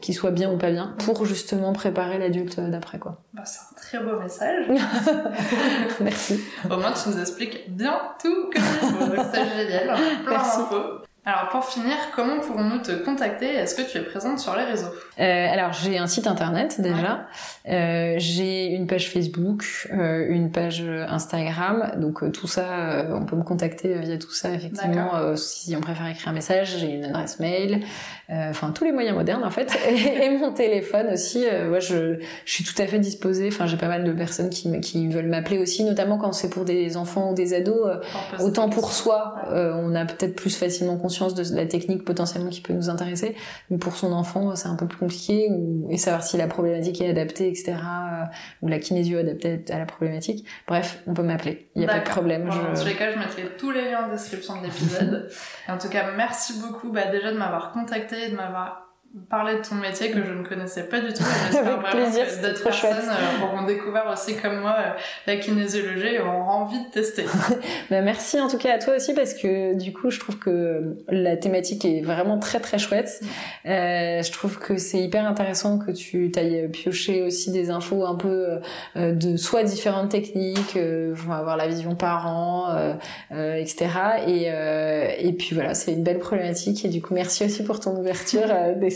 qu'il 0.00 0.14
soit 0.14 0.30
bien 0.30 0.52
ou 0.52 0.58
pas 0.58 0.70
bien, 0.70 0.94
pour 1.04 1.24
justement 1.26 1.72
préparer 1.72 2.18
l'adulte 2.18 2.60
d'après 2.60 2.98
quoi. 2.98 3.22
Bah, 3.34 3.44
c'est 3.44 3.60
un 3.60 3.76
très 3.76 4.04
beau 4.04 4.18
message. 4.18 4.66
Merci. 6.00 6.40
Au 6.64 6.76
moins 6.76 6.92
tu 6.92 7.08
nous 7.08 7.20
expliques 7.20 7.74
bien 7.74 8.00
tout 8.20 8.50
comme 8.52 8.62
il 8.82 8.88
faut, 8.88 9.06
donc 9.06 9.26
c'est 9.32 9.44
génial, 9.44 9.96
plein 10.24 10.38
d'infos. 10.38 11.04
Alors 11.26 11.50
pour 11.50 11.66
finir, 11.66 11.94
comment 12.16 12.40
pouvons-nous 12.40 12.78
te 12.78 12.92
contacter 12.92 13.44
Est-ce 13.44 13.74
que 13.74 13.82
tu 13.82 13.98
es 13.98 14.00
présente 14.00 14.38
sur 14.38 14.56
les 14.56 14.64
réseaux 14.64 14.88
euh, 15.18 15.48
Alors 15.52 15.74
j'ai 15.74 15.98
un 15.98 16.06
site 16.06 16.26
internet 16.26 16.80
déjà, 16.80 17.26
euh, 17.68 18.14
j'ai 18.16 18.68
une 18.68 18.86
page 18.86 19.10
Facebook, 19.10 19.86
euh, 19.92 20.26
une 20.30 20.50
page 20.50 20.82
Instagram, 20.82 21.92
donc 21.98 22.32
tout 22.32 22.46
ça, 22.46 23.04
on 23.10 23.26
peut 23.26 23.36
me 23.36 23.42
contacter 23.42 23.96
via 23.98 24.16
tout 24.16 24.32
ça 24.32 24.50
effectivement. 24.50 25.36
Si 25.36 25.76
on 25.76 25.82
préfère 25.82 26.06
écrire 26.06 26.28
un 26.28 26.32
message, 26.32 26.78
j'ai 26.78 26.90
une 26.90 27.04
adresse 27.04 27.38
mail, 27.38 27.84
enfin 28.30 28.70
tous 28.70 28.84
les 28.84 28.92
moyens 28.92 29.14
modernes 29.14 29.44
en 29.44 29.50
fait, 29.50 29.78
et, 30.22 30.30
mon 30.30 30.54
téléphone 30.54 31.08
aussi. 31.12 31.44
moi 31.68 31.80
je, 31.80 32.18
je 32.46 32.52
suis 32.52 32.64
tout 32.64 32.80
à 32.80 32.86
fait 32.86 32.98
disposée. 32.98 33.48
Enfin 33.48 33.66
j'ai 33.66 33.76
pas 33.76 33.88
mal 33.88 34.04
de 34.04 34.12
personnes 34.12 34.48
qui, 34.48 34.80
qui 34.80 35.06
veulent 35.08 35.28
m'appeler 35.28 35.58
aussi, 35.58 35.84
notamment 35.84 36.16
quand 36.16 36.32
c'est 36.32 36.48
pour 36.48 36.64
des 36.64 36.96
enfants 36.96 37.32
ou 37.32 37.34
des 37.34 37.52
ados. 37.52 37.98
autant 38.38 38.70
pour 38.70 38.94
soi, 38.94 39.34
on 39.50 39.94
a 39.94 40.06
peut-être 40.06 40.34
plus 40.34 40.56
facilement 40.56 40.96
conscience 40.96 41.09
de 41.10 41.56
la 41.56 41.66
technique 41.66 42.04
potentiellement 42.04 42.50
qui 42.50 42.60
peut 42.60 42.72
nous 42.72 42.88
intéresser, 42.88 43.36
mais 43.70 43.78
pour 43.78 43.96
son 43.96 44.12
enfant 44.12 44.54
c'est 44.56 44.68
un 44.68 44.76
peu 44.76 44.86
plus 44.86 44.98
compliqué 44.98 45.48
ou, 45.50 45.88
et 45.90 45.96
savoir 45.96 46.22
si 46.22 46.36
la 46.36 46.46
problématique 46.46 47.00
est 47.00 47.10
adaptée, 47.10 47.48
etc. 47.48 47.72
Euh, 47.72 48.24
ou 48.62 48.68
la 48.68 48.78
kinésio 48.78 49.18
adaptée 49.18 49.64
à 49.70 49.78
la 49.78 49.86
problématique. 49.86 50.46
Bref, 50.66 51.02
on 51.06 51.14
peut 51.14 51.22
m'appeler, 51.22 51.70
il 51.74 51.80
n'y 51.80 51.86
a 51.86 51.88
pas 51.88 51.98
de 52.00 52.08
problème. 52.08 52.44
Bon, 52.44 52.50
je... 52.50 52.60
Dans 52.60 52.80
tous 52.80 52.86
les 52.86 52.96
cas, 52.96 53.12
je 53.12 53.18
mettrai 53.18 53.42
tous 53.58 53.70
les 53.70 53.90
liens 53.90 54.06
en 54.06 54.10
description 54.10 54.60
de 54.60 54.66
l'épisode. 54.66 55.30
en 55.68 55.78
tout 55.78 55.88
cas, 55.88 56.12
merci 56.16 56.60
beaucoup 56.60 56.90
bah, 56.92 57.06
déjà 57.10 57.32
de 57.32 57.38
m'avoir 57.38 57.72
contacté, 57.72 58.30
de 58.30 58.36
m'avoir 58.36 58.89
parler 59.28 59.56
de 59.56 59.62
ton 59.62 59.74
métier 59.74 60.10
que 60.10 60.22
je 60.24 60.32
ne 60.32 60.44
connaissais 60.44 60.84
pas 60.84 61.00
du 61.00 61.12
tout. 61.12 61.22
Vraiment 61.50 61.82
plaisir, 61.90 62.26
d'autres 62.42 62.62
personnes 62.62 63.08
euh, 63.08 63.44
auront 63.44 63.66
découvert 63.66 64.08
aussi 64.12 64.36
comme 64.36 64.60
moi 64.60 64.76
euh, 64.78 64.90
la 65.26 65.36
kinésiologie 65.36 66.14
et 66.14 66.20
auront 66.20 66.48
envie 66.48 66.78
de 66.78 66.90
tester. 66.90 67.24
bah 67.90 68.02
merci 68.02 68.40
en 68.40 68.48
tout 68.48 68.58
cas 68.58 68.74
à 68.74 68.78
toi 68.78 68.96
aussi 68.96 69.14
parce 69.14 69.34
que 69.34 69.74
du 69.74 69.92
coup 69.92 70.10
je 70.10 70.20
trouve 70.20 70.38
que 70.38 70.96
la 71.08 71.36
thématique 71.36 71.84
est 71.84 72.02
vraiment 72.02 72.38
très 72.38 72.60
très 72.60 72.78
chouette. 72.78 73.20
Euh, 73.66 74.22
je 74.22 74.32
trouve 74.32 74.58
que 74.58 74.76
c'est 74.76 75.00
hyper 75.00 75.26
intéressant 75.26 75.78
que 75.78 75.90
tu 75.90 76.30
t'ailles 76.30 76.68
piocher 76.68 77.22
aussi 77.22 77.50
des 77.50 77.70
infos 77.70 78.04
un 78.04 78.14
peu 78.14 78.60
euh, 78.96 79.12
de 79.12 79.36
soit 79.36 79.64
différentes 79.64 80.10
techniques, 80.10 80.76
euh, 80.76 81.14
avoir 81.30 81.56
la 81.56 81.66
vision 81.66 81.94
parent, 81.94 82.68
etc. 83.30 83.88
Et, 84.26 84.44
et 84.46 85.32
puis 85.32 85.54
voilà, 85.54 85.74
c'est 85.74 85.92
une 85.92 86.02
belle 86.02 86.18
problématique 86.18 86.84
et 86.84 86.88
du 86.88 87.02
coup 87.02 87.14
merci 87.14 87.44
aussi 87.44 87.64
pour 87.64 87.80
ton 87.80 87.96
ouverture 87.96 88.48
des 88.76 88.90